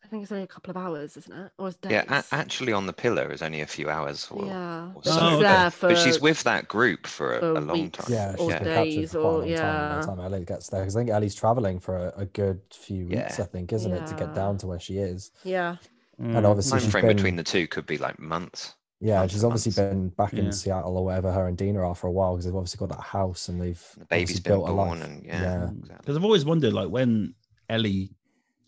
[0.10, 2.23] I think it's only a couple of hours isn't it or it's days Yeah, a-
[2.36, 4.27] actually on the pillar is only a few hours.
[4.31, 5.41] Or, yeah or but so, she's okay.
[5.44, 8.06] there for but she's with that group for a, for a long time.
[8.10, 8.60] Yeah, Or she's yeah.
[8.60, 10.81] been captured days for quite a or- long time by the time Ellie gets there.
[10.81, 13.44] Because I think Ellie's traveling for a, a good few weeks, Yeah.
[13.45, 15.30] I think, isn't it, to get down to where she is.
[15.44, 15.76] yeah
[16.18, 16.49] And Mm.
[16.49, 18.73] obviously Time frame been, between the two could be like months.
[18.99, 19.94] yeah, she's obviously months.
[19.94, 20.40] been back Yeah.
[20.45, 22.90] in Seattle or wherever her and Dina are for a while because they've obviously got
[22.98, 25.07] that house and they've The baby's obviously been built a born, life.
[25.07, 25.64] and yeah, Yeah.
[25.69, 25.95] exactly.
[25.99, 27.36] Because I've always wondered, like, when
[27.69, 28.10] Ellie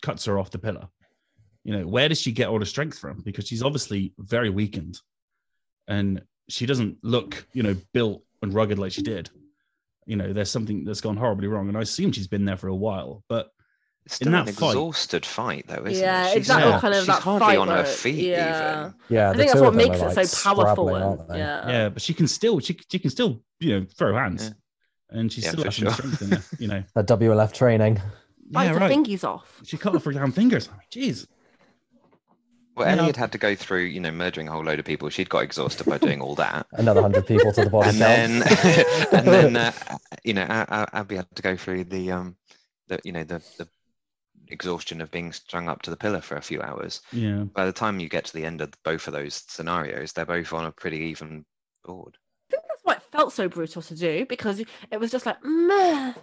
[0.01, 0.87] cuts her off the pillar,
[1.63, 3.21] you know, where does she get all the strength from?
[3.21, 4.99] Because she's obviously very weakened,
[5.87, 9.29] and she doesn't look, you know, built and rugged like she did.
[10.05, 12.67] You know, there's something that's gone horribly wrong, and I assume she's been there for
[12.67, 13.23] a while.
[13.29, 13.51] But
[14.05, 16.27] It's still an that fight- exhausted fight, though, isn't Yeah, it?
[16.29, 18.79] She's exactly, not- kind of she's that hardly fight on her feet yeah.
[18.87, 18.93] even.
[19.09, 20.95] Yeah, I think that's what makes are, it so powerful.
[20.95, 21.69] And, yeah.
[21.69, 24.45] yeah, but she can still, she she can still, you know, throw hands,
[25.11, 25.19] Yeah.
[25.19, 25.93] and she's Yeah, still for has some sure.
[25.93, 26.43] strength in her.
[26.57, 28.01] You know, That WLF training.
[28.49, 28.91] Bite yeah, the right.
[28.91, 29.61] fingies off.
[29.63, 30.67] She cut off her damn fingers.
[30.67, 31.27] I Jeez.
[32.85, 33.01] Well, Yeah.
[33.01, 35.09] Ellie had had to go through, you know, murdering a whole load of people.
[35.09, 36.67] She'd got exhausted by doing all that.
[36.73, 38.43] Another hundred people to the body and then
[39.13, 39.71] and then uh,
[40.23, 42.35] you know A- A- Abby had to go through the um
[42.87, 43.67] the you know the the
[44.49, 47.01] exhaustion of being strung up to the pillar for a few hours.
[47.11, 47.43] Yeah.
[47.53, 50.51] By the time you get to the end of both of those scenarios, they're both
[50.53, 51.45] on a pretty even
[51.85, 52.17] board.
[52.49, 55.37] I think that's why it felt so brutal to do because it was just like
[55.43, 56.13] meh,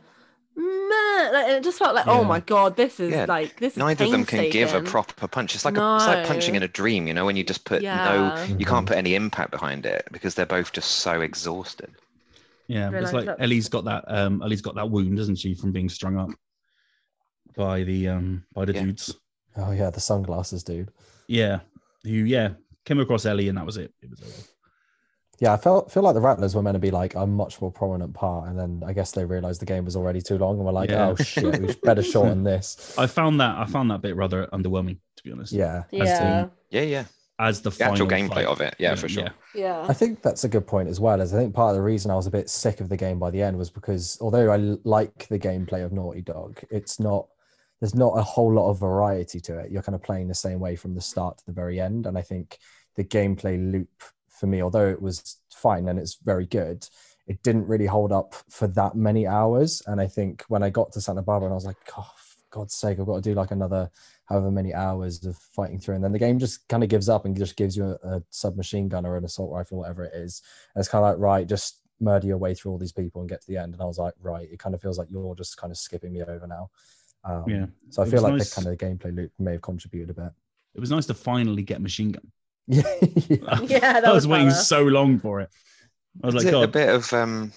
[0.59, 1.31] meh.
[1.33, 4.11] Like, it just felt like, oh my god, this is Yeah, like this Neither of
[4.11, 5.55] them can give a proper punch.
[5.55, 7.83] It's like a, it's like punching in a dream, you know, when you just put
[7.83, 11.91] no, you can't put any impact behind it because they're both just so exhausted.
[12.67, 14.05] Yeah, Realise it's like that's- Ellie's got that.
[14.09, 16.29] Um, Ellie's got that wound, doesn't she, from being strung up
[17.57, 18.83] by the um by the Yeah.
[18.83, 19.15] dudes.
[19.57, 20.91] Oh yeah, the sunglasses dude.
[21.29, 21.61] Yeah,
[22.05, 22.51] who yeah
[22.85, 23.93] came across Ellie, and that was it.
[24.03, 24.33] It was over.
[25.41, 27.71] Yeah, I felt feel like the Rattlers were meant to be like a much more
[27.71, 30.65] prominent part, and then I guess they realized the game was already too long, and
[30.65, 31.11] were like, Yeah.
[31.11, 34.47] "Oh shit, we should better shorten this." I found that I found that bit rather
[34.53, 35.53] underwhelming, to be honest.
[35.53, 36.05] Yeah, Yeah,
[36.43, 37.05] the- Yeah, yeah.
[37.39, 38.47] as the, The actual gameplay fight.
[38.47, 39.23] of it, yeah, for sure.
[39.55, 39.87] Yeah, yeah.
[39.89, 41.21] I think that's a good point as well.
[41.21, 43.21] As I think part of the reason I was a bit sick of the game
[43.21, 47.29] by the end was because although I like the gameplay of Naughty Dog, it's not
[47.81, 49.71] there's not a whole lot of variety to it.
[49.71, 52.19] You're kind of playing the same way from the start to the very end, and
[52.19, 52.59] I think
[52.97, 54.03] the gameplay loop
[54.39, 56.87] for me, although it was fine and it's very good,
[57.27, 59.83] it didn't really hold up for that many hours.
[59.87, 62.11] And I think when I got to Santa Barbara, and I was like, oh,
[62.51, 63.91] God's sake, I've got to do like another
[64.25, 67.25] however many hours of fighting through, and then the game just kind of gives up
[67.25, 70.43] and just gives you a, a submachine gun or an assault rifle, whatever it is.
[70.75, 73.29] And it's kind of like, right, just murder your way through all these people and
[73.29, 73.73] get to the end.
[73.75, 76.13] And I was like, right, it kind of feels like you're just kind of skipping
[76.13, 76.71] me over now.
[77.25, 77.67] Um, Yeah.
[77.91, 80.21] So I It feel like nice- the kind of gameplay loop may have contributed a
[80.23, 80.33] bit.
[80.75, 82.31] it was nice to finally get machine gun.
[82.69, 82.83] Yeah.
[83.63, 85.51] Yeah, that I was, was waiting so long for it.
[86.23, 87.53] I was Is like, it a bit of um,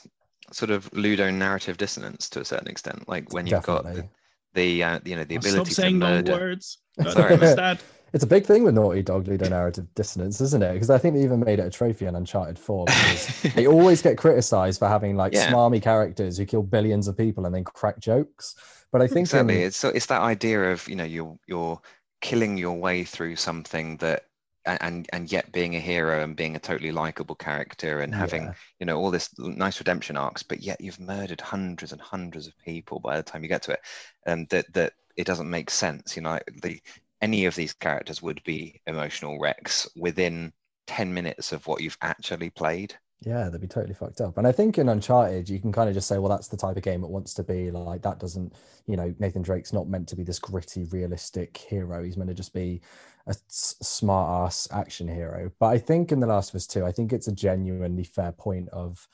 [0.52, 3.08] sort of Ludonarrative dissonance to a certain extent?
[3.08, 4.08] Like when you've got the,
[4.54, 6.32] the uh, you know the oh, stop ability to saying no murder.
[6.34, 6.78] words.
[7.12, 7.34] Sorry.
[7.34, 7.80] understand.
[8.14, 10.74] It's a big thing with Naughty Dog Ludonarrative dissonance, isn't it?
[10.74, 14.02] Because I think they even made it a trophy on Uncharted 4 because they always
[14.02, 15.50] get criticized for having like Yeah.
[15.50, 18.56] smarmy characters who kill billions of people and then crack jokes.
[18.92, 19.64] But I think in- exactly.
[19.64, 21.80] It's it's that idea of you know you're you're
[22.20, 24.31] killing your way through something that a-
[24.66, 28.54] and and yet being a hero and being a totally likable character and having Yeah.
[28.80, 32.58] you know all this nice redemption arcs, but yet you've murdered hundreds and hundreds of
[32.60, 33.82] people by the time you get to it,
[34.26, 36.16] and that that it doesn't make sense.
[36.16, 36.80] You know, the
[37.22, 40.54] any of these characters would be emotional wrecks within
[40.88, 42.96] ten minutes of what you've actually played.
[43.24, 44.40] Yeah, they'd be totally fucked up.
[44.40, 46.76] And I think in Uncharted, you can kind of just say, well, that's the type
[46.76, 47.70] of game it wants to be.
[47.70, 48.56] Like, that doesn't,
[48.88, 52.04] you know, Nathan Drake's not meant to be this gritty, realistic hero.
[52.04, 52.82] He's meant to just be
[53.28, 55.52] a smart ass action hero.
[55.60, 58.32] But I think in The Last of Us 2, I think it's a genuinely fair
[58.32, 59.08] point of,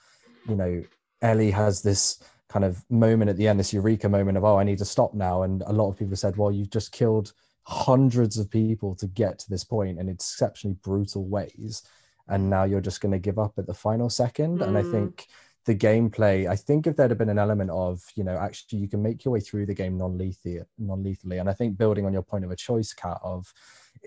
[0.48, 0.84] you know,
[1.22, 4.64] Ellie has this kind of moment at the end, this eureka moment of, oh, I
[4.64, 5.44] need to stop now.
[5.44, 9.38] And a lot of people said, well, you've just killed hundreds of people to get
[9.40, 11.84] to this point in exceptionally brutal ways
[12.30, 14.92] and now you're just going to give up at the final second and i Mm.
[14.92, 15.28] think
[15.66, 18.88] the gameplay i think if there'd have been an element of you know actually you
[18.88, 22.22] can make your way through the game non-lethally non-lethally and i think building on your
[22.22, 23.54] point of a choice Kat of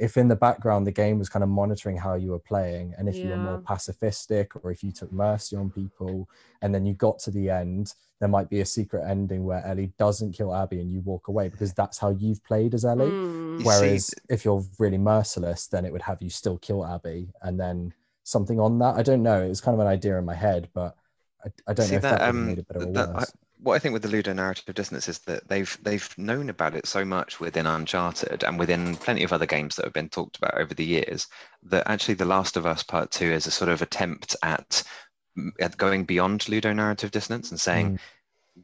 [0.00, 3.08] if in the background the game was kind of monitoring how you were playing and
[3.08, 6.28] if you were more pacifistic or if you took mercy on people
[6.62, 9.92] and then you got to the end there might be a secret ending where ellie
[9.98, 13.40] doesn't kill abby and you walk away because that's how you've played as ellie Mm.
[13.52, 17.28] You see, Whereas if you're really merciless, then it would have you still kill Abby
[17.42, 17.92] and then
[18.24, 18.96] something on that.
[18.96, 19.42] I don't know.
[19.42, 20.96] It was kind of an idea in my head, but
[21.44, 23.08] I, I don't know if that, that, would have um, made it better or that-
[23.08, 23.32] I- worse.
[23.62, 27.04] What I think with the Ludonarrative dissonance is that they've they've known about it so
[27.04, 30.72] much within Uncharted and within plenty of other games that have been talked about over
[30.72, 31.26] the years
[31.64, 34.82] that actually The Last of Us Part Two is a sort of attempt at,
[35.60, 37.98] at going beyond Ludonarrative dissonance and saying Mm.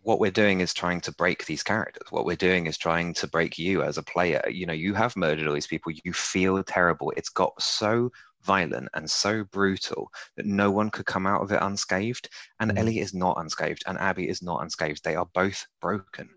[0.03, 2.11] what we're doing is trying to break these characters.
[2.11, 4.43] What we're doing is trying to break you as a player.
[4.49, 5.93] You know, you have murdered all these people.
[6.05, 7.13] You feel terrible.
[7.17, 8.11] It's got so
[8.47, 12.29] violent and so brutal that no one could come out of it unscathed.
[12.61, 12.79] And Mm.
[12.79, 15.03] Ellie is not unscathed, and Abby is not unscathed.
[15.05, 16.29] They are both broken.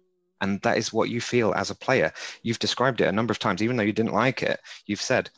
[0.42, 2.12] And that is what you feel as a player.
[2.44, 4.60] You've described it a number of times, even though you didn't like it.
[4.86, 5.30] You've said,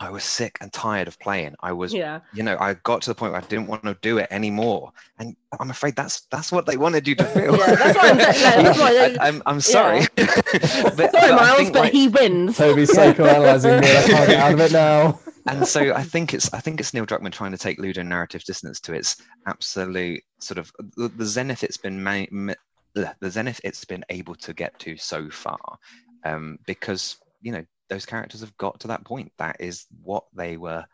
[0.00, 1.54] I was sick and tired of playing.
[1.60, 2.18] I was Yeah.
[2.34, 4.92] you know, I got to the point where I didn't want to do it anymore,
[5.20, 7.56] and I'm afraid that's that's what they wanted you to feel.
[7.56, 8.56] Yeah, that's what I'm saying.
[8.56, 10.00] No, that's why they- I, am I'm sorry.
[10.16, 12.58] but, Sorry, but Miles, but like- he wins.
[12.58, 13.88] Toby's psychoanalyzing me.
[13.96, 15.20] I can't get out of it now.
[15.46, 18.80] And so I think it's I think it's Neil Druckmann trying to take Ludonarrative dissonance
[18.80, 19.16] to its
[19.46, 22.54] absolute sort of the, the zenith it's been ma- ma-
[22.94, 25.78] the zenith it's been able to get to so far,
[26.24, 29.32] um, because you know those characters have got to that point.
[29.38, 30.84] That is what they were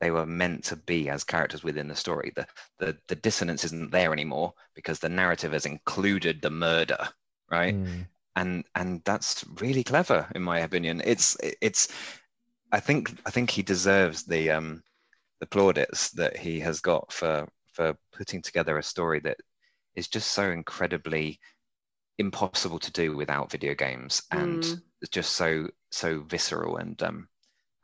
[0.00, 2.32] they were meant to be as characters within the story.
[2.36, 2.46] The
[2.78, 7.08] the the dissonance isn't there anymore because the narrative has included the murder,
[7.50, 7.74] right?
[7.74, 8.06] Mm.
[8.36, 11.88] and and that's really clever in my opinion it's it's
[12.76, 14.82] i think i think he deserves the um
[15.40, 19.38] the plaudits that he has got for for putting together a story that
[19.96, 21.40] is just so incredibly
[22.18, 24.82] impossible to do without video games and Mm.
[25.02, 27.28] it's just so so visceral and um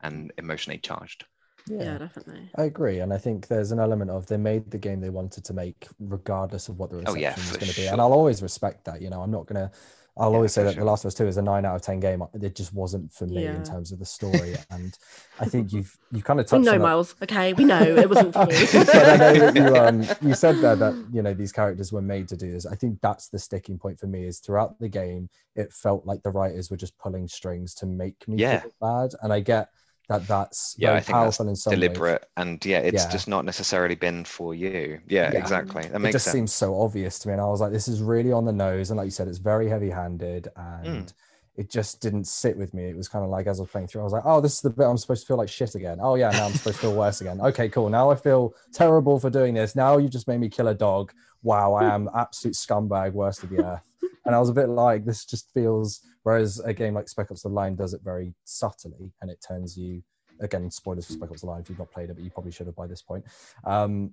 [0.01, 1.25] and emotionally charged
[1.65, 2.49] Yeah, definitely.
[2.55, 5.45] I agree, and I think there's an element of they made the game they wanted
[5.45, 7.85] to make, regardless of what the Oh, reception yeah, was going to be.
[7.85, 7.87] sure.
[7.87, 9.01] And I'll always respect that.
[9.01, 9.71] You know, I'm not gonna.
[10.17, 10.83] I'll Yeah, always say that sure.
[10.83, 12.23] The Last of Us Two is a nine out of ten game.
[12.39, 13.55] It just wasn't for me Yeah.
[13.55, 14.97] in terms of the story, and
[15.39, 16.83] I think you've you kind of We touched know, on it.
[16.83, 17.15] Miles.
[17.23, 18.67] Okay, we know it wasn't for you.
[18.71, 22.01] but I know that you um you said there that you know these characters were
[22.01, 22.65] made to do this.
[22.65, 26.21] I think that's the sticking point for me is throughout the game it felt like
[26.23, 28.61] the writers were just pulling strings to make me Yeah.
[28.61, 29.69] feel bad, and I get
[30.09, 31.79] that that's yeah very i think that's powerful in some ways.
[31.79, 33.11] deliberate and yeah it's Yeah.
[33.11, 35.39] just not necessarily been for you yeah, Yeah.
[35.39, 37.87] exactly that It just sense seems so obvious to me, and I was like, this
[37.87, 41.13] is really on the nose, and like you said, it's very heavy-handed, and Mm.
[41.55, 42.83] it just didn't sit with me.
[42.89, 44.53] It was kind of like as I was playing through, I was like, oh, this
[44.55, 45.99] is the bit I'm supposed to feel like shit again.
[46.01, 47.39] Oh yeah, now I'm supposed to feel worse again.
[47.39, 47.89] Okay, cool.
[47.89, 49.75] Now I feel terrible for doing this.
[49.75, 51.13] Now you just made me kill a dog.
[51.43, 53.87] Wow, I am absolute scumbag, worst of the earth.
[54.25, 56.01] And I was a bit like, this just feels.
[56.23, 59.77] Whereas a game like Spec Ops: The Line does it very subtly, and it turns
[59.77, 60.01] you
[60.39, 60.71] again.
[60.71, 62.67] Spoilers for Spec Ops: The Line if you've not played it, but you probably should
[62.67, 63.25] have by this point.
[63.65, 64.11] Um,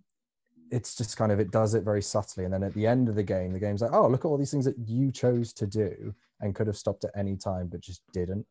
[0.70, 3.14] it's just kind of it does it very subtly, and then at the end of
[3.14, 5.66] the game, the game's like, oh, look at all these things that you chose to
[5.66, 8.46] do and could have stopped at any time, but just didn't.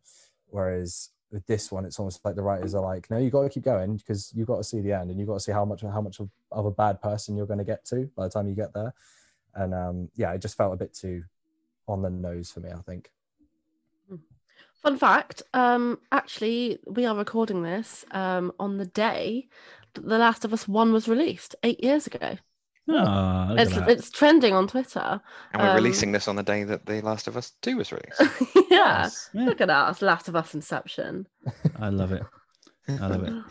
[0.48, 3.50] Whereas with this one, it's almost like the writers are like, no, you got to
[3.50, 5.66] keep going because you've got to see the end, and you've got to see how
[5.66, 8.30] much how much of, of a bad person you're going to get to by the
[8.30, 8.94] time you get there.
[9.56, 11.24] And um, yeah, it just felt a bit too
[11.88, 12.70] on the nose for me.
[12.70, 13.12] I think.
[14.84, 19.48] Fun fact, um, actually, we are recording this um, on the day
[19.94, 22.38] that The Last of Us 1 was released eight years ago.
[22.88, 25.22] Look at It's, it's trending on Twitter.
[25.54, 27.92] and we're um, releasing this on the day that the last of us 2 was
[27.92, 28.20] released
[28.72, 29.02] yeah.
[29.04, 29.30] Nice.
[29.34, 31.28] Yeah, Look at us, Last of Us Inception.
[31.80, 32.24] I love it.
[32.88, 33.34] I love it.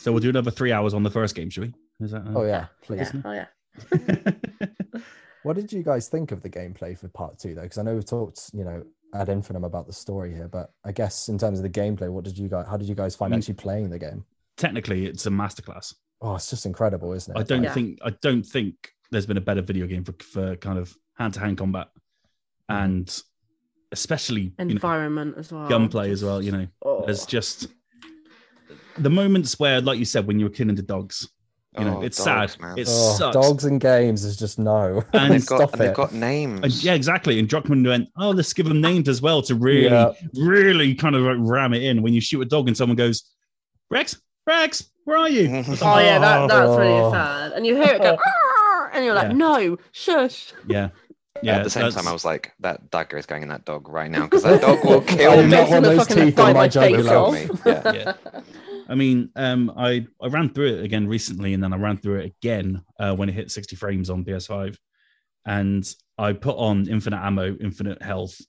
[0.00, 1.64] So we'll do another three hours on the first game, should
[2.00, 2.04] we?
[2.06, 2.22] Is that?
[2.22, 3.10] uh, Oh yeah, please.
[3.12, 3.20] Yeah.
[3.24, 5.00] Oh, yeah.
[5.42, 7.62] What did you guys think of the gameplay for part two, though?
[7.62, 10.92] Because I know we've talked, you know, ad infinitum about the story here, but I
[10.92, 12.66] guess in terms of the gameplay, what did you guys?
[12.68, 14.24] How did you guys find I mean- actually playing the game?
[14.56, 15.94] Technically, it's a masterclass.
[16.20, 17.38] Oh, it's just incredible, isn't it?
[17.38, 17.72] I don't Yeah.
[17.74, 18.74] think I don't think
[19.10, 21.88] there's been a better video game for, for kind of hand to hand combat,
[22.70, 22.84] mm.
[22.84, 23.22] and
[23.92, 25.68] especially you know, Environment as well.
[25.68, 26.42] gunplay as well.
[26.42, 27.04] You know, Oh.
[27.06, 27.68] there's just
[28.98, 31.28] the moments where, like you said, when you were killing the dogs,
[31.78, 32.60] You know, Oh, it's dogs, sad.
[32.60, 32.78] man.
[32.78, 33.34] It Oh, sucks.
[33.34, 35.02] dogs and games is just no.
[35.12, 36.60] And They've got, Stop and they've got names.
[36.62, 37.38] And yeah, exactly.
[37.38, 40.12] And Druckmann went, "Oh, let's give them names as well to really, Yeah.
[40.34, 43.24] really kind of like ram it in." When you shoot a dog and someone goes,
[43.90, 46.48] "Rex, Rex, where are you?" It's Oh yeah, that, oh.
[46.48, 47.12] that's really Oh.
[47.12, 47.52] sad.
[47.52, 49.34] And you hear it go, ah, and you're like, Yeah.
[49.34, 50.52] no, shush.
[50.66, 50.88] yeah,
[51.42, 51.58] yeah.
[51.58, 54.10] At the same time, I was like, that dagger is going in that dog right
[54.10, 55.48] now because that dog will kill I do me.
[55.48, 57.32] not Makes want them those teeth bite in my my face jugular.
[57.32, 57.48] Me.
[57.66, 57.92] Yeah.
[57.92, 58.12] yeah.
[58.88, 62.20] I mean, um, I I ran through it again recently, and then I ran through
[62.20, 64.76] it again uh, when it hit 60 frames on PS5,
[65.46, 65.86] and
[66.16, 68.40] I put on infinite ammo, infinite health,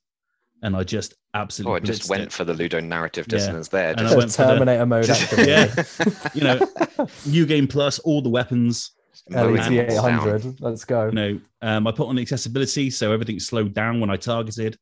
[0.62, 2.32] and I just absolutely Oh, I just went it.
[2.32, 3.22] for the ludonarrative Yeah.
[3.38, 3.90] dissonance there.
[3.96, 5.84] And I went for the- Terminator mode Just- yeah,
[6.34, 8.92] you know, new game plus all the weapons.
[9.28, 10.28] mowing LET animals down.
[10.28, 10.60] 800.
[10.60, 11.06] Let's go.
[11.06, 14.76] You know, um, I put on accessibility, so everything slowed down when I targeted,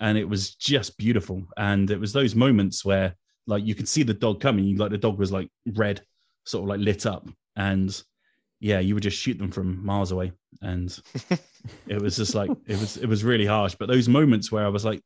[0.00, 1.46] and it was just beautiful.
[1.56, 3.14] And it was those moments where,
[3.46, 6.02] like, you could see the dog coming, like the dog was like red,
[6.44, 8.02] sort of like lit up, and
[8.60, 10.32] yeah, you would just shoot them from miles away,
[10.62, 10.98] and
[11.86, 13.74] it was just like it was it was really harsh.
[13.74, 15.02] But those moments where I was like,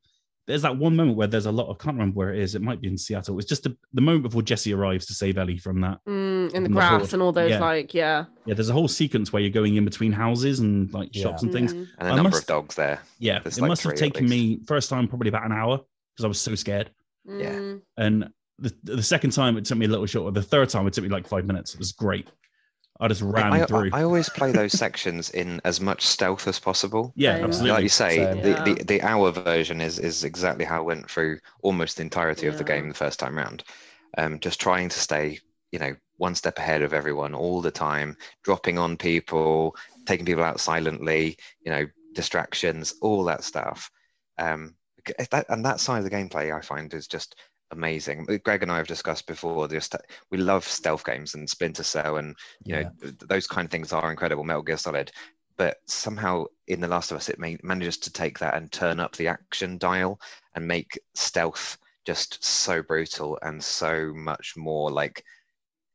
[0.46, 1.70] there's that one moment where there's a lot.
[1.70, 2.54] I can't remember where it is.
[2.54, 3.38] It might be in Seattle.
[3.38, 5.98] It's just the, the moment before Jesse arrives to save Ellie from that.
[6.08, 7.12] Mm, in the From the grass horde.
[7.12, 7.60] and all those, Yeah.
[7.60, 8.24] like, yeah.
[8.46, 11.46] Yeah, there's a whole sequence where you're going in between houses and like shops Yeah.
[11.46, 11.74] and things.
[11.74, 11.88] Mm.
[11.98, 13.00] and a I number must- of dogs there.
[13.18, 15.76] Yeah, There's it like must have taken me first time probably about an hour
[16.16, 16.90] because I was so scared.
[17.26, 17.52] Yeah.
[17.54, 17.82] Mm.
[17.96, 18.28] And
[18.58, 20.32] the, the second time it took me a little shorter.
[20.32, 21.74] The third time it took me like five minutes.
[21.74, 22.28] It was great.
[23.02, 23.90] I just ran I, I, through.
[23.94, 27.14] I always play those sections in as much stealth as possible.
[27.16, 27.44] yeah, Same.
[27.44, 27.72] absolutely.
[27.72, 28.42] Like you say, Same.
[28.42, 28.64] the, Yeah.
[28.64, 32.58] the, the hour version is is exactly how I went through almost the entirety of
[32.58, 33.64] the game the first time round.
[34.18, 35.38] Um, just trying to stay,
[35.72, 39.74] you know, one step ahead of everyone all the time, dropping on people,
[40.04, 43.90] taking people out silently, you know, distractions, all that stuff.
[44.36, 44.74] Um, c-
[45.18, 47.36] Eh, that, and that side of the gameplay I find is just
[47.70, 48.26] amazing.
[48.44, 49.68] Greg and I have discussed before.
[49.68, 49.94] Just
[50.30, 52.82] we love stealth games and Splinter Cell, and you Yeah.
[53.02, 54.44] know those kind of things are incredible.
[54.44, 55.10] Metal Gear Solid,
[55.56, 59.00] but somehow in The Last of Us, it ma- manages to take that and turn
[59.00, 60.20] up the action dial
[60.54, 65.24] and make stealth just so brutal and so much more like.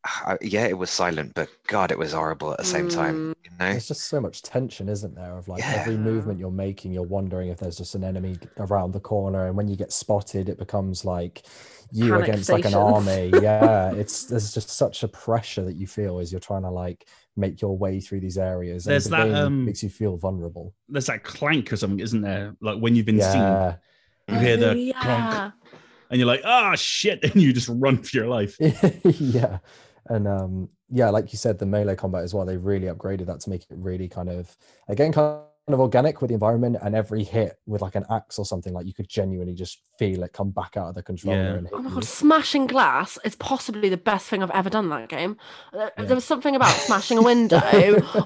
[0.25, 3.35] I- Yeah, it was silent, but God, it was horrible at the same time.
[3.43, 5.37] You know, There's just so much tension, isn't there?
[5.37, 5.73] Of like Yeah.
[5.73, 9.57] every movement you're making, you're wondering if there's just an enemy around the corner, and
[9.57, 11.43] when you get spotted, it becomes like
[11.91, 13.29] you Panic against like an army.
[13.41, 17.07] Yeah, it's there's just such a pressure that you feel as you're trying to like
[17.35, 18.87] make your way through these areas.
[18.87, 20.73] and There's the that, game um, makes you feel vulnerable.
[20.87, 22.55] There's that clank or something, isn't there?
[22.61, 23.77] Like when you've been Yeah, seen,
[24.27, 25.51] you hear the Oh, clonk, yeah.
[26.09, 28.59] and you're like, "Ah, shit!" and you just run for your life.
[29.03, 29.59] yeah,
[30.07, 32.45] and um, yeah, like you said, the melee combat as well.
[32.45, 34.55] They really upgraded that to make it really kind of
[34.87, 35.41] again kind
[35.73, 38.85] of organic with the environment, and every hit with like an axe or something, like
[38.85, 41.53] you could genuinely just feel it come back out of the controller Yeah.
[41.53, 41.95] and hit Oh my you.
[41.95, 45.37] god, smashing glass is possibly the best thing I've ever done in that game.
[45.73, 46.05] There, Yeah.
[46.05, 47.59] there was something about smashing a window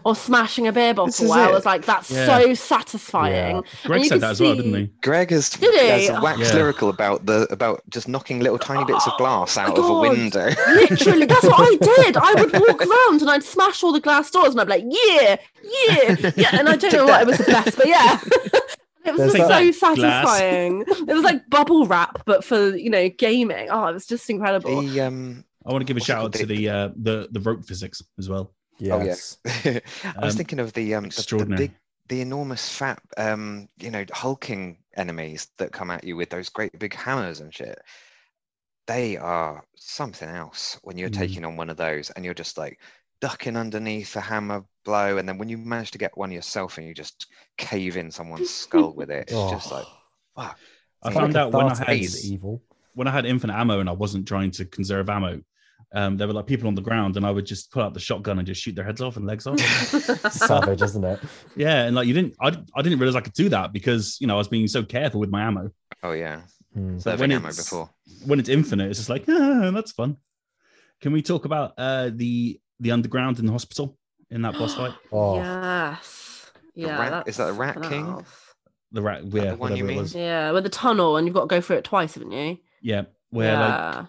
[0.03, 1.53] or smashing a beer bottle is where I it.
[1.53, 2.25] was like, that's Yeah.
[2.25, 3.63] so satisfying.
[3.85, 4.91] Greg said that as well, didn't he?
[5.01, 5.87] Greg is, Did he?
[5.87, 6.21] has oh.
[6.21, 6.59] waxed Yeah.
[6.59, 9.85] lyrical about the about just knocking little tiny bits of glass Oh my out of
[9.85, 10.45] a window.
[10.67, 12.17] Literally, that's what I did.
[12.17, 14.83] I would walk around and I'd smash all the glass doors and I'd be like,
[14.89, 16.49] yeah, yeah, yeah.
[16.59, 18.19] And I don't know what it was the best, but yeah.
[19.05, 20.27] It was There's just that- so Glass.
[20.27, 20.81] satisfying.
[20.81, 23.69] It was like bubble wrap, but for you know gaming.
[23.71, 24.81] Oh, it was just incredible.
[24.81, 27.63] The um, I want to give a shout out to the uh, the the rope
[27.65, 28.53] physics as well.
[28.77, 29.37] Yes.
[29.45, 29.81] I
[30.21, 31.67] was Um, thinking of the um, the, the extraordinary.
[31.67, 31.75] big,
[32.09, 36.77] the enormous fat, um, you know, hulking enemies that come at you with those great
[36.77, 37.79] big hammers and shit.
[38.85, 41.17] They are something else when you're Mm.
[41.17, 42.79] taking on one of those and you're just like
[43.21, 46.87] ducking underneath a hammer blow, and then when you manage to get one yourself and
[46.87, 49.85] you just cave in someone's skull with it, it's just like,
[50.35, 50.57] Oh, fuck.
[51.03, 52.61] I found like out when I had evil.
[52.93, 55.41] when I had infinite ammo and I wasn't trying to conserve ammo.
[55.93, 57.99] Um, there were like people on the ground, and I would just pull out the
[57.99, 59.59] shotgun and just shoot their heads off and legs off.
[60.31, 61.19] Savage, isn't it?
[61.55, 64.27] yeah, and like you didn't, I, I didn't realize I could do that because you
[64.27, 65.71] know I was being so careful with my ammo.
[66.03, 66.41] Oh yeah,
[66.75, 66.99] Hmm.
[66.99, 67.89] So when ammo it's- before.
[68.25, 70.17] When it's infinite, it's just like ah, that's fun.
[71.01, 73.97] Can we talk about uh, the the underground in the hospital
[74.31, 74.93] in that boss fight?
[75.11, 76.51] Oh, Yes.
[76.75, 76.97] Yeah.
[76.99, 78.05] rat- is that the Rat King?
[78.05, 78.25] else.
[78.91, 79.97] The rat, yeah, the one you mean?
[79.97, 80.15] was.
[80.15, 82.57] Yeah, with the tunnel, and you've got to go through it twice, haven't you?
[82.81, 84.05] Yeah, where like yeah.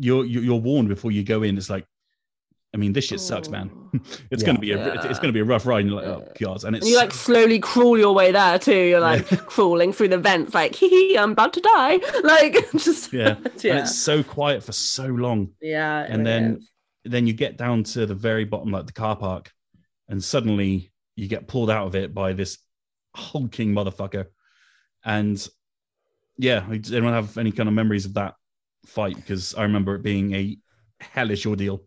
[0.00, 1.56] you're you're you're warned before you go in.
[1.56, 1.86] It's like,
[2.74, 3.70] I mean, this shit sucks, man.
[4.30, 4.46] it's Yeah.
[4.46, 5.80] gonna be a it's, it's gonna be a rough ride.
[5.84, 8.58] And you're like, oh god, and it's And you like slowly crawl your way there
[8.58, 8.74] too.
[8.74, 12.00] You're like crawling through the vents, like, hee hee, I'm about to die.
[12.24, 13.36] Like, just Yeah.
[13.62, 15.50] yeah, and it's so quiet for so long.
[15.60, 16.00] yeah.
[16.00, 16.70] and really then is.
[17.04, 19.52] then you get down to the very bottom, like the car park,
[20.08, 22.58] and suddenly you get pulled out of it by this
[23.14, 24.26] hulking motherfucker.
[25.04, 25.46] And
[26.38, 28.34] yeah, does anyone have any kind of memories of that
[28.86, 29.16] fight?
[29.16, 30.58] Because I remember it being a
[31.00, 31.82] hellish ordeal.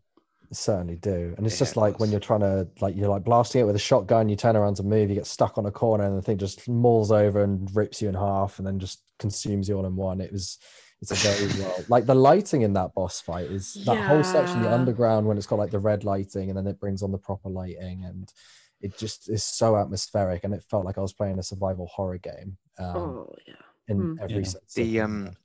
[0.52, 1.34] certainly do.
[1.38, 3.66] And it's Yeah, just it like when you're trying to like you're like blasting it
[3.66, 6.18] with a shotgun, you turn around to move, you get stuck on a corner, and
[6.18, 9.76] the thing just mauls over and rips you in half, and then just consumes you
[9.78, 10.22] all in one.
[10.22, 10.58] It was
[11.02, 14.62] it's a very well like the lighting in that boss fight is that whole section,
[14.62, 17.18] the underground when it's got like the red lighting and then it brings on the
[17.18, 18.34] proper lighting and
[18.82, 22.18] it just is so atmospheric and it felt like I was playing a survival horror
[22.18, 22.58] game.
[22.78, 23.54] Um, Oh yeah.
[23.88, 24.22] in Mm.
[24.22, 24.44] every Yeah.
[24.44, 24.74] sense.
[24.74, 25.38] The the um.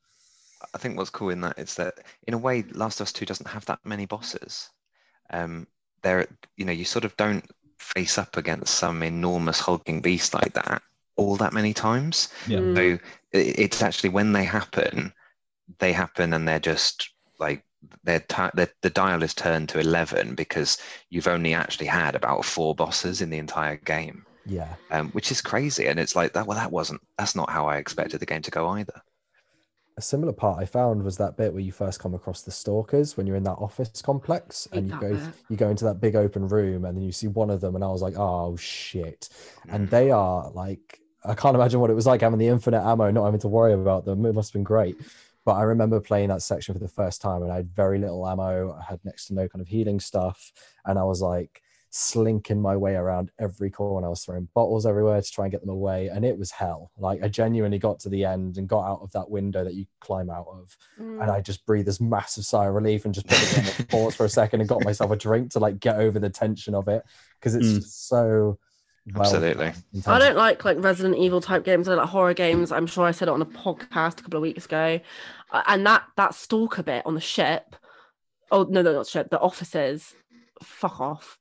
[0.73, 1.95] I think what's cool in that is that
[2.27, 4.71] in a way, Last of Us Two doesn't have that many bosses.
[5.31, 5.67] Um,
[6.03, 6.27] there,
[6.57, 7.45] you know, you sort of don't
[7.79, 10.81] face up against some enormous hulking beast like that
[11.17, 12.29] all that many times.
[12.49, 12.75] Yeah.
[12.75, 12.99] So
[13.33, 15.13] it's actually when they happen,
[15.79, 17.65] they happen and they're just like
[18.05, 20.79] they're ti the the dial is turned to eleven because
[21.11, 24.77] you've only actually had about four bosses in the entire game, yeah.
[24.91, 25.87] um, which is crazy.
[25.87, 26.47] And it's like that.
[26.47, 27.01] Well, that wasn't.
[27.19, 29.03] That's not how I expected the game to go either.
[29.97, 33.17] a similar part I found was that bit where you first come across the stalkers
[33.17, 35.33] when you're in that office complex and you go bit.
[35.49, 37.85] you go into that big open room and then you see one of them and
[37.85, 39.29] I was like, oh shit.
[39.69, 39.91] And Mm.
[39.91, 43.25] they are like I can't imagine what it was like having the infinite ammo, not
[43.25, 44.27] having to worry about them.
[44.27, 45.01] It must have been great.
[45.45, 48.27] But I remember playing that section for the first time and I had very little
[48.27, 48.73] ammo.
[48.73, 50.53] I had next to no kind of healing stuff.
[50.87, 51.61] And I was like
[51.91, 54.07] slinking my way around every corner.
[54.07, 56.09] I was throwing bottles everywhere to try and get them away.
[56.09, 56.91] And it was hell.
[56.99, 59.87] Like I genuinely got to the end and got out of that window that you
[60.01, 60.77] climb out of.
[61.01, 61.23] Mm.
[61.23, 63.87] And I just breathed this massive sigh of relief and just put it on the
[63.91, 66.75] pause for a second and got myself a drink to like get over the tension
[66.75, 67.05] of it.
[67.39, 67.75] Because it's Mm.
[67.77, 68.59] just so
[69.13, 69.73] well Absolutely.
[70.07, 71.89] I don't like like Resident Evil type games.
[71.89, 72.73] I like horror games.
[72.73, 75.01] I'm sure I said it on a podcast a couple of weeks ago.
[75.51, 77.77] Uh, And that that stalker bit on the ship.
[78.51, 79.29] Oh no, no, not ship.
[79.31, 80.15] The offices.
[80.63, 81.39] Fuck off.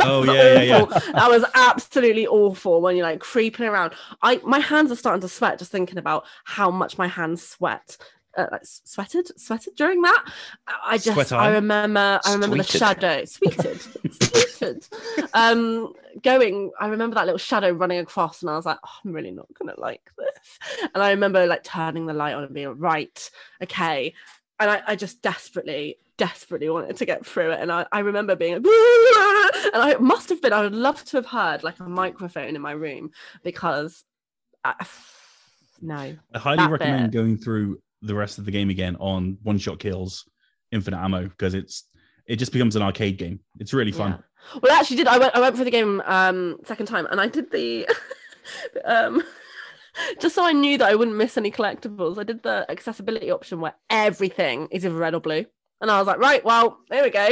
[0.00, 1.12] Oh, That yeah, yeah, yeah.
[1.12, 3.92] That was absolutely awful when you're like creeping around.
[4.22, 7.96] I my hands are starting to sweat just thinking about how much my hands sweat.
[8.36, 10.24] Uh, like sweated, sweated during that.
[10.66, 13.80] I- just, Sweat I remember, I remember the shadow, sweated,
[14.12, 14.86] sweated.
[15.34, 15.92] Um,
[16.22, 16.72] going.
[16.80, 19.46] I remember that little shadow running across, and I was like, oh, I'm really not
[19.58, 20.58] gonna like this.
[20.94, 23.30] And I remember like turning the light on and being right,
[23.62, 24.14] okay.
[24.60, 27.60] And I, I just desperately, desperately wanted to get through it.
[27.60, 31.16] And I, I remember being like, and I must have been, I would love to
[31.16, 33.10] have heard like a microphone in my room
[33.42, 34.04] because
[34.62, 34.74] I,
[35.82, 36.16] no.
[36.32, 37.18] I highly recommend bit.
[37.18, 40.28] going through the rest of the game again on one shot kills,
[40.70, 41.84] infinite ammo, because it's
[42.26, 43.40] it just becomes an arcade game.
[43.58, 44.12] It's really fun.
[44.12, 44.60] Yeah.
[44.62, 45.08] Well, I actually did.
[45.08, 45.34] I went.
[45.34, 47.88] I went for the game um second time, and I did the
[48.84, 49.22] um
[50.20, 52.18] just so I knew that I wouldn't miss any collectibles.
[52.18, 55.46] I did the accessibility option where everything is either red or blue,
[55.80, 57.28] and I was like, right, well, there we go.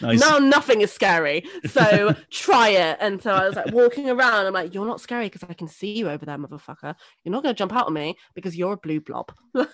[0.00, 0.20] Nice.
[0.20, 2.98] Now nothing is scary, so try it.
[3.00, 4.46] And so I was like walking around.
[4.46, 6.94] I'm like, you're not scary because I can see you over there, motherfucker.
[7.24, 9.32] You're not going to jump out on me because you're a blue blob.
[9.54, 9.64] so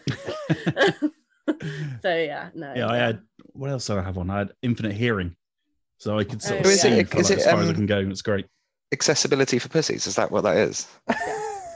[2.05, 2.73] yeah, no.
[2.75, 3.21] yeah, I had
[3.53, 4.31] what else did I have on?
[4.31, 5.37] I had infinite hearing,
[5.99, 7.61] so I could sort of Oh, is see it- for, is like, it, as far
[7.61, 7.99] as I um, can go.
[8.01, 8.47] It's great.
[8.93, 10.07] Accessibility for pussies.
[10.07, 10.87] Is that what that is?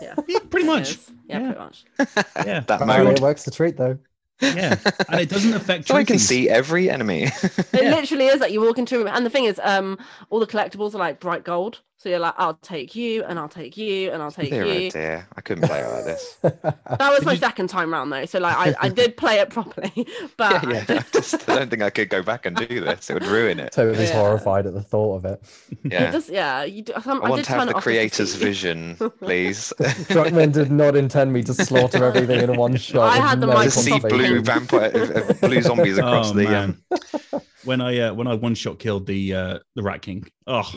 [0.01, 0.97] yeah, Yeah, pretty much.
[1.27, 1.53] Yeah, Yeah.
[1.53, 1.85] pretty much.
[2.47, 3.21] Yeah, that Apparently mode.
[3.21, 3.99] works the treat though.
[4.41, 4.77] Yeah,
[5.09, 5.89] and it doesn't affect.
[5.89, 7.25] So I can see every enemy.
[7.25, 7.91] It Yeah.
[7.91, 9.99] literally is that you walk into a room, and the thing is, um,
[10.31, 11.81] all the collectibles are like bright gold.
[12.01, 14.73] So you're like, I'll take you, and I'll take you, and I'll take Dear, oh
[14.73, 14.89] you.
[14.93, 15.27] dear.
[15.37, 16.37] I couldn't play it like this.
[16.43, 19.41] That was Did my you- second time round though, so like I, I did play
[19.41, 19.93] it properly,
[20.37, 20.99] but yeah, yeah.
[21.01, 23.11] I just I don't think I could go back and do this.
[23.11, 23.73] It would ruin it.
[23.73, 24.15] Toby's Yeah.
[24.21, 25.43] horrified at the thought of it.
[25.83, 26.09] Yeah.
[26.09, 26.93] it just yeah, you do.
[27.03, 28.45] Some, I I, want did to have turn the it off just to creator's see.
[28.45, 29.73] vision, please.
[29.79, 33.11] Druckmann did not intend me to slaughter everything in one shot.
[33.13, 36.45] I had the no to see blue vampire, uh, uh, blue zombies across Oh, the.
[36.45, 36.79] man.
[36.93, 40.27] Um, when I uh, when I one shot killed the uh, the Rat King.
[40.47, 40.71] Oh,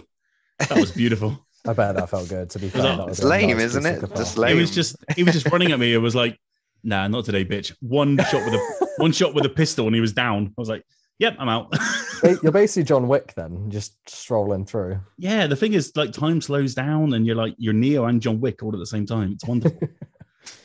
[0.70, 1.46] that was beautiful.
[1.68, 2.50] I bet that felt good.
[2.52, 4.00] To be fair, that- that was It's lame, isn't it?
[4.02, 4.38] Just catharsis.
[4.52, 5.94] It was just he was just running at me.
[5.94, 6.40] It was like,
[6.84, 7.76] nah, not today, bitch.
[7.82, 10.48] One shot with a one shot with a pistol, and he was down.
[10.48, 10.84] I was like,
[11.20, 11.74] yep, I'm out.
[12.44, 15.00] You're basically John Wick then, just strolling through.
[15.18, 18.40] yeah, the thing is, like, time slows down, and you're like, you're Neo and John
[18.40, 19.32] Wick all at the same time.
[19.32, 19.80] It's wonderful.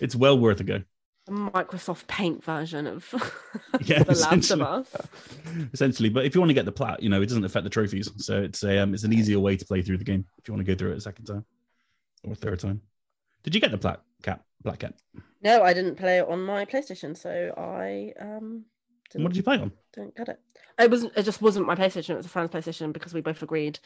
[0.01, 0.83] it's well worth a go.
[1.29, 3.05] Microsoft Paint version of
[3.85, 4.61] Yeah, The Last of.
[4.63, 4.89] Us.
[5.73, 7.71] Essentially, but if you want to get the plat, you know, it doesn't affect the
[7.71, 10.47] trophies, so it's a um, it's an easier way to play through the game if
[10.49, 11.45] you want to go through it a second time
[12.25, 12.81] or a third time.
[13.43, 14.41] Did you get the plat Kat?
[14.63, 14.95] Black cat.
[15.43, 18.65] No, I didn't play it on my PlayStation, so I um
[19.15, 19.73] And what did you play on?
[19.95, 20.41] didn't get it.
[20.79, 21.13] It wasn't.
[21.17, 22.11] It just wasn't my PlayStation.
[22.11, 23.79] It was a friend's PlayStation because we both agreed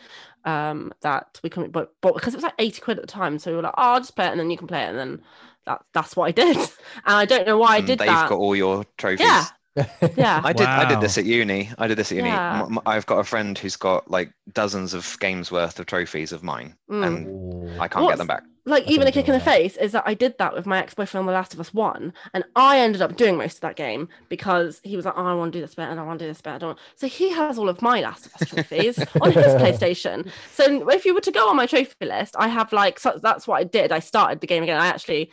[0.45, 1.71] um, that we couldn't.
[1.71, 3.75] But, but because it was like eighty quid at the time, so we were like,
[3.79, 5.23] "Oh, I'll just play it, and then you can play it." And then
[5.67, 6.57] that that's what I did.
[7.05, 8.29] And I don't know why I and did they've that.
[8.29, 9.21] got all your trophies.
[9.27, 9.45] Yeah.
[10.17, 10.67] yeah, I did.
[10.67, 11.71] I did this at uni.
[11.79, 12.29] I did this at uni.
[12.29, 12.65] Yeah.
[12.65, 16.33] M- m- I've got a friend who's got like dozens of games worth of trophies
[16.33, 17.07] of mine, Mm.
[17.07, 18.43] and I can't What's- get them back.
[18.71, 20.79] Like I even a kick in the face is that I did that with my
[20.79, 23.77] ex-boyfriend on The Last of Us One, and I ended up doing most of that
[23.77, 26.19] game because he was like, "Oh, I want to do this bit, and I want
[26.19, 26.79] to do this bit." I don't.
[26.97, 30.31] So he has all of my Last of Us trophies on his PlayStation.
[30.53, 33.47] So if you were to go on my trophy list, I have like so that's
[33.47, 33.93] what I did.
[33.93, 34.81] I started the game again.
[34.81, 35.31] I actually,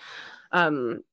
[0.51, 1.03] um,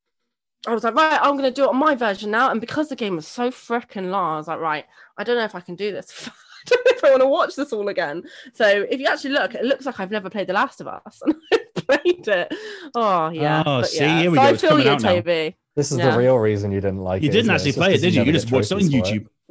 [0.66, 2.88] I was like, right, I'm going to do it on my version now, and because
[2.88, 4.84] the game was so freaking long, I was like, right,
[5.18, 6.28] I don't know if I can do this.
[6.66, 8.22] I don't know if I want to watch this all again.
[8.54, 11.20] So if you actually look, it looks like I've never played The Last of Us,
[11.88, 12.54] played it.
[12.94, 13.62] Oh yeah.
[13.66, 14.20] Oh, but see, yeah.
[14.20, 14.96] here we so go, I it's feel you.
[14.96, 15.56] Toby.
[15.76, 16.10] This is Yeah.
[16.10, 17.32] the real reason you didn't like You it.
[17.34, 17.54] You didn't isn't it?
[17.54, 18.20] actually play it, did you?
[18.20, 19.28] never You just watched it on YouTube.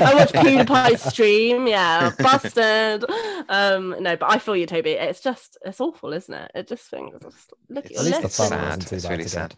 [0.00, 1.66] I watched PewDiePie's stream.
[1.66, 3.04] Yeah, busted.
[3.48, 4.92] Um, no, but I feel you, Toby.
[4.92, 6.50] It's just it's awful, isn't it?
[6.54, 8.36] It just thinks look at It's, your At least the list.
[8.36, 8.92] fun sad.
[8.92, 9.56] It's really to sad.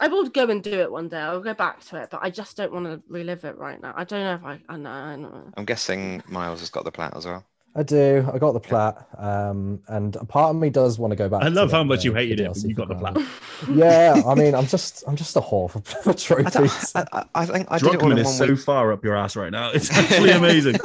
[0.00, 1.18] I will go and do it one day.
[1.18, 3.94] I'll go back to it, but I just don't want to relive it right now.
[3.96, 4.60] I don't know if I.
[4.68, 4.90] I know.
[4.90, 5.52] I know.
[5.56, 7.44] I'm guessing Miles has got the plat as well.
[7.76, 8.28] I do.
[8.32, 11.42] I got the plat, um, and a part of me does want to go back.
[11.42, 12.94] I love get how much the- you hated the it when you for got the
[12.94, 13.16] plat.
[13.74, 16.92] yeah, I mean, I'm just, I'm just a whore for, for I, trophies.
[16.94, 18.58] I, I, I think I did it all Druckmann in is one so week.
[18.60, 19.70] far up your ass right now.
[19.72, 20.76] It's actually amazing.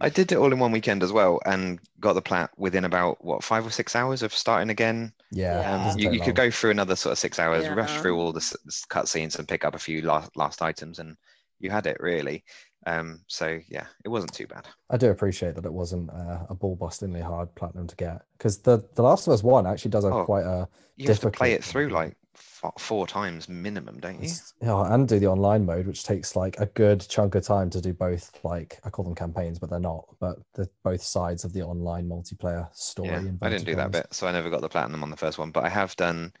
[0.00, 3.24] I did it all in one weekend as well, and got the plat within about
[3.24, 5.12] what five or six hours of starting again.
[5.30, 5.90] yeah, Yeah.
[5.92, 8.38] Um, you, you could go through another sort of six hours, rush through all the
[8.40, 11.16] s- s- cutscenes, and pick up a few last last items, and
[11.60, 12.44] you had it really.
[12.86, 14.66] Um, so yeah, it wasn't too bad.
[14.90, 18.58] I do appreciate that it wasn't uh, a ball bustingly hard platinum to get because
[18.58, 21.30] the the Last of Us one actually does have Oh, quite a You have to
[21.30, 24.34] play it through like f- four times minimum, don't you?
[24.60, 27.80] Yeah, and do the online mode, which takes like a good chunk of time to
[27.80, 28.30] do both.
[28.44, 30.06] Like I call them campaigns, but they're not.
[30.18, 33.08] But the both sides of the online multiplayer story.
[33.08, 35.38] Yeah, I didn't do that bit, so I never got the platinum on the first
[35.38, 35.50] one.
[35.50, 36.32] But I have done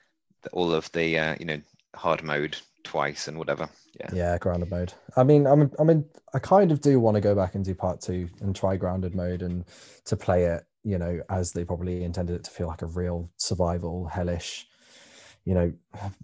[0.42, 1.60] the, all of the uh, you know
[1.94, 3.68] hard mode twice and whatever.
[3.98, 4.92] Yeah, Yeah, grounded mode.
[5.16, 7.74] I mean, I'm, I mean, I kind of do want to go back and do
[7.74, 9.64] part two and try grounded mode and
[10.04, 13.30] to play it, you know, as they probably intended it to feel like a real
[13.36, 14.66] survival, hellish,
[15.44, 15.72] you know,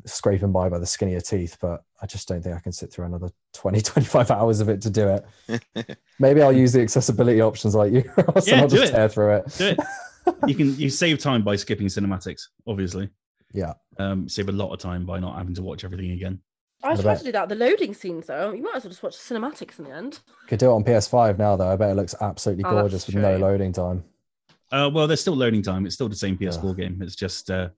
[0.04, 1.56] scraping by by the skin of your teeth.
[1.60, 4.80] But I just don't think I can sit through another 20, 25 hours of it
[4.82, 5.18] to do
[5.48, 5.98] it.
[6.20, 8.04] Maybe I'll use the accessibility options like you,
[8.34, 8.96] Ross, Yeah, I'll do just it.
[8.96, 9.44] tear through it.
[9.58, 9.78] Do it.
[10.46, 13.10] You can you save time by skipping cinematics, obviously.
[13.54, 13.72] Yeah.
[13.98, 16.40] Um, save a lot of time by not having to watch everything again.
[16.82, 17.48] I was tried about- to do that.
[17.48, 20.18] The loading scenes, though, you might as well just watch the cinematics in the end.
[20.48, 21.68] Could do it on PS5 now, though.
[21.68, 23.46] I bet it looks absolutely Oh, that's gorgeous with no true.
[23.46, 24.04] loading time.
[24.70, 25.86] Uh, well, there's still loading time.
[25.86, 26.76] It's still the same PS4 Ugh.
[26.76, 27.00] game.
[27.00, 27.70] It's just uh,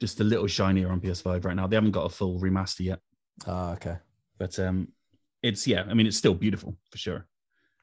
[0.00, 1.66] just a little shinier on PS5 right now.
[1.68, 2.98] They haven't got a full remaster yet,
[3.46, 3.96] Ah, okay.
[4.36, 4.88] but um,
[5.42, 5.84] it's yeah.
[5.88, 7.26] I mean, it's still beautiful for sure.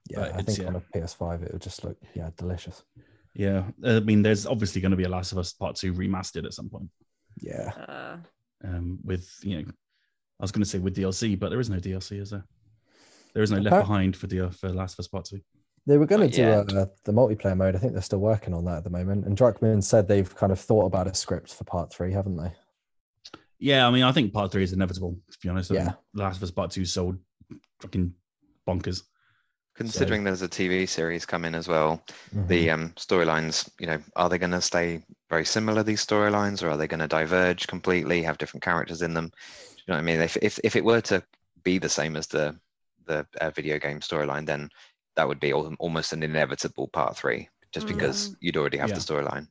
[0.10, 0.68] Yeah, But I it's- think yeah.
[0.68, 2.84] on a PS5 it would just look, yeah, delicious.
[3.34, 6.46] Yeah, I mean, there's obviously going to be a Last of Us Part Two remastered
[6.46, 6.90] at some point.
[7.42, 7.72] Yeah.
[7.88, 8.18] Uh,
[8.64, 9.66] Um, with you know,
[10.40, 12.44] I was going to say with DLC, but there is no DLC, is there?
[13.34, 15.42] There is no Left Behind for the for Last of Us Part Two.
[15.86, 16.74] They were going to do yet.
[16.74, 17.76] uh, the multiplayer mode.
[17.76, 19.26] I think they're still working on that at the moment.
[19.26, 22.52] And Druckmann said they've kind of thought about a script for part three, haven't they?
[23.60, 25.18] Yeah, I mean, I think Part Three is inevitable.
[25.32, 25.94] To be honest, Yeah.
[26.14, 27.18] Last of Us Part Two sold
[27.82, 28.14] fucking
[28.68, 29.04] bonkers.
[29.78, 32.48] Considering there's a TV series coming as well, Mhm.
[32.48, 36.70] the um, storylines, you know, are they going to stay very similar these storylines, or
[36.70, 39.28] are they going to diverge completely, have different characters in them?
[39.28, 39.36] Do
[39.78, 40.20] you know what I mean?
[40.20, 41.24] If if if it were to
[41.64, 42.60] be the same as the
[43.06, 44.68] the uh, video game storyline, then
[45.16, 47.94] that would be al- almost an inevitable part three, just Mm.
[47.94, 48.96] because you'd already have Yeah.
[48.96, 49.48] the storyline.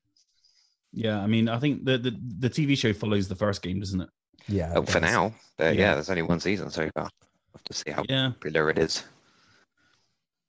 [0.93, 4.01] Yeah, I mean, I think the, the the TV show follows the first game, doesn't
[4.01, 4.09] it?
[4.48, 4.73] yeah.
[4.74, 5.81] Oh, for now, but Yeah.
[5.82, 5.94] yeah.
[5.94, 7.05] there's only one season so far.
[7.05, 9.05] We'll have to see how Yeah, popular it is.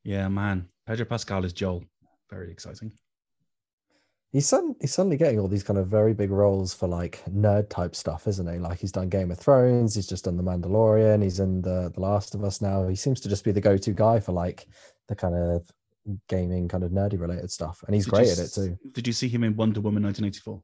[0.07, 0.67] Yeah, man.
[0.87, 1.83] Pedro Pascal is Joel.
[2.29, 2.91] Very exciting.
[4.31, 7.69] He's sudden, he's suddenly getting all these kind of very big roles for like nerd
[7.69, 8.59] type stuff, isn't he?
[8.59, 11.99] Like he's done Game of Thrones, he's just done The Mandalorian, he's in the The
[11.99, 12.87] Last of Us now.
[12.87, 14.67] He seems to just be the go to guy for like
[15.07, 15.69] the kind of
[16.29, 18.77] gaming, kind of nerdy related stuff, and he's Did great you at it too.
[18.93, 20.61] Did you see him in Wonder Woman 1984?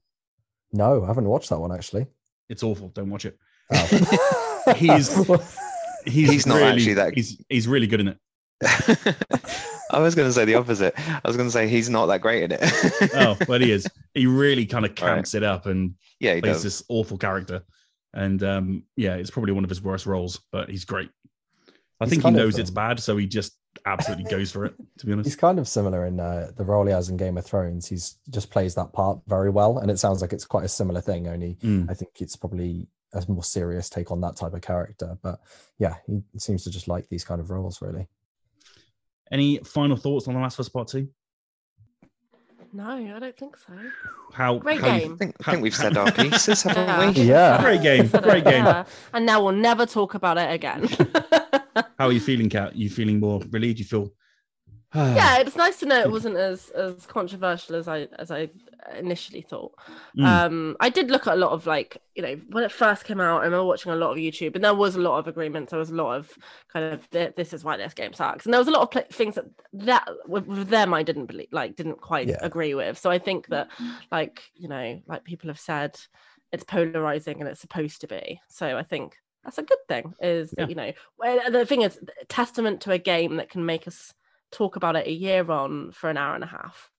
[0.74, 2.08] No, I haven't watched that one actually.
[2.50, 2.90] It's awful.
[2.90, 3.38] Don't watch it.
[3.74, 4.74] Oh.
[4.78, 5.10] He's-
[6.06, 8.18] He's, He's not really, actually that- He's he's really good in it.
[9.92, 10.94] I was going to say the opposite.
[10.98, 13.12] I was going to say he's not that great in it.
[13.16, 13.88] Oh, but he is.
[14.14, 15.16] He really kind of All right.
[15.16, 16.64] camps it up and yeah, he plays does.
[16.64, 17.64] this awful character.
[18.14, 21.10] And um, yeah, it's probably one of his worst roles, but he's great.
[22.00, 23.54] I He's think he kind of, knows it's um, bad, so he just
[23.86, 24.74] absolutely goes for it.
[25.00, 27.38] To be honest, He's kind of similar in uh, the role he has in Game
[27.38, 27.88] of Thrones.
[27.88, 31.02] He's just plays that part very well, and it sounds like it's quite a similar
[31.02, 31.28] thing.
[31.28, 31.90] Only Mm.
[31.90, 35.18] I think it's probably a more serious take on that type of character.
[35.22, 35.40] But
[35.78, 38.08] yeah, he seems to just like these kind of roles, really.
[39.32, 41.08] Any final thoughts on The Last of Us Part Two?
[42.76, 43.74] no, I don't think so.
[44.34, 45.14] How Great how you- game.
[45.14, 47.12] I think, I How- think we've said our pieces, haven't Yeah.
[47.12, 47.22] we?
[47.30, 47.62] Yeah.
[47.62, 48.66] Great game, great game.
[48.66, 48.86] yeah.
[49.14, 50.88] And now we'll never talk about it again.
[52.00, 52.76] How are you feeling, Kat?
[52.76, 53.78] You feeling more relieved?
[53.80, 54.12] You feel
[54.96, 58.50] yeah, it's nice to know it wasn't as as controversial as I as I
[58.98, 59.74] initially thought.
[60.18, 60.26] Mm.
[60.26, 63.20] Um, I did look at a lot of like, you know, when it first came
[63.20, 65.72] out, I remember watching a lot of YouTube, and there was a lot of agreements.
[65.72, 66.32] There was a lot of
[66.72, 69.04] kind of this is why this game sucks, and there was a lot of pl-
[69.12, 72.38] things that that with, them I didn't believe, like, didn't quite Yeah.
[72.42, 72.98] agree with.
[72.98, 73.70] So I think that,
[74.12, 75.98] like, you know, like people have said,
[76.52, 78.40] it's polarizing and it's supposed to be.
[78.50, 80.14] So I think that's a good thing.
[80.22, 80.68] Is Yeah.
[80.68, 82.00] you know, well, the thing is,
[82.30, 84.14] testament to a game that can make us
[84.52, 86.90] talk about it a year on for an hour and a half.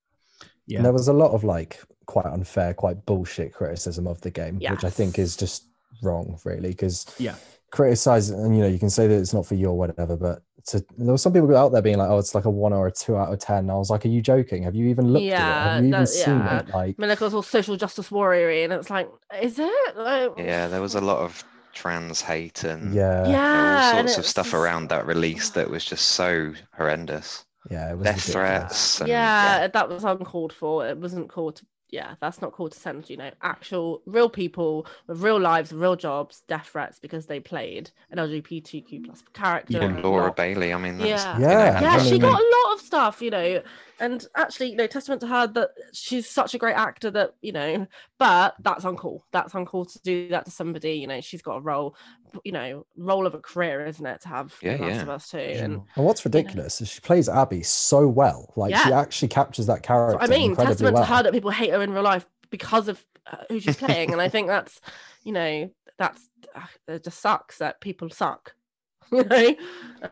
[0.67, 0.79] Yeah.
[0.79, 4.59] And there was a lot of like quite unfair, quite bullshit criticism of the game,
[4.59, 5.67] which I think is just
[6.03, 7.35] wrong, really, because Yeah.
[7.71, 10.43] criticize and you know you can say that it's not for you or whatever, but
[10.69, 12.87] to, there were some people out there being like, "Oh, it's like a one or
[12.87, 13.59] a two out of 10.
[13.59, 14.63] And I was like, "Are you joking?
[14.63, 15.31] Have you even looked at it?
[15.31, 16.59] Yeah, Have you even that- seen yeah.
[16.61, 19.11] it?" Like, I mean, like all social justice warrior, and it's like,
[19.43, 19.97] is it?
[19.97, 24.19] Like, Yeah, there was a lot of trans hate and yeah, yeah, all and sorts
[24.19, 27.45] of stuff just- around that release that was just so horrendous.
[27.71, 29.01] Yeah, it was Death threats.
[29.01, 30.87] And, yeah, that was uncalled for.
[30.87, 31.67] It wasn't called to.
[31.91, 33.09] Yeah, that's not called to send.
[33.09, 37.91] You know, actual real people with real lives, real jobs, death threats because they played
[38.11, 39.75] an LGBTQ plus character.
[39.75, 40.01] Yeah.
[40.03, 40.73] Laura not- Bailey.
[40.73, 41.35] I mean, that's, Yeah.
[41.39, 43.63] you know, Yeah, yeah, she got a lot of stuff, you know,
[44.01, 47.53] and actually, you know, testament to her that she's such a great actor that you
[47.53, 47.87] know,
[48.19, 49.21] but that's uncool.
[49.31, 50.95] That's uncool to do that to somebody.
[50.95, 51.95] You know, she's got a role,
[52.45, 55.03] you know, role of a career, isn't it, to have Yeah, The Last yeah.
[55.03, 55.39] of Us too.
[55.39, 58.53] And And what's ridiculous is she plays Abby so well.
[58.57, 60.21] Like she actually captures that character.
[60.23, 61.05] I mean, incredibly testament well.
[61.05, 64.13] to her that people hate her in real life because of uh, who she's playing,
[64.13, 64.81] and I think that's,
[65.23, 68.55] you know, that's uh, it just sucks that people suck.
[69.13, 69.49] You know,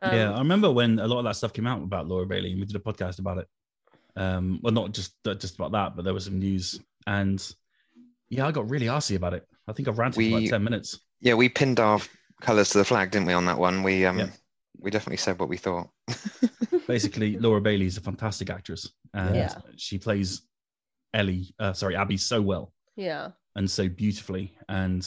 [0.02, 2.52] um, yeah, I remember when a lot of that stuff came out about Laura Bailey,
[2.52, 3.48] and we did a podcast about it.
[4.16, 7.40] Um, well, not just just about that, but there was some news, and
[8.28, 9.46] yeah, I got really arsy about it.
[9.66, 11.00] I think I ranted for We- about ten minutes.
[11.22, 12.00] Yeah, we pinned our
[12.42, 13.82] colours to the flag, didn't we, on that one?
[13.82, 14.28] We um Yeah.
[14.78, 15.88] we definitely said what we thought.
[16.86, 19.54] Basically, Laura Bailey is a fantastic actress, and Yeah.
[19.76, 20.42] she plays
[21.14, 25.02] Ellie, uh, sorry, Abby, so well yeah, and so beautifully, and.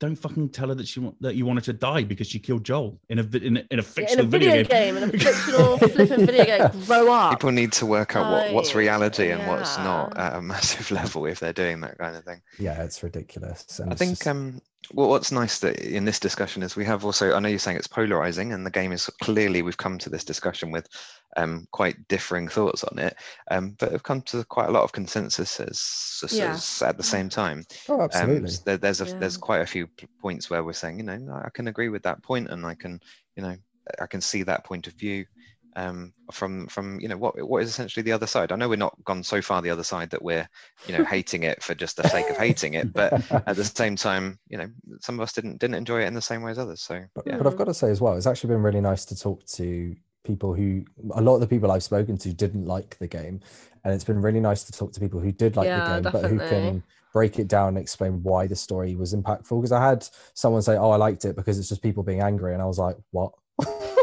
[0.00, 2.38] Don't fucking tell her that she want, that you want her to die because she
[2.38, 4.96] killed Joel in a vi- in a, in a Yeah, in fictional a video, game,
[4.96, 6.84] in a fictional flipping video game.
[6.84, 7.32] Grow up.
[7.32, 10.92] People need to work out what, what's I- reality and what's not at a massive
[10.92, 12.40] level if they're doing that kind of thing.
[12.60, 13.80] Yeah, it's ridiculous.
[13.80, 14.60] And I it's think just- um
[14.92, 17.76] well, what's nice that in this discussion is we have also I know you're saying
[17.76, 20.88] it's polarizing and the game is clearly we've come to this discussion with
[21.36, 23.14] um quite differing thoughts on it
[23.50, 25.60] um but have come to quite a lot of consensus
[26.32, 26.56] Yeah.
[26.86, 28.46] at the same time oh, um absolutely.
[28.46, 29.88] s- there, there's a there's quite a few
[30.20, 32.98] points where we're saying you know I can agree with that point and I can
[33.36, 33.56] you know
[34.00, 35.26] I can see that point of view
[35.78, 38.76] um from from you know what what is essentially the other side I know we're
[38.76, 40.48] not gone so far the other side that we're
[40.86, 43.12] you know hating it for just the sake of hating it but
[43.46, 44.68] at the same time, you know,
[45.00, 46.82] some of us didn't didn't enjoy it in the same way as others.
[46.82, 49.04] So But, yeah, but I've got to say as well, it's actually been really nice
[49.06, 50.84] to talk to people who
[51.14, 53.40] a lot of the people I've spoken to didn't like the game,
[53.84, 56.12] and it's been really nice to talk to people who did like Yeah, the game,
[56.12, 56.82] but who can
[57.12, 59.60] break it down and explain why the story was impactful.
[59.60, 62.52] Because I had someone say, "Oh, I liked it because it's just people being angry,"
[62.52, 63.32] and I was like, "What?"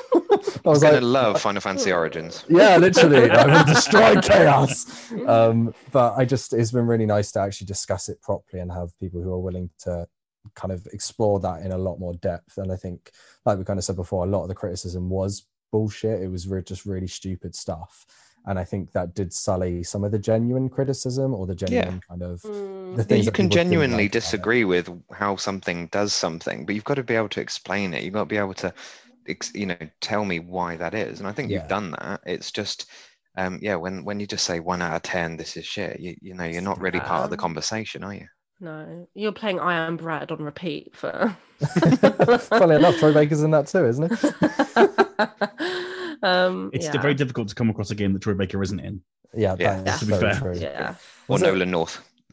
[0.66, 2.44] I I was was gonna love Final Fantasy Origins.
[2.50, 5.12] yeah, literally, I will destroy chaos.
[5.28, 8.98] Um, but I just, it's been really nice to actually discuss it properly and have
[9.00, 10.08] people who are willing to
[10.56, 12.58] kind of explore that in a lot more depth.
[12.58, 13.12] And I think,
[13.46, 16.22] like we kind of said before, a lot of the criticism was bullshit.
[16.22, 18.06] It was re- just really stupid stuff.
[18.46, 22.22] And I think that did sully some of the genuine criticism or the genuine kind
[22.22, 24.40] of Mm, the Yeah, things you can genuinely like about it.
[24.40, 28.04] disagree with how something does something, but you've got to be able to explain it.
[28.04, 29.05] You've got to be able to, ex-
[29.54, 31.20] you know, tell me why that is.
[31.20, 31.60] And I think Yeah.
[31.60, 32.22] you've done that.
[32.26, 32.90] It's just,
[33.38, 36.00] um, yeah, when when you just say one out of ten, this is shit.
[36.00, 38.28] You you know, you're not really part of the conversation, are you?
[38.62, 41.36] no, you're playing I Am Bread on repeat for.
[42.40, 44.24] Funny enough, Troy Baker's in that too, isn't it?
[46.24, 47.02] um, It's yeah.
[47.02, 49.02] very difficult to come across a game that Troy Baker isn't in.
[49.34, 49.82] Yeah, Yeah.
[49.82, 50.34] that is To be fair.
[50.36, 50.56] true.
[50.58, 50.92] Yeah,
[51.28, 51.72] Or Was it- Nolan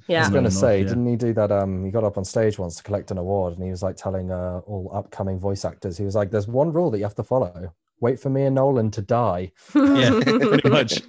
[0.08, 0.18] North.
[0.18, 0.88] I was going to say, yeah.
[0.88, 1.50] didn't he do that?
[1.52, 3.96] Um, he got up on stage once to collect an award, and he was like
[3.96, 7.14] telling uh, all upcoming voice actors, he was like, "There's one rule that you have
[7.16, 11.02] to follow: wait for me and Nolan to die." Yeah, pretty much.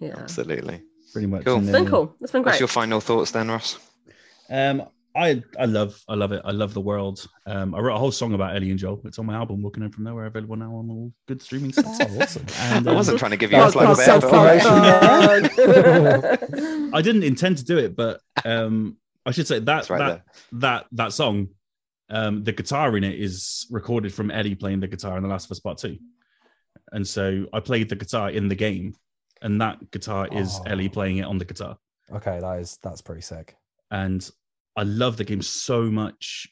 [0.00, 0.14] Yeah.
[0.18, 0.82] Absolutely.
[1.12, 1.44] Pretty much.
[1.44, 1.56] Cool.
[1.56, 2.16] And It's then, been cool.
[2.20, 2.52] It's been great.
[2.52, 3.78] What's your final thoughts then, Ross?
[4.50, 4.82] Um,
[5.16, 6.42] I I love I love it.
[6.44, 7.24] I love the world.
[7.46, 9.00] Um, I wrote a whole song about Ellie and Joel.
[9.04, 11.98] It's on my album, Walking In From Nowhere, available now on all good streaming sites.
[12.00, 12.44] Oh, awesome.
[12.58, 14.70] And I um, wasn't trying to give you a That's plug there, self-promotion.
[16.94, 20.22] I didn't intend to do it, but um, I should say that That's right that
[20.52, 21.48] that that song,
[22.10, 25.44] um, the guitar in it is recorded from Ellie playing the guitar in The Last
[25.46, 25.96] of Us Part Two,
[26.90, 28.94] and so I played the guitar in the game,
[29.42, 30.64] and that guitar is Oh.
[30.72, 31.76] Ellie playing it on the guitar,
[32.12, 33.54] Okay, that is that's pretty sick.
[33.92, 34.28] and
[34.76, 36.48] I love the game so much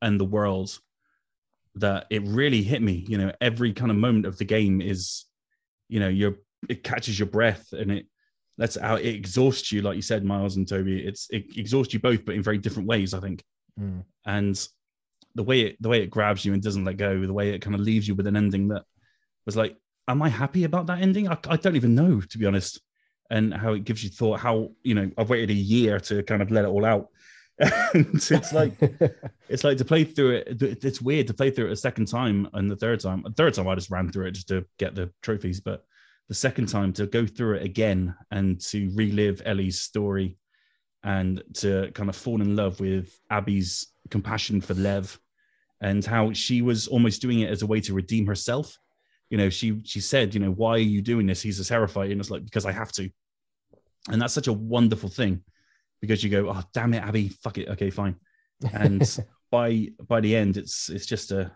[0.00, 0.78] and the world
[1.76, 3.04] that it really hit me.
[3.08, 5.24] You know, every kind of moment of the game is,
[5.88, 6.36] you know, you're
[6.68, 8.06] it catches your breath and it
[8.58, 11.00] lets out it exhausts you, like you said, Miles and Toby.
[11.04, 13.42] It's it exhausts you both, but in very different ways, I think.
[13.80, 14.04] Mm.
[14.26, 14.68] And
[15.34, 17.62] the way it the way it grabs you and doesn't let go, the way it
[17.62, 18.84] kind of leaves you with an ending that
[19.46, 19.76] was like,
[20.08, 21.28] am I happy about that ending?
[21.28, 22.80] I, I don't even know, to be honest.
[23.30, 26.42] And how it gives you thought, how you know, I've waited a year to kind
[26.42, 27.08] of let it all out.
[27.58, 28.72] And it's like
[29.48, 30.62] it's like to play through it.
[30.62, 33.22] It's weird to play through it a second time and the third time.
[33.22, 35.84] The third time I just ran through it just to get the trophies, but
[36.28, 40.38] the second time to go through it again and to relive Ellie's story
[41.04, 45.18] and to kind of fall in love with Abby's compassion for Lev
[45.80, 48.78] and how she was almost doing it as a way to redeem herself.
[49.30, 51.42] You know, she she said, you know, why are you doing this?
[51.42, 53.10] He's a terrified, and it's like because I have to.
[54.08, 55.42] And that's such a wonderful thing
[56.02, 58.16] because you go, oh damn it, Abby, fuck it, okay, fine.
[58.74, 59.18] And
[59.50, 61.50] by by the end, it's it's just a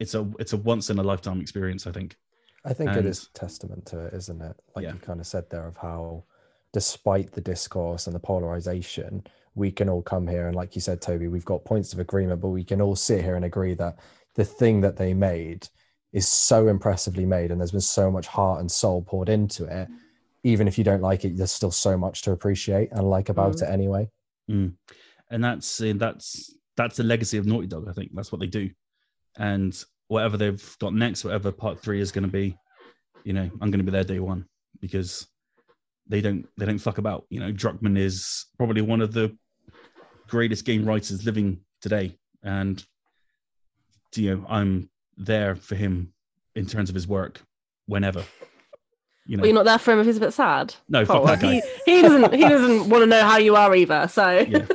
[0.00, 1.86] it's a it's a once in a lifetime experience.
[1.86, 2.16] I think.
[2.64, 4.56] I think it And- is testament to it, isn't it?
[4.74, 4.92] Like Yeah.
[4.94, 6.24] you kind of said there of how,
[6.72, 9.24] despite the discourse and the polarization,
[9.56, 12.40] we can all come here and, like you said, Toby, we've got points of agreement,
[12.40, 13.98] but we can all sit here and agree that
[14.36, 15.66] the thing that they made
[16.12, 19.88] is so impressively made, and there's been so much heart and soul poured into it.
[20.44, 23.54] Even if you don't like it, there's still so much to appreciate and like about
[23.56, 23.62] Mm.
[23.62, 24.10] it anyway.
[24.50, 24.74] Mm.
[25.30, 27.88] And that's that's that's the legacy of Naughty Dog.
[27.88, 28.70] I think that's what they do.
[29.38, 29.72] And
[30.08, 32.56] whatever they've got next, whatever part three is going to be,
[33.24, 34.46] you know, I'm going to be there day one
[34.80, 35.26] because
[36.08, 37.24] they don't they don't fuck about.
[37.30, 39.36] You know, Druckmann is probably one of the
[40.28, 42.84] greatest game writers living today, and
[44.16, 46.12] you know, I'm there for him
[46.56, 47.40] in terms of his work
[47.86, 48.24] whenever.
[49.26, 50.74] You know, Well, you're not there for him if he's a bit sad.
[50.88, 51.60] no, fuck that guy.
[51.86, 52.34] he, he doesn't.
[52.34, 54.08] He doesn't want to know how you are either.
[54.08, 54.66] So Yeah.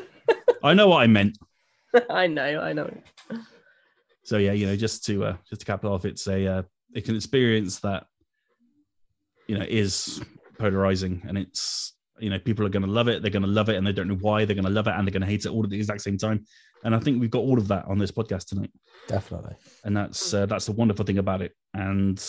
[0.63, 1.37] I know what I meant.
[2.09, 2.59] I know.
[2.61, 2.89] I know.
[4.23, 6.61] so yeah, you know, just to uh, just to cap it off, it's a uh,
[6.93, 8.05] it's an experience that
[9.47, 10.21] you know is
[10.59, 13.69] polarizing, and it's you know people are going to love it, they're going to love
[13.69, 15.27] it, and they don't know why they're going to love it, and they're going to
[15.27, 16.45] hate it all at the exact same time.
[16.83, 18.71] And I think we've got all of that on this podcast tonight,
[19.07, 19.55] Definitely.
[19.83, 21.53] and that's uh, that's the wonderful thing about it.
[21.73, 22.23] And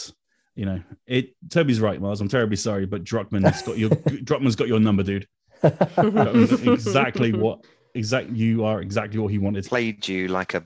[0.58, 2.20] you know, it Toby's right, Miles.
[2.20, 3.90] I'm terribly sorry, but Druckmann's got your
[4.24, 5.28] Druckmann's got your number, dude.
[5.62, 7.64] Exactly what
[7.94, 9.66] exact you are exactly what he wanted.
[9.66, 10.64] Played you like a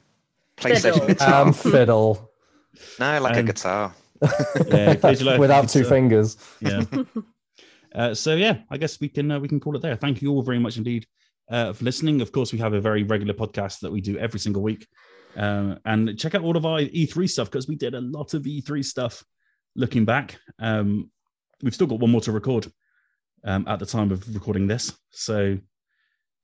[0.56, 1.06] PlayStation Fiddle.
[1.06, 1.43] guitar.
[1.43, 2.32] um, fiddle
[2.98, 3.94] no, like a guitar.
[4.66, 6.39] Yeah, you like a without two fingers.
[6.60, 6.85] yeah.
[7.94, 9.97] Uh, so yeah, I guess we can uh, we can call it there.
[9.97, 11.06] Thank you all very much indeed
[11.51, 12.23] uh, for listening.
[12.23, 14.86] Of course, we have a very regular podcast that we do every single week,
[15.36, 18.44] um, and check out all of our E3 stuff because we did a lot of
[18.44, 19.23] E3 stuff.
[19.74, 21.11] Looking back, um,
[21.62, 22.70] we've still got one more to record
[23.44, 25.57] um, at the time of recording this, so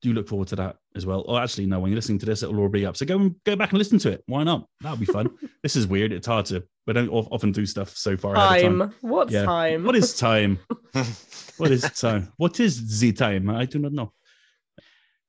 [0.01, 1.25] do look forward to that as well.
[1.27, 2.97] Or actually, no, when you're listening to this, it'll already be up.
[2.97, 4.23] So go and go back and listen to it.
[4.27, 4.67] Why not?
[4.81, 5.29] That'll be fun.
[5.63, 6.13] this is weird.
[6.13, 6.63] It's hard to.
[6.87, 8.79] We don't often do stuff so far ahead of time.
[8.79, 8.95] Time.
[9.03, 9.45] What's Yeah.
[9.45, 9.85] time?
[9.85, 10.59] What is time?
[11.59, 12.33] What is time?
[12.37, 13.51] What is the time?
[13.51, 14.13] I do not know.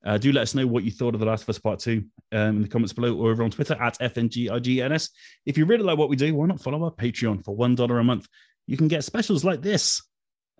[0.05, 2.03] Uh, do let us know what you thought of The Last of Us Part 2
[2.31, 5.09] um, in the comments below or over on Twitter at FNGRGNS.
[5.45, 8.03] If you really like what we do, why not follow our Patreon for $1 a
[8.03, 8.27] month?
[8.65, 10.01] You can get specials like this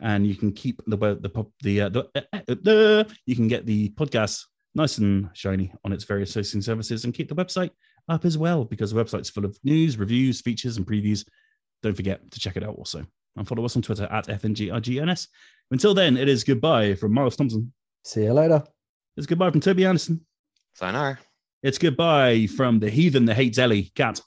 [0.02, 3.66] and you can keep the the the, uh, the, uh, uh, the you can get
[3.66, 4.44] the podcast
[4.76, 7.72] nice and shiny on its various hosting services and keep the website
[8.08, 11.26] up as well because the website's full of news, reviews, features, and previews.
[11.84, 13.06] Don't forget to check it out also.
[13.36, 15.28] And follow us on Twitter at FNGRGNS.
[15.72, 17.72] Until then, it is goodbye from Miles Thompson.
[18.04, 18.64] See you later.
[19.18, 20.26] It's goodbye from Toby Andersen.
[20.74, 21.16] So no.
[21.62, 24.22] It's goodbye from the heathen that hates Ellie, Kat.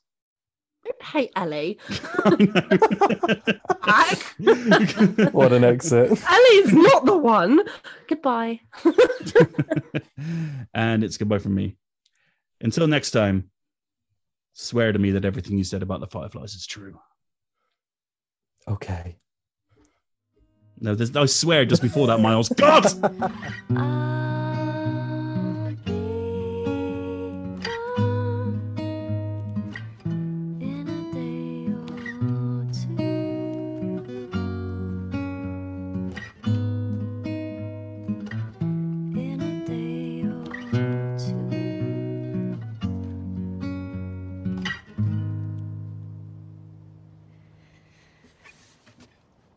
[1.01, 1.79] Hate Ellie.
[5.33, 6.11] What an exit.
[6.29, 7.61] Ellie's not the one.
[8.09, 8.61] Goodbye.
[10.75, 11.77] and it's goodbye from me.
[12.61, 13.51] Until next time,
[14.53, 16.99] swear to me that everything you said about the Fireflies is true.
[18.69, 19.17] Okay.
[20.81, 22.49] No, there's, I swear just before that, Miles.
[22.49, 22.87] God!
[23.05, 23.33] I
[23.77, 24.52] uh,